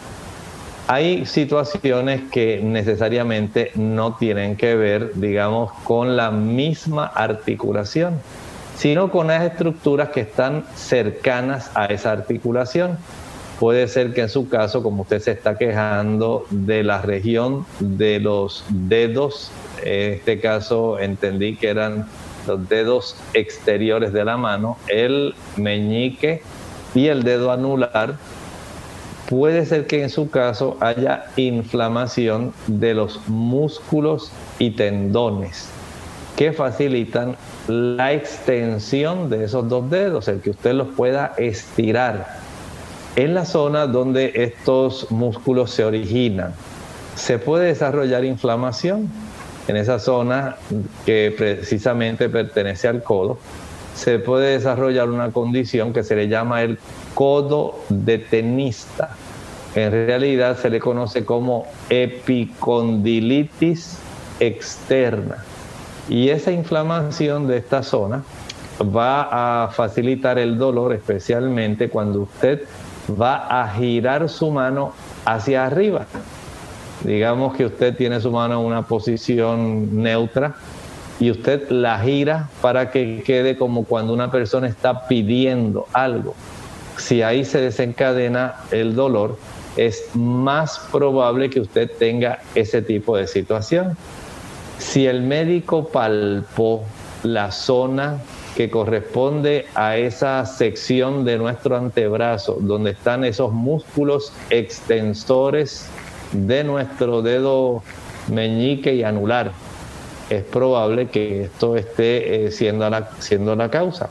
Hay 0.88 1.25
situaciones 1.25 2.21
que 2.31 2.61
necesariamente 2.63 3.71
no 3.75 4.15
tienen 4.15 4.55
que 4.55 4.75
ver, 4.75 5.11
digamos, 5.15 5.71
con 5.83 6.15
la 6.15 6.31
misma 6.31 7.05
articulación, 7.05 8.15
sino 8.77 9.11
con 9.11 9.27
las 9.27 9.43
estructuras 9.43 10.09
que 10.09 10.21
están 10.21 10.63
cercanas 10.75 11.69
a 11.75 11.85
esa 11.88 12.11
articulación. 12.11 12.97
Puede 13.59 13.87
ser 13.87 14.13
que 14.13 14.21
en 14.21 14.29
su 14.29 14.49
caso, 14.49 14.83
como 14.83 15.01
usted 15.01 15.19
se 15.19 15.31
está 15.31 15.57
quejando 15.57 16.45
de 16.51 16.83
la 16.83 17.01
región 17.01 17.65
de 17.79 18.19
los 18.19 18.63
dedos, 18.69 19.51
en 19.83 20.13
este 20.13 20.39
caso 20.39 20.99
entendí 20.99 21.55
que 21.55 21.69
eran 21.69 22.07
los 22.45 22.69
dedos 22.69 23.15
exteriores 23.33 24.13
de 24.13 24.25
la 24.25 24.37
mano, 24.37 24.77
el 24.87 25.33
meñique 25.55 26.43
y 26.93 27.07
el 27.07 27.23
dedo 27.23 27.51
anular, 27.51 28.17
puede 29.27 29.65
ser 29.65 29.87
que 29.87 30.03
en 30.03 30.11
su 30.11 30.29
caso 30.29 30.77
haya 30.79 31.25
inflamación 31.35 32.53
de 32.67 32.93
los 32.93 33.27
músculos 33.27 34.31
y 34.59 34.71
tendones 34.71 35.67
que 36.35 36.53
facilitan 36.53 37.35
la 37.67 38.13
extensión 38.13 39.31
de 39.31 39.45
esos 39.45 39.67
dos 39.67 39.89
dedos, 39.89 40.27
el 40.27 40.41
que 40.41 40.51
usted 40.51 40.73
los 40.73 40.89
pueda 40.89 41.33
estirar 41.37 42.46
en 43.18 43.34
la 43.34 43.43
zona 43.45 43.88
donde 43.88 44.32
estos 44.36 45.09
músculos 45.09 45.72
se 45.72 45.84
originan. 45.84 46.53
Se 47.15 47.39
puede 47.39 47.65
desarrollar 47.65 48.24
inflamación 48.24 49.09
en 49.68 49.76
esa 49.76 49.97
zona 49.97 50.57
que 51.03 51.34
precisamente 51.36 52.30
pertenece 52.30 52.88
al 52.88 53.01
codo. 53.01 53.39
Se 53.95 54.20
puede 54.20 54.51
desarrollar 54.51 55.09
una 55.09 55.32
condición 55.32 55.93
que 55.93 56.03
se 56.03 56.15
le 56.15 56.28
llama 56.28 56.61
el 56.61 56.78
codo 57.15 57.80
de 57.89 58.20
tenista. 58.20 59.15
En 59.74 59.91
realidad 59.91 60.55
se 60.55 60.70
le 60.70 60.80
conoce 60.80 61.26
como 61.26 61.65
epicondilitis 61.89 63.97
externa. 64.39 65.43
Y 66.07 66.30
esa 66.30 66.51
inflamación 66.51 67.47
de 67.47 67.57
esta 67.57 67.82
zona 67.82 68.24
va 68.80 69.63
a 69.63 69.70
facilitar 69.70 70.38
el 70.38 70.59
dolor, 70.59 70.93
especialmente 70.93 71.89
cuando 71.89 72.22
usted 72.22 72.61
va 73.09 73.61
a 73.61 73.69
girar 73.73 74.29
su 74.29 74.51
mano 74.51 74.93
hacia 75.25 75.65
arriba. 75.65 76.05
Digamos 77.03 77.55
que 77.55 77.65
usted 77.65 77.95
tiene 77.95 78.19
su 78.19 78.31
mano 78.31 78.59
en 78.59 78.65
una 78.65 78.81
posición 78.83 80.01
neutra 80.01 80.55
y 81.19 81.31
usted 81.31 81.69
la 81.69 81.99
gira 81.99 82.49
para 82.61 82.91
que 82.91 83.23
quede 83.25 83.57
como 83.57 83.85
cuando 83.85 84.13
una 84.13 84.31
persona 84.31 84.67
está 84.67 85.07
pidiendo 85.07 85.87
algo. 85.93 86.35
Si 86.97 87.21
ahí 87.21 87.45
se 87.45 87.61
desencadena 87.61 88.55
el 88.71 88.95
dolor, 88.95 89.37
es 89.77 90.09
más 90.15 90.79
probable 90.91 91.49
que 91.49 91.59
usted 91.59 91.89
tenga 91.97 92.39
ese 92.55 92.81
tipo 92.81 93.15
de 93.15 93.27
situación. 93.27 93.95
Si 94.79 95.05
el 95.05 95.21
médico 95.21 95.87
palpó 95.89 96.83
la 97.23 97.51
zona 97.51 98.17
que 98.57 98.71
corresponde 98.71 99.67
a 99.75 99.97
esa 99.97 100.43
sección 100.47 101.23
de 101.25 101.37
nuestro 101.37 101.77
antebrazo, 101.77 102.57
donde 102.59 102.89
están 102.89 103.23
esos 103.23 103.53
músculos 103.53 104.33
extensores 104.49 105.85
de 106.31 106.63
nuestro 106.63 107.21
dedo 107.21 107.83
meñique 108.29 108.95
y 108.95 109.03
anular. 109.03 109.51
Es 110.31 110.43
probable 110.43 111.07
que 111.09 111.43
esto 111.43 111.77
esté 111.77 112.47
eh, 112.47 112.51
siendo, 112.51 112.89
la, 112.89 113.11
siendo 113.19 113.55
la 113.55 113.69
causa. 113.69 114.09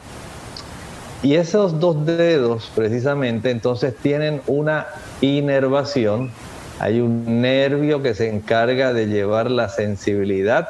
Y 1.25 1.35
esos 1.35 1.81
dos 1.81 2.07
dedos 2.07 2.71
precisamente 2.73 3.51
entonces 3.51 3.97
tienen 3.97 4.43
una 4.47 4.87
inervación. 5.23 6.31
Hay 6.79 7.01
un 7.01 7.41
nervio 7.41 8.01
que 8.01 8.15
se 8.15 8.29
encarga 8.29 8.93
de 8.93 9.09
llevar 9.09 9.51
la 9.51 9.69
sensibilidad 9.69 10.69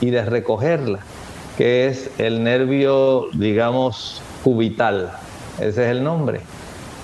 y 0.00 0.10
de 0.10 0.24
recogerla 0.24 1.00
que 1.56 1.86
es 1.86 2.10
el 2.18 2.42
nervio, 2.42 3.28
digamos, 3.32 4.22
cubital. 4.44 5.12
Ese 5.58 5.84
es 5.84 5.90
el 5.90 6.04
nombre. 6.04 6.40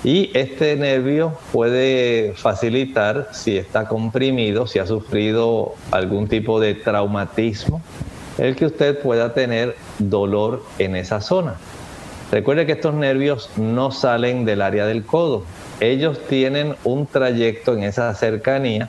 Y 0.04 0.30
este 0.36 0.74
nervio 0.76 1.38
puede 1.52 2.34
facilitar, 2.34 3.28
si 3.32 3.56
está 3.56 3.86
comprimido, 3.86 4.66
si 4.66 4.80
ha 4.80 4.86
sufrido 4.86 5.74
algún 5.92 6.26
tipo 6.26 6.58
de 6.58 6.74
traumatismo, 6.74 7.80
el 8.38 8.56
que 8.56 8.66
usted 8.66 8.98
pueda 8.98 9.32
tener 9.32 9.76
dolor 9.98 10.62
en 10.78 10.96
esa 10.96 11.20
zona. 11.20 11.54
Recuerde 12.32 12.66
que 12.66 12.72
estos 12.72 12.94
nervios 12.94 13.50
no 13.56 13.90
salen 13.92 14.44
del 14.44 14.62
área 14.62 14.86
del 14.86 15.04
codo. 15.04 15.44
Ellos 15.80 16.18
tienen 16.28 16.74
un 16.82 17.06
trayecto 17.06 17.74
en 17.74 17.84
esa 17.84 18.12
cercanía, 18.14 18.88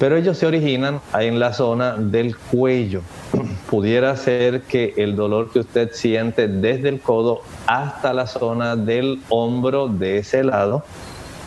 pero 0.00 0.16
ellos 0.16 0.38
se 0.38 0.46
originan 0.46 1.00
en 1.16 1.38
la 1.38 1.52
zona 1.52 1.94
del 1.96 2.34
cuello 2.36 3.02
pudiera 3.70 4.16
ser 4.16 4.62
que 4.62 4.94
el 4.96 5.14
dolor 5.14 5.52
que 5.52 5.60
usted 5.60 5.92
siente 5.92 6.48
desde 6.48 6.88
el 6.88 7.00
codo 7.00 7.42
hasta 7.66 8.12
la 8.14 8.26
zona 8.26 8.74
del 8.74 9.20
hombro 9.28 9.86
de 9.86 10.18
ese 10.18 10.42
lado 10.42 10.82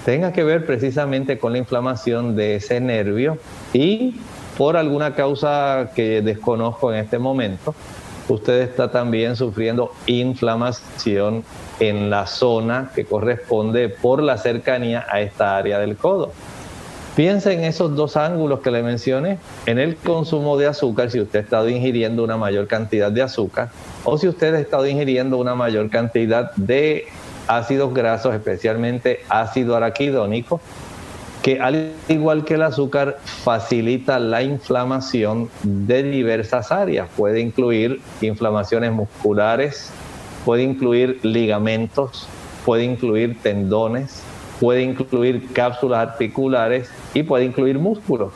tenga 0.06 0.32
que 0.34 0.44
ver 0.44 0.66
precisamente 0.66 1.40
con 1.40 1.54
la 1.54 1.58
inflamación 1.58 2.36
de 2.36 2.56
ese 2.56 2.80
nervio 2.80 3.40
y 3.74 4.22
por 4.58 4.78
alguna 4.78 5.16
causa 5.16 5.90
que 5.96 6.22
desconozco 6.22 6.94
en 6.94 7.00
este 7.00 7.18
momento, 7.18 7.74
usted 8.28 8.62
está 8.62 8.92
también 8.92 9.36
sufriendo 9.36 9.92
inflamación 10.06 11.44
en 11.80 12.12
la 12.12 12.28
zona 12.28 12.92
que 12.94 13.06
corresponde 13.06 13.90
por 13.90 14.22
la 14.22 14.38
cercanía 14.38 15.06
a 15.10 15.22
esta 15.22 15.58
área 15.58 15.80
del 15.80 15.98
codo. 15.98 16.32
Piensa 17.16 17.54
en 17.54 17.64
esos 17.64 17.96
dos 17.96 18.18
ángulos 18.18 18.62
que 18.62 18.72
le 18.72 18.82
mencioné, 18.82 19.38
en 19.68 19.78
el 19.78 19.96
consumo 19.98 20.58
de 20.58 20.66
azúcar, 20.66 21.12
si 21.12 21.20
usted 21.20 21.40
ha 21.40 21.42
estado 21.44 21.70
ingiriendo 21.70 22.24
una 22.24 22.38
mayor 22.38 22.66
cantidad 22.68 23.12
de 23.12 23.22
azúcar, 23.22 23.70
o 24.04 24.18
si 24.18 24.28
usted 24.28 24.56
ha 24.56 24.60
estado 24.60 24.88
ingiriendo 24.88 25.38
una 25.38 25.54
mayor 25.54 25.92
cantidad 25.92 26.52
de 26.56 27.06
ácidos 27.48 27.94
grasos, 27.94 28.34
especialmente 28.34 29.20
ácido 29.30 29.76
araquidónico, 29.76 30.60
que 31.44 31.60
al 31.60 31.92
igual 32.08 32.46
que 32.46 32.56
el 32.56 32.64
azúcar 32.64 33.20
facilita 33.24 34.18
la 34.18 34.42
inflamación 34.42 35.50
de 35.62 36.02
diversas 36.02 36.72
áreas. 36.72 37.10
Puede 37.16 37.42
incluir 37.42 38.02
inflamaciones 38.22 38.92
musculares, 38.92 39.92
puede 40.46 40.64
incluir 40.64 41.20
ligamentos, 41.22 42.28
puede 42.66 42.86
incluir 42.86 43.38
tendones, 43.44 44.24
puede 44.64 44.82
incluir 44.82 45.52
cápsulas 45.52 46.08
articulares 46.08 46.90
y 47.14 47.24
puede 47.24 47.44
incluir 47.44 47.78
músculos. 47.78 48.32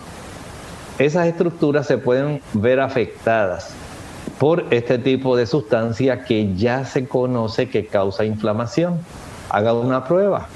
Esas 0.99 1.25
estructuras 1.27 1.87
se 1.87 1.97
pueden 1.97 2.41
ver 2.51 2.81
afectadas 2.81 3.73
por 4.37 4.65
este 4.71 4.97
tipo 4.99 5.37
de 5.37 5.45
sustancia 5.45 6.25
que 6.25 6.53
ya 6.53 6.83
se 6.83 7.07
conoce 7.07 7.69
que 7.69 7.85
causa 7.85 8.25
inflamación. 8.25 8.99
Haga 9.49 9.71
una 9.71 10.03
prueba. 10.03 10.49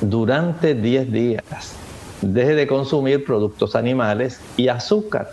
Durante 0.00 0.76
10 0.76 1.10
días, 1.10 1.74
deje 2.22 2.54
de 2.54 2.68
consumir 2.68 3.24
productos 3.24 3.74
animales 3.74 4.40
y 4.56 4.68
azúcar. 4.68 5.32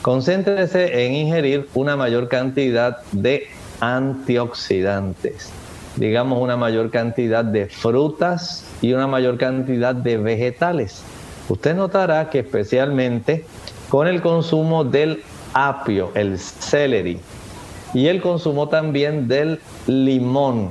Concéntrese 0.00 1.04
en 1.04 1.12
ingerir 1.12 1.68
una 1.74 1.96
mayor 1.96 2.28
cantidad 2.28 3.02
de 3.12 3.46
antioxidantes. 3.78 5.50
Digamos 5.96 6.40
una 6.40 6.56
mayor 6.56 6.90
cantidad 6.90 7.44
de 7.44 7.66
frutas 7.66 8.65
y 8.82 8.92
una 8.92 9.06
mayor 9.06 9.38
cantidad 9.38 9.94
de 9.94 10.16
vegetales. 10.16 11.02
Usted 11.48 11.74
notará 11.74 12.30
que 12.30 12.40
especialmente 12.40 13.44
con 13.88 14.08
el 14.08 14.20
consumo 14.20 14.84
del 14.84 15.22
apio, 15.54 16.10
el 16.14 16.38
celery, 16.38 17.20
y 17.94 18.08
el 18.08 18.20
consumo 18.20 18.68
también 18.68 19.28
del 19.28 19.60
limón, 19.86 20.70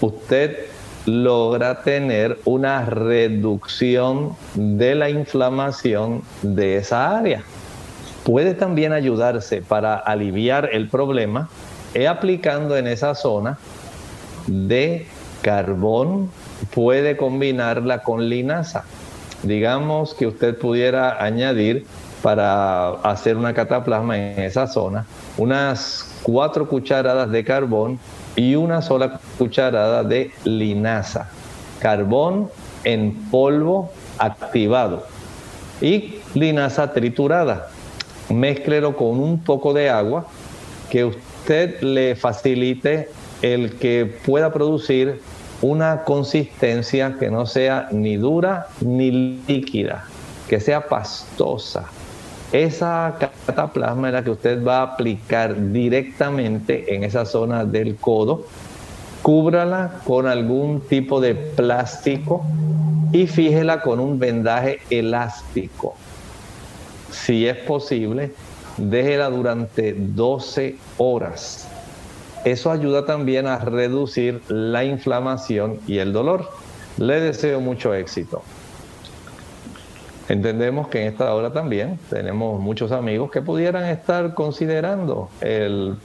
usted 0.00 0.66
logra 1.06 1.82
tener 1.82 2.38
una 2.44 2.84
reducción 2.84 4.36
de 4.54 4.94
la 4.94 5.10
inflamación 5.10 6.22
de 6.42 6.76
esa 6.76 7.18
área. 7.18 7.42
Puede 8.24 8.54
también 8.54 8.92
ayudarse 8.92 9.62
para 9.62 9.96
aliviar 9.96 10.70
el 10.72 10.88
problema 10.88 11.48
aplicando 12.08 12.76
en 12.76 12.86
esa 12.86 13.14
zona 13.14 13.58
de 14.46 15.06
carbón, 15.42 16.30
puede 16.74 17.16
combinarla 17.16 18.02
con 18.02 18.28
linaza. 18.28 18.84
Digamos 19.42 20.14
que 20.14 20.26
usted 20.26 20.58
pudiera 20.58 21.22
añadir 21.22 21.86
para 22.22 22.90
hacer 23.02 23.36
una 23.36 23.52
cataplasma 23.52 24.16
en 24.16 24.40
esa 24.40 24.66
zona 24.66 25.06
unas 25.36 26.20
cuatro 26.22 26.68
cucharadas 26.68 27.30
de 27.30 27.44
carbón 27.44 27.98
y 28.36 28.54
una 28.54 28.82
sola 28.82 29.20
cucharada 29.38 30.02
de 30.02 30.30
linaza. 30.44 31.28
Carbón 31.80 32.50
en 32.84 33.12
polvo 33.30 33.92
activado 34.18 35.04
y 35.80 36.20
linaza 36.34 36.92
triturada. 36.92 37.68
Mézclelo 38.30 38.96
con 38.96 39.20
un 39.20 39.38
poco 39.38 39.74
de 39.74 39.90
agua 39.90 40.26
que 40.90 41.04
usted 41.04 41.80
le 41.82 42.16
facilite 42.16 43.10
el 43.42 43.74
que 43.74 44.06
pueda 44.24 44.52
producir 44.52 45.20
una 45.62 46.04
consistencia 46.04 47.16
que 47.18 47.30
no 47.30 47.46
sea 47.46 47.88
ni 47.90 48.16
dura 48.16 48.68
ni 48.80 49.42
líquida, 49.46 50.04
que 50.48 50.60
sea 50.60 50.88
pastosa, 50.88 51.86
esa 52.54 53.16
cataplasma 53.18 54.08
es 54.08 54.14
la 54.14 54.22
que 54.22 54.30
usted 54.30 54.64
va 54.64 54.78
a 54.78 54.82
aplicar 54.82 55.72
directamente 55.72 56.94
en 56.94 57.02
esa 57.02 57.26
zona 57.26 57.64
del 57.64 57.96
codo. 57.96 58.46
Cúbrala 59.22 60.00
con 60.04 60.28
algún 60.28 60.80
tipo 60.82 61.20
de 61.20 61.34
plástico 61.34 62.44
y 63.12 63.26
fíjela 63.26 63.80
con 63.80 63.98
un 63.98 64.20
vendaje 64.20 64.78
elástico. 64.88 65.96
Si 67.10 67.48
es 67.48 67.56
posible, 67.56 68.32
déjela 68.76 69.30
durante 69.30 69.92
12 69.92 70.76
horas. 70.98 71.66
Eso 72.44 72.70
ayuda 72.70 73.06
también 73.06 73.46
a 73.46 73.58
reducir 73.58 74.42
la 74.48 74.84
inflamación 74.84 75.80
y 75.86 75.98
el 75.98 76.12
dolor. 76.12 76.50
Le 76.98 77.20
deseo 77.20 77.60
mucho 77.60 77.94
éxito. 77.94 78.42
Entendemos 80.28 80.88
que 80.88 81.02
en 81.02 81.08
esta 81.08 81.34
hora 81.34 81.52
también 81.52 81.98
tenemos 82.08 82.60
muchos 82.60 82.92
amigos 82.92 83.30
que 83.30 83.42
pudieran 83.42 83.84
estar 83.84 84.34
considerando 84.34 85.28
el 85.40 85.96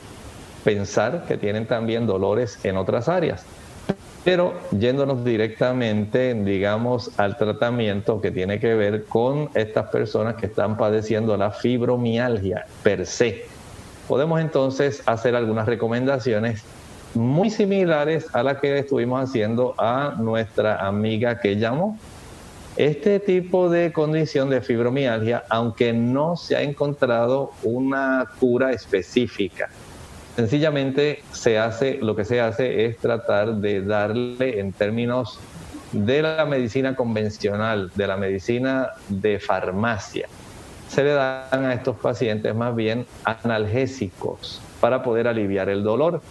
pensar 0.64 1.26
que 1.26 1.38
tienen 1.38 1.66
también 1.66 2.06
dolores 2.06 2.60
en 2.64 2.78
otras 2.78 3.08
áreas. 3.08 3.46
Pero 4.24 4.54
yéndonos 4.78 5.24
directamente, 5.24 6.34
digamos, 6.34 7.18
al 7.18 7.38
tratamiento 7.38 8.20
que 8.20 8.32
tiene 8.32 8.60
que 8.60 8.76
ver 8.76 9.06
con 9.06 9.50
estas 9.54 9.90
personas 9.90 10.36
que 10.36 10.48
están 10.48 10.78
padeciendo 10.78 11.38
la 11.38 11.52
fibromialgia 11.52 12.66
per 12.84 13.06
se, 13.06 13.46
podemos 14.10 14.42
entonces 14.42 15.04
hacer 15.06 15.36
algunas 15.36 15.68
recomendaciones 15.68 16.64
muy 17.14 17.52
similares 17.52 18.26
a 18.34 18.42
las 18.42 18.58
que 18.58 18.80
estuvimos 18.80 19.30
haciendo 19.30 19.76
a 19.78 20.16
nuestra 20.18 20.88
amiga 20.88 21.40
que 21.40 21.58
llamó. 21.58 21.96
Este 22.76 23.20
tipo 23.20 23.70
de 23.70 23.94
condición 23.94 24.50
de 24.50 24.62
fibromialgia, 24.62 25.44
aunque 25.48 25.94
no 25.94 26.36
se 26.36 26.56
ha 26.56 26.64
encontrado 26.64 27.52
una 27.62 28.26
cura 28.40 28.72
específica, 28.72 29.70
sencillamente 30.36 31.22
se 31.32 31.60
hace, 31.60 32.00
lo 32.02 32.16
que 32.16 32.26
se 32.26 32.42
hace 32.42 32.86
es 32.86 32.98
tratar 32.98 33.58
de 33.58 33.82
darle 33.84 34.60
en 34.60 34.74
términos 34.74 35.40
de 35.92 36.24
la 36.24 36.46
medicina 36.46 36.96
convencional, 36.96 37.92
de 37.94 38.08
la 38.08 38.18
medicina 38.18 38.90
de 39.08 39.40
farmacia, 39.40 40.28
se 40.90 41.04
le 41.04 41.14
dan 41.14 41.66
a 41.66 41.74
estos 41.74 41.96
pacientes 41.98 42.54
más 42.54 42.76
bien 42.76 43.06
analgésicos 43.24 44.62
para 44.82 45.04
poder 45.04 45.28
aliviar 45.28 45.70
el 45.70 45.84
dolor. 45.84 46.22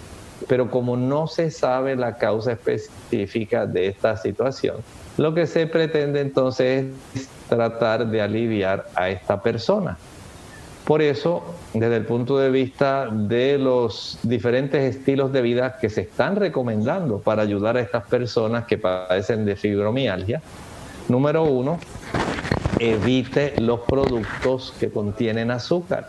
Pero 0.46 0.70
como 0.70 0.96
no 0.96 1.26
se 1.26 1.50
sabe 1.50 1.96
la 1.96 2.16
causa 2.16 2.52
específica 2.52 3.66
de 3.66 3.88
esta 3.88 4.16
situación, 4.16 4.76
lo 5.16 5.34
que 5.34 5.46
se 5.46 5.66
pretende 5.66 6.20
entonces 6.20 6.86
es 7.14 7.28
tratar 7.48 8.06
de 8.06 8.22
aliviar 8.22 8.86
a 8.94 9.08
esta 9.08 9.42
persona. 9.42 9.96
Por 10.84 11.02
eso, 11.02 11.42
desde 11.74 11.96
el 11.96 12.06
punto 12.06 12.38
de 12.38 12.50
vista 12.50 13.08
de 13.10 13.58
los 13.58 14.18
diferentes 14.22 14.96
estilos 14.96 15.32
de 15.32 15.42
vida 15.42 15.76
que 15.78 15.90
se 15.90 16.02
están 16.02 16.36
recomendando 16.36 17.18
para 17.18 17.42
ayudar 17.42 17.76
a 17.76 17.80
estas 17.80 18.06
personas 18.06 18.64
que 18.64 18.78
padecen 18.78 19.44
de 19.44 19.56
fibromialgia, 19.56 20.40
número 21.08 21.42
uno, 21.42 21.78
evite 22.78 23.54
los 23.60 23.80
productos 23.80 24.74
que 24.78 24.90
contienen 24.90 25.50
azúcar. 25.50 26.08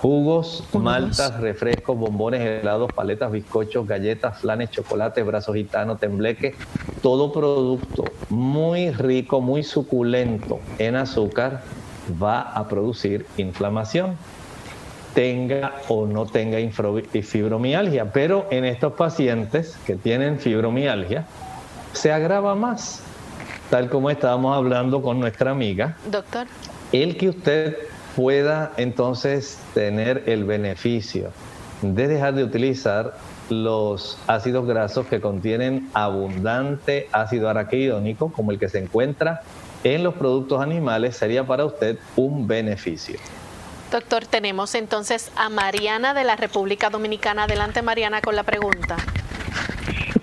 Jugos, 0.00 0.64
maltas, 0.72 1.38
refrescos, 1.40 1.98
bombones, 1.98 2.40
helados, 2.40 2.90
paletas, 2.92 3.30
bizcochos, 3.30 3.86
galletas, 3.86 4.38
flanes, 4.38 4.70
chocolates, 4.70 5.26
brazos 5.26 5.54
gitanos, 5.54 6.00
tembleques, 6.00 6.56
todo 7.02 7.32
producto 7.32 8.04
muy 8.30 8.90
rico, 8.92 9.42
muy 9.42 9.62
suculento 9.62 10.58
en 10.78 10.96
azúcar 10.96 11.62
va 12.20 12.40
a 12.40 12.66
producir 12.66 13.26
inflamación, 13.36 14.16
tenga 15.14 15.74
o 15.88 16.06
no 16.06 16.26
tenga 16.26 16.58
fibromialgia. 16.70 18.12
Pero 18.12 18.46
en 18.50 18.64
estos 18.64 18.94
pacientes 18.94 19.76
que 19.86 19.96
tienen 19.96 20.38
fibromialgia, 20.38 21.26
se 21.92 22.12
agrava 22.12 22.54
más, 22.54 23.02
tal 23.70 23.88
como 23.88 24.10
estábamos 24.10 24.56
hablando 24.56 25.00
con 25.00 25.20
nuestra 25.20 25.52
amiga. 25.52 25.96
Doctor. 26.10 26.46
El 26.92 27.16
que 27.16 27.28
usted 27.28 27.76
pueda 28.16 28.72
entonces 28.76 29.58
tener 29.72 30.24
el 30.26 30.44
beneficio 30.44 31.30
de 31.80 32.08
dejar 32.08 32.34
de 32.34 32.44
utilizar 32.44 33.14
los 33.48 34.18
ácidos 34.26 34.66
grasos 34.66 35.06
que 35.06 35.20
contienen 35.20 35.88
abundante 35.94 37.08
ácido 37.12 37.48
araquidónico, 37.48 38.32
como 38.32 38.50
el 38.52 38.58
que 38.58 38.68
se 38.68 38.78
encuentra 38.78 39.42
en 39.82 40.04
los 40.04 40.14
productos 40.14 40.60
animales, 40.60 41.16
sería 41.16 41.46
para 41.46 41.64
usted 41.64 41.98
un 42.16 42.46
beneficio. 42.46 43.18
Doctor, 43.90 44.26
tenemos 44.26 44.74
entonces 44.74 45.32
a 45.36 45.48
Mariana 45.48 46.14
de 46.14 46.22
la 46.22 46.36
República 46.36 46.90
Dominicana. 46.90 47.44
Adelante, 47.44 47.82
Mariana, 47.82 48.20
con 48.20 48.36
la 48.36 48.44
pregunta. 48.44 48.96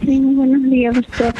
Sí, 0.07 0.21
buenos 0.21 0.63
días, 0.63 0.95
doctor 0.95 1.33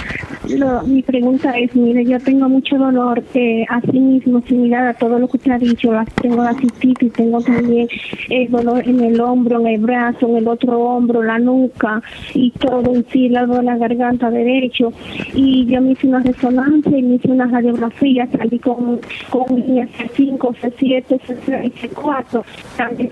mi 0.85 1.01
pregunta 1.01 1.57
es, 1.57 1.75
mire, 1.75 2.05
yo 2.05 2.19
tengo 2.19 2.47
mucho 2.47 2.77
dolor, 2.77 3.23
eh, 3.33 3.65
así 3.69 3.99
mismo, 3.99 4.41
similar 4.47 4.87
a 4.87 4.93
todo 4.93 5.19
lo 5.19 5.27
que 5.27 5.37
usted 5.37 5.51
ha 5.51 5.57
dicho, 5.57 5.91
tengo 6.21 6.43
la 6.43 6.53
cistitis, 6.53 7.11
tengo 7.13 7.41
también 7.41 7.87
el 8.29 8.49
dolor 8.49 8.87
en 8.87 9.01
el 9.01 9.19
hombro, 9.19 9.59
en 9.59 9.67
el 9.67 9.81
brazo, 9.81 10.27
en 10.27 10.37
el 10.37 10.47
otro 10.47 10.79
hombro, 10.79 11.23
la 11.23 11.39
nuca 11.39 12.01
y 12.33 12.51
todo 12.51 12.93
en 12.93 13.05
sí, 13.09 13.29
lado 13.29 13.55
de 13.57 13.63
la 13.63 13.77
garganta 13.77 14.29
derecho. 14.29 14.93
Y 15.33 15.65
yo 15.65 15.81
me 15.81 15.91
hice 15.91 16.07
una 16.07 16.19
resonancia 16.19 16.97
y 16.97 17.03
me 17.03 17.15
hice 17.15 17.29
una 17.29 17.47
radiografía, 17.47 18.27
salí 18.37 18.59
con, 18.59 18.99
con 19.29 19.45
C5, 19.47 20.37
C7, 20.37 21.19
C6, 21.19 21.73
C4, 21.73 22.43
también 22.77 23.11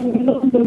en 0.00 0.20
el 0.20 0.28
hombro, 0.28 0.64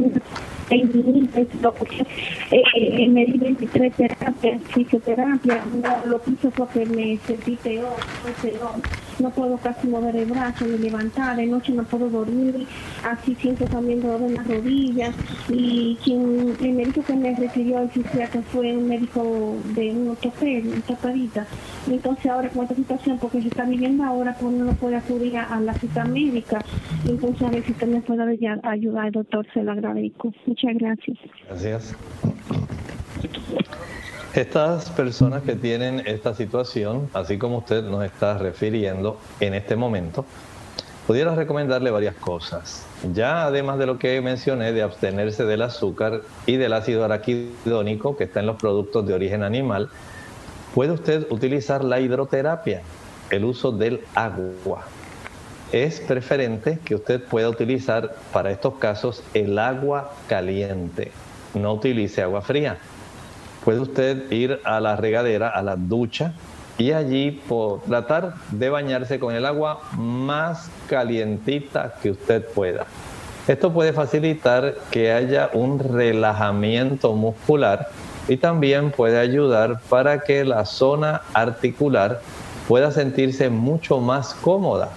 eh, 2.52 3.08
me 3.08 3.26
di 3.26 3.38
23 3.38 3.94
terapias, 3.96 4.62
fisioterapia, 4.74 5.64
lo 6.06 6.22
que 6.22 6.32
hizo 6.32 6.52
que 6.68 6.86
me 6.86 7.18
sentí 7.26 7.56
peor, 7.56 7.96
peor, 8.42 8.76
no 9.20 9.30
puedo 9.32 9.58
casi 9.58 9.88
mover 9.88 10.16
el 10.16 10.26
brazo 10.26 10.66
ni 10.66 10.78
levantar, 10.78 11.36
de 11.36 11.46
noche 11.46 11.74
no 11.74 11.84
puedo 11.84 12.10
dormir, 12.10 12.68
así 13.04 13.36
siento 13.36 13.66
también 13.66 14.02
dolor 14.02 14.22
en 14.22 14.36
las 14.36 14.48
rodillas 14.48 15.16
y 15.50 15.98
quien, 16.04 16.56
el 16.62 16.74
médico 16.74 17.04
que 17.04 17.16
me 17.16 17.36
refirió 17.36 17.80
al 17.80 17.92
psiquiatra 17.92 18.42
fue 18.44 18.76
un 18.76 18.88
médico 18.88 19.58
de 19.76 19.92
un 19.92 20.10
ortopedia, 20.10 20.74
un 20.74 20.82
tapadita, 20.82 21.46
entonces 21.88 22.26
ahora 22.28 22.50
con 22.50 22.64
esta 22.64 22.76
situación, 22.76 23.18
porque 23.20 23.42
se 23.42 23.50
está 23.50 23.64
viviendo 23.64 24.04
ahora, 24.04 24.36
pues 24.40 24.54
uno 24.54 24.66
no 24.66 24.74
puede 24.74 24.96
acudir 24.96 25.38
a, 25.38 25.60
la 25.60 25.74
cita 25.74 26.06
médica, 26.06 26.64
entonces 27.08 27.42
a 27.42 27.52
ver 27.52 27.64
si 27.66 27.72
usted 27.72 27.88
me 27.88 28.02
puede 28.02 28.24
ayudar, 28.64 29.12
doctor, 29.12 29.46
se 29.54 29.64
lo 29.64 29.72
agradezco. 29.72 30.34
Muchas 30.46 30.74
gracias. 30.76 31.18
Gracias. 31.48 31.96
Estas 34.36 34.92
personas 34.92 35.42
que 35.42 35.56
tienen 35.56 36.04
esta 36.06 36.36
situación, 36.36 37.10
así 37.16 37.40
como 37.40 37.58
usted 37.58 37.84
nos 37.84 38.06
está 38.06 38.38
refiriendo 38.38 39.18
en 39.40 39.56
este 39.56 39.76
momento, 39.76 40.24
pudiera 41.08 41.34
recomendarle 41.34 41.90
varias 41.90 42.14
cosas. 42.14 42.86
Ya 43.12 43.46
además 43.46 43.80
de 43.80 43.88
lo 43.88 43.98
que 43.98 44.22
mencioné 44.22 44.72
de 44.72 44.84
abstenerse 44.84 45.46
del 45.46 45.64
azúcar 45.64 46.22
y 46.46 46.58
del 46.58 46.74
ácido 46.74 47.04
araquidónico 47.04 48.18
que 48.18 48.26
está 48.26 48.42
en 48.42 48.46
los 48.46 48.58
productos 48.58 49.08
de 49.08 49.16
origen 49.16 49.42
animal, 49.42 49.90
puede 50.76 50.92
usted 50.92 51.26
utilizar 51.32 51.84
la 51.84 52.00
hidroterapia, 52.00 52.84
el 53.32 53.46
uso 53.46 53.72
del 53.72 54.02
agua. 54.14 54.84
Es 55.72 56.02
preferente 56.02 56.78
que 56.86 56.94
usted 56.94 57.24
pueda 57.24 57.50
utilizar 57.50 58.16
para 58.32 58.52
estos 58.52 58.76
casos 58.76 59.24
el 59.34 59.58
agua 59.58 60.14
caliente. 60.28 61.12
No 61.56 61.74
utilice 61.74 62.22
agua 62.22 62.44
fría. 62.44 62.78
Puede 63.70 63.82
usted 63.82 64.32
ir 64.32 64.60
a 64.64 64.80
la 64.80 64.96
regadera, 64.96 65.48
a 65.48 65.62
la 65.62 65.76
ducha, 65.76 66.34
y 66.80 66.92
allí 66.92 67.30
por 67.30 67.82
tratar 67.82 68.34
de 68.50 68.68
bañarse 68.68 69.20
con 69.20 69.36
el 69.36 69.46
agua 69.46 69.82
más 69.96 70.72
calientita 70.88 71.94
que 72.02 72.10
usted 72.10 72.44
pueda. 72.44 72.88
Esto 73.48 73.72
puede 73.72 73.94
facilitar 73.94 74.74
que 74.90 75.12
haya 75.12 75.52
un 75.54 75.78
relajamiento 75.78 77.14
muscular 77.14 77.90
y 78.28 78.38
también 78.38 78.90
puede 78.90 79.20
ayudar 79.20 79.80
para 79.88 80.22
que 80.22 80.44
la 80.46 80.66
zona 80.66 81.22
articular 81.36 82.22
pueda 82.68 82.90
sentirse 82.90 83.52
mucho 83.52 84.00
más 84.00 84.34
cómoda. 84.34 84.90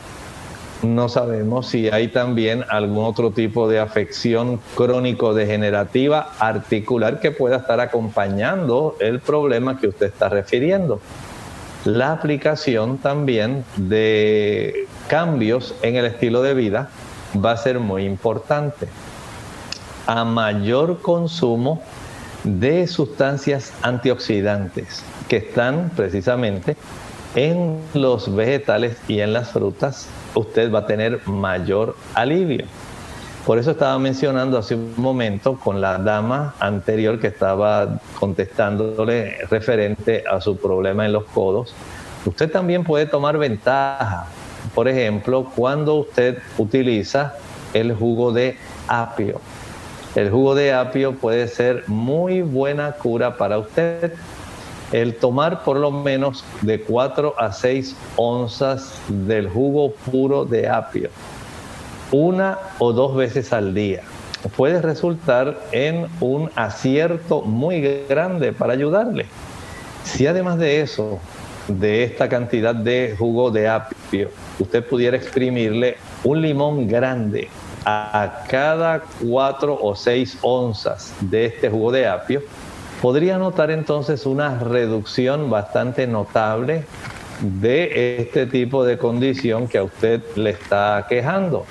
No 0.82 1.08
sabemos 1.08 1.68
si 1.68 1.88
hay 1.88 2.08
también 2.08 2.64
algún 2.68 3.04
otro 3.04 3.30
tipo 3.30 3.68
de 3.68 3.78
afección 3.78 4.60
crónico-degenerativa 4.74 6.32
articular 6.38 7.20
que 7.20 7.30
pueda 7.30 7.58
estar 7.58 7.80
acompañando 7.80 8.96
el 8.98 9.20
problema 9.20 9.78
que 9.78 9.88
usted 9.88 10.06
está 10.06 10.28
refiriendo 10.28 11.00
la 11.84 12.12
aplicación 12.12 12.98
también 12.98 13.64
de 13.76 14.86
cambios 15.08 15.74
en 15.82 15.96
el 15.96 16.04
estilo 16.04 16.42
de 16.42 16.54
vida 16.54 16.90
va 17.44 17.52
a 17.52 17.56
ser 17.56 17.80
muy 17.80 18.04
importante. 18.04 18.86
A 20.06 20.24
mayor 20.24 21.00
consumo 21.00 21.82
de 22.44 22.86
sustancias 22.86 23.72
antioxidantes 23.82 25.02
que 25.28 25.38
están 25.38 25.90
precisamente 25.96 26.76
en 27.34 27.78
los 27.94 28.34
vegetales 28.34 28.96
y 29.08 29.20
en 29.20 29.32
las 29.32 29.50
frutas, 29.50 30.08
usted 30.34 30.72
va 30.72 30.80
a 30.80 30.86
tener 30.86 31.26
mayor 31.26 31.96
alivio. 32.14 32.66
Por 33.46 33.58
eso 33.58 33.72
estaba 33.72 33.98
mencionando 33.98 34.56
hace 34.56 34.76
un 34.76 34.94
momento 34.96 35.58
con 35.58 35.80
la 35.80 35.98
dama 35.98 36.54
anterior 36.60 37.18
que 37.18 37.26
estaba 37.26 37.98
contestándole 38.20 39.38
referente 39.50 40.22
a 40.30 40.40
su 40.40 40.56
problema 40.56 41.06
en 41.06 41.12
los 41.12 41.24
codos. 41.24 41.74
Usted 42.24 42.50
también 42.52 42.84
puede 42.84 43.06
tomar 43.06 43.36
ventaja, 43.38 44.26
por 44.74 44.86
ejemplo, 44.86 45.50
cuando 45.56 45.96
usted 45.96 46.38
utiliza 46.56 47.34
el 47.74 47.94
jugo 47.94 48.32
de 48.32 48.56
apio. 48.86 49.40
El 50.14 50.30
jugo 50.30 50.54
de 50.54 50.72
apio 50.72 51.14
puede 51.14 51.48
ser 51.48 51.84
muy 51.88 52.42
buena 52.42 52.92
cura 52.92 53.36
para 53.36 53.58
usted. 53.58 54.12
El 54.92 55.16
tomar 55.16 55.64
por 55.64 55.78
lo 55.78 55.90
menos 55.90 56.44
de 56.60 56.80
4 56.80 57.34
a 57.38 57.52
6 57.52 57.96
onzas 58.16 59.00
del 59.08 59.48
jugo 59.48 59.92
puro 60.10 60.44
de 60.44 60.68
apio 60.68 61.10
una 62.12 62.58
o 62.78 62.92
dos 62.92 63.16
veces 63.16 63.52
al 63.52 63.74
día 63.74 64.02
puede 64.56 64.82
resultar 64.82 65.58
en 65.72 66.06
un 66.20 66.50
acierto 66.56 67.40
muy 67.42 67.80
grande 68.08 68.52
para 68.52 68.74
ayudarle. 68.74 69.26
Si 70.04 70.26
además 70.26 70.58
de 70.58 70.82
eso, 70.82 71.20
de 71.68 72.04
esta 72.04 72.28
cantidad 72.28 72.74
de 72.74 73.14
jugo 73.18 73.50
de 73.50 73.68
apio, 73.68 74.30
usted 74.58 74.84
pudiera 74.84 75.16
exprimirle 75.16 75.96
un 76.24 76.42
limón 76.42 76.86
grande 76.86 77.48
a 77.84 78.44
cada 78.48 79.02
cuatro 79.26 79.78
o 79.80 79.94
seis 79.94 80.36
onzas 80.42 81.14
de 81.20 81.46
este 81.46 81.70
jugo 81.70 81.90
de 81.92 82.06
apio, 82.06 82.42
podría 83.02 83.36
notar 83.36 83.72
entonces 83.72 84.26
una 84.26 84.60
reducción 84.60 85.50
bastante 85.50 86.06
notable 86.06 86.84
de 87.40 88.16
este 88.20 88.46
tipo 88.46 88.84
de 88.84 88.96
condición 88.96 89.66
que 89.66 89.78
a 89.78 89.82
usted 89.82 90.22
le 90.36 90.50
está 90.50 91.04
quejando. 91.08 91.66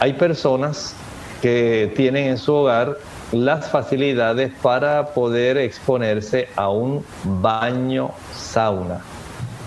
Hay 0.00 0.14
personas 0.14 0.96
que 1.40 1.92
tienen 1.94 2.26
en 2.26 2.38
su 2.38 2.54
hogar 2.54 2.98
las 3.30 3.70
facilidades 3.70 4.52
para 4.60 5.14
poder 5.14 5.58
exponerse 5.58 6.48
a 6.56 6.70
un 6.70 7.04
baño 7.22 8.10
sauna. 8.34 9.00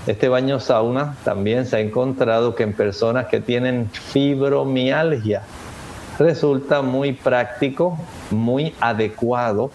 Este 0.08 0.28
baño 0.28 0.60
sauna 0.60 1.16
también 1.24 1.66
se 1.66 1.78
ha 1.78 1.80
encontrado 1.80 2.54
que 2.54 2.64
en 2.64 2.74
personas 2.74 3.28
que 3.28 3.40
tienen 3.40 3.90
fibromialgia 3.90 5.42
resulta 6.20 6.82
muy 6.82 7.14
práctico, 7.14 7.98
muy 8.30 8.76
adecuado 8.82 9.72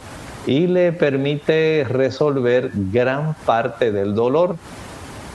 y 0.47 0.67
le 0.67 0.93
permite 0.93 1.85
resolver 1.89 2.71
gran 2.75 3.35
parte 3.47 3.93
del 3.93 4.15
dolor. 4.15 4.57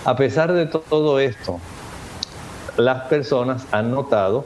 A 0.03 0.16
pesar 0.16 0.53
de 0.53 0.66
todo 0.66 1.20
esto, 1.20 1.60
las 2.78 3.03
personas 3.03 3.66
han 3.72 3.91
notado 3.91 4.45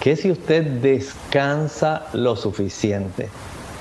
que 0.00 0.16
si 0.16 0.30
usted 0.30 0.64
descansa 0.64 2.06
lo 2.12 2.34
suficiente, 2.34 3.28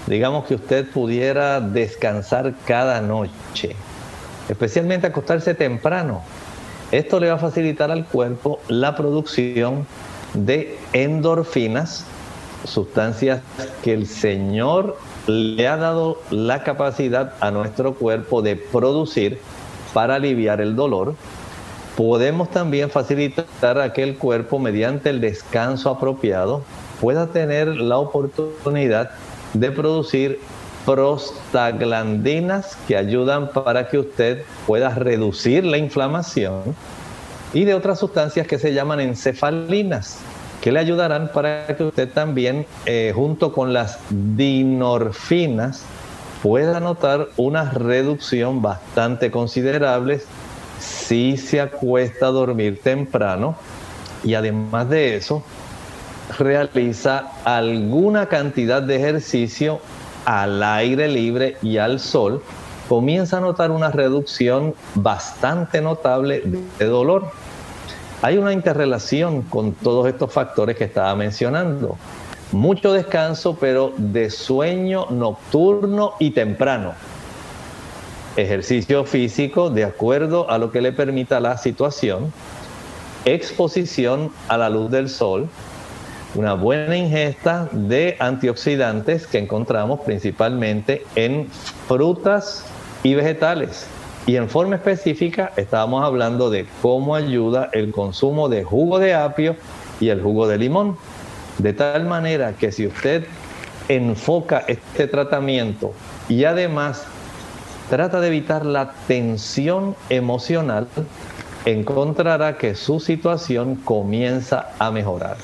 digamos 0.07 0.45
que 0.45 0.55
usted 0.55 0.87
pudiera 0.89 1.59
descansar 1.59 2.53
cada 2.65 3.01
noche, 3.01 3.75
especialmente 4.49 5.07
acostarse 5.07 5.55
temprano, 5.55 6.21
esto 6.91 7.19
le 7.19 7.29
va 7.29 7.35
a 7.35 7.39
facilitar 7.39 7.89
al 7.89 8.05
cuerpo 8.05 8.59
la 8.67 8.95
producción 8.95 9.87
de 10.33 10.77
endorfinas, 10.93 12.05
sustancias 12.65 13.41
que 13.81 13.93
el 13.93 14.05
Señor 14.07 14.97
le 15.27 15.67
ha 15.67 15.77
dado 15.77 16.19
la 16.29 16.63
capacidad 16.63 17.33
a 17.39 17.51
nuestro 17.51 17.93
cuerpo 17.93 18.41
de 18.41 18.55
producir 18.55 19.39
para 19.93 20.15
aliviar 20.15 20.61
el 20.61 20.75
dolor. 20.75 21.15
Podemos 21.95 22.49
también 22.49 22.89
facilitar 22.89 23.79
a 23.79 23.93
que 23.93 24.03
el 24.03 24.17
cuerpo, 24.17 24.59
mediante 24.59 25.09
el 25.09 25.21
descanso 25.21 25.89
apropiado, 25.89 26.63
pueda 26.99 27.27
tener 27.27 27.67
la 27.67 27.97
oportunidad 27.97 29.11
de 29.53 29.71
producir 29.71 30.39
prostaglandinas 30.85 32.77
que 32.87 32.97
ayudan 32.97 33.51
para 33.51 33.87
que 33.87 33.99
usted 33.99 34.43
pueda 34.65 34.89
reducir 34.89 35.63
la 35.65 35.77
inflamación 35.77 36.75
y 37.53 37.65
de 37.65 37.75
otras 37.75 37.99
sustancias 37.99 38.47
que 38.47 38.57
se 38.57 38.73
llaman 38.73 38.99
encefalinas 38.99 40.19
que 40.61 40.71
le 40.71 40.79
ayudarán 40.79 41.31
para 41.33 41.67
que 41.67 41.83
usted 41.83 42.09
también 42.09 42.65
eh, 42.85 43.11
junto 43.15 43.51
con 43.51 43.73
las 43.73 43.99
dinorfinas 44.09 45.83
pueda 46.43 46.79
notar 46.79 47.29
una 47.37 47.71
reducción 47.71 48.61
bastante 48.61 49.31
considerable 49.31 50.21
si 50.79 51.37
se 51.37 51.61
acuesta 51.61 52.27
a 52.27 52.31
dormir 52.31 52.79
temprano 52.81 53.55
y 54.23 54.35
además 54.35 54.89
de 54.89 55.15
eso 55.15 55.43
realiza 56.37 57.31
alguna 57.43 58.27
cantidad 58.27 58.81
de 58.81 58.95
ejercicio 58.95 59.79
al 60.25 60.61
aire 60.61 61.07
libre 61.07 61.57
y 61.61 61.77
al 61.77 61.99
sol, 61.99 62.41
comienza 62.87 63.37
a 63.37 63.41
notar 63.41 63.71
una 63.71 63.89
reducción 63.89 64.75
bastante 64.95 65.81
notable 65.81 66.43
de 66.77 66.85
dolor. 66.85 67.31
Hay 68.21 68.37
una 68.37 68.53
interrelación 68.53 69.41
con 69.43 69.73
todos 69.73 70.07
estos 70.07 70.31
factores 70.31 70.77
que 70.77 70.83
estaba 70.83 71.15
mencionando. 71.15 71.97
Mucho 72.51 72.93
descanso, 72.93 73.57
pero 73.59 73.93
de 73.97 74.29
sueño 74.29 75.07
nocturno 75.09 76.13
y 76.19 76.31
temprano 76.31 76.93
ejercicio 78.35 79.05
físico 79.05 79.69
de 79.69 79.83
acuerdo 79.83 80.49
a 80.49 80.57
lo 80.57 80.71
que 80.71 80.81
le 80.81 80.91
permita 80.91 81.39
la 81.39 81.57
situación, 81.57 82.31
exposición 83.25 84.31
a 84.47 84.57
la 84.57 84.69
luz 84.69 84.91
del 84.91 85.09
sol, 85.09 85.49
una 86.35 86.53
buena 86.53 86.95
ingesta 86.95 87.67
de 87.71 88.15
antioxidantes 88.19 89.27
que 89.27 89.37
encontramos 89.37 89.99
principalmente 90.01 91.03
en 91.15 91.49
frutas 91.87 92.63
y 93.03 93.15
vegetales. 93.15 93.85
Y 94.27 94.35
en 94.35 94.49
forma 94.49 94.75
específica 94.75 95.51
estábamos 95.55 96.03
hablando 96.03 96.49
de 96.49 96.67
cómo 96.81 97.15
ayuda 97.15 97.69
el 97.73 97.91
consumo 97.91 98.49
de 98.49 98.63
jugo 98.63 98.99
de 98.99 99.15
apio 99.15 99.55
y 99.99 100.09
el 100.09 100.21
jugo 100.21 100.47
de 100.47 100.57
limón. 100.57 100.97
De 101.57 101.73
tal 101.73 102.05
manera 102.05 102.53
que 102.53 102.71
si 102.71 102.87
usted 102.87 103.25
enfoca 103.87 104.63
este 104.67 105.07
tratamiento 105.07 105.93
y 106.29 106.45
además 106.45 107.03
trata 107.89 108.21
de 108.21 108.27
evitar 108.27 108.65
la 108.65 108.93
tensión 109.07 109.95
emocional, 110.09 110.87
encontrará 111.65 112.57
que 112.57 112.75
su 112.75 112.99
situación 112.99 113.75
comienza 113.75 114.69
a 114.79 114.91
mejorar. 114.91 115.37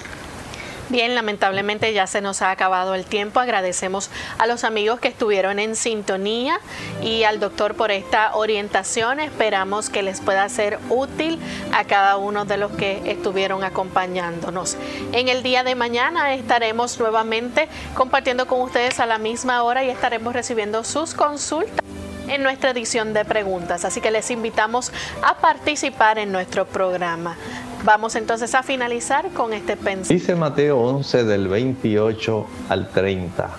Bien, 0.90 1.16
lamentablemente 1.16 1.92
ya 1.92 2.08
se 2.08 2.22
nos 2.22 2.42
ha 2.42 2.50
acabado 2.50 2.96
el 2.96 3.04
tiempo. 3.04 3.42
Agradecemos 3.42 4.10
a 4.38 4.48
los 4.48 4.64
amigos 4.64 5.02
que 5.02 5.10
estuvieron 5.10 5.60
en 5.60 5.76
sintonía 5.76 6.62
y 7.04 7.24
al 7.24 7.42
doctor 7.42 7.76
por 7.76 7.92
esta 7.92 8.34
orientación. 8.36 9.20
Esperamos 9.20 9.90
que 9.90 10.02
les 10.02 10.22
pueda 10.22 10.48
ser 10.48 10.80
útil 10.90 11.40
a 11.74 11.84
cada 11.84 12.16
uno 12.16 12.46
de 12.46 12.56
los 12.56 12.72
que 12.72 13.02
estuvieron 13.12 13.66
acompañándonos. 13.66 14.78
En 15.12 15.28
el 15.28 15.44
día 15.44 15.66
de 15.66 15.76
mañana 15.76 16.34
estaremos 16.34 16.98
nuevamente 17.00 17.68
compartiendo 17.94 18.48
con 18.48 18.62
ustedes 18.62 19.02
a 19.02 19.06
la 19.06 19.18
misma 19.18 19.64
hora 19.64 19.84
y 19.84 19.90
estaremos 19.90 20.34
recibiendo 20.34 20.86
sus 20.86 21.14
consultas 21.14 21.84
en 22.30 22.44
nuestra 22.44 22.70
edición 22.70 23.14
de 23.14 23.26
preguntas. 23.26 23.84
Así 23.84 24.00
que 24.00 24.12
les 24.12 24.32
invitamos 24.32 24.94
a 25.22 25.36
participar 25.36 26.18
en 26.18 26.32
nuestro 26.32 26.66
programa. 26.66 27.36
Vamos 27.84 28.16
entonces 28.16 28.56
a 28.56 28.64
finalizar 28.64 29.30
con 29.30 29.54
este 29.54 29.76
pensamiento. 29.76 30.14
Dice 30.14 30.36
Mateo 30.36 30.80
11 30.80 31.24
del 31.24 31.48
28 31.48 32.46
al 32.70 32.90
30. 32.90 33.50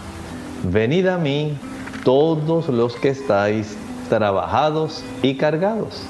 Venid 0.65 1.07
a 1.07 1.19
mí 1.19 1.57
todos 2.05 2.69
los 2.69 2.97
que 2.97 3.11
estáis 3.11 3.77
trabajados 4.09 5.05
y 5.23 5.37
cargados, 5.37 6.03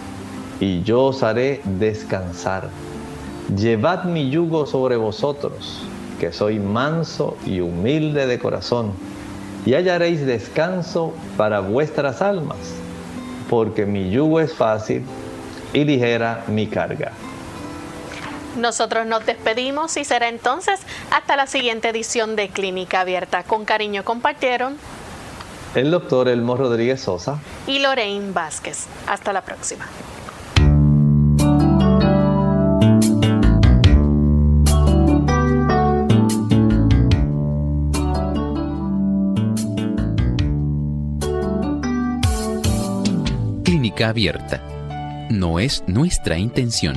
y 0.58 0.82
yo 0.82 1.04
os 1.04 1.22
haré 1.22 1.60
descansar. 1.64 2.70
Llevad 3.54 4.04
mi 4.04 4.30
yugo 4.30 4.66
sobre 4.66 4.96
vosotros, 4.96 5.86
que 6.18 6.32
soy 6.32 6.58
manso 6.58 7.36
y 7.44 7.60
humilde 7.60 8.26
de 8.26 8.38
corazón, 8.38 8.92
y 9.66 9.74
hallaréis 9.74 10.24
descanso 10.24 11.12
para 11.36 11.60
vuestras 11.60 12.22
almas, 12.22 12.56
porque 13.50 13.84
mi 13.84 14.10
yugo 14.10 14.40
es 14.40 14.54
fácil 14.54 15.02
y 15.74 15.84
ligera 15.84 16.44
mi 16.48 16.66
carga. 16.66 17.12
Nosotros 18.56 19.06
nos 19.06 19.24
despedimos 19.26 19.96
y 19.96 20.04
será 20.04 20.28
entonces 20.28 20.80
hasta 21.10 21.36
la 21.36 21.46
siguiente 21.46 21.88
edición 21.90 22.36
de 22.36 22.48
Clínica 22.48 23.00
Abierta. 23.00 23.42
Con 23.42 23.64
cariño 23.64 24.04
compartieron 24.04 24.76
el 25.74 25.90
doctor 25.90 26.28
Elmo 26.28 26.56
Rodríguez 26.56 27.02
Sosa 27.02 27.38
y 27.66 27.78
Lorraine 27.78 28.32
Vázquez. 28.32 28.86
Hasta 29.06 29.32
la 29.32 29.42
próxima. 29.42 29.86
Clínica 43.64 44.08
Abierta. 44.08 44.62
No 45.30 45.60
es 45.60 45.84
nuestra 45.86 46.38
intención 46.38 46.96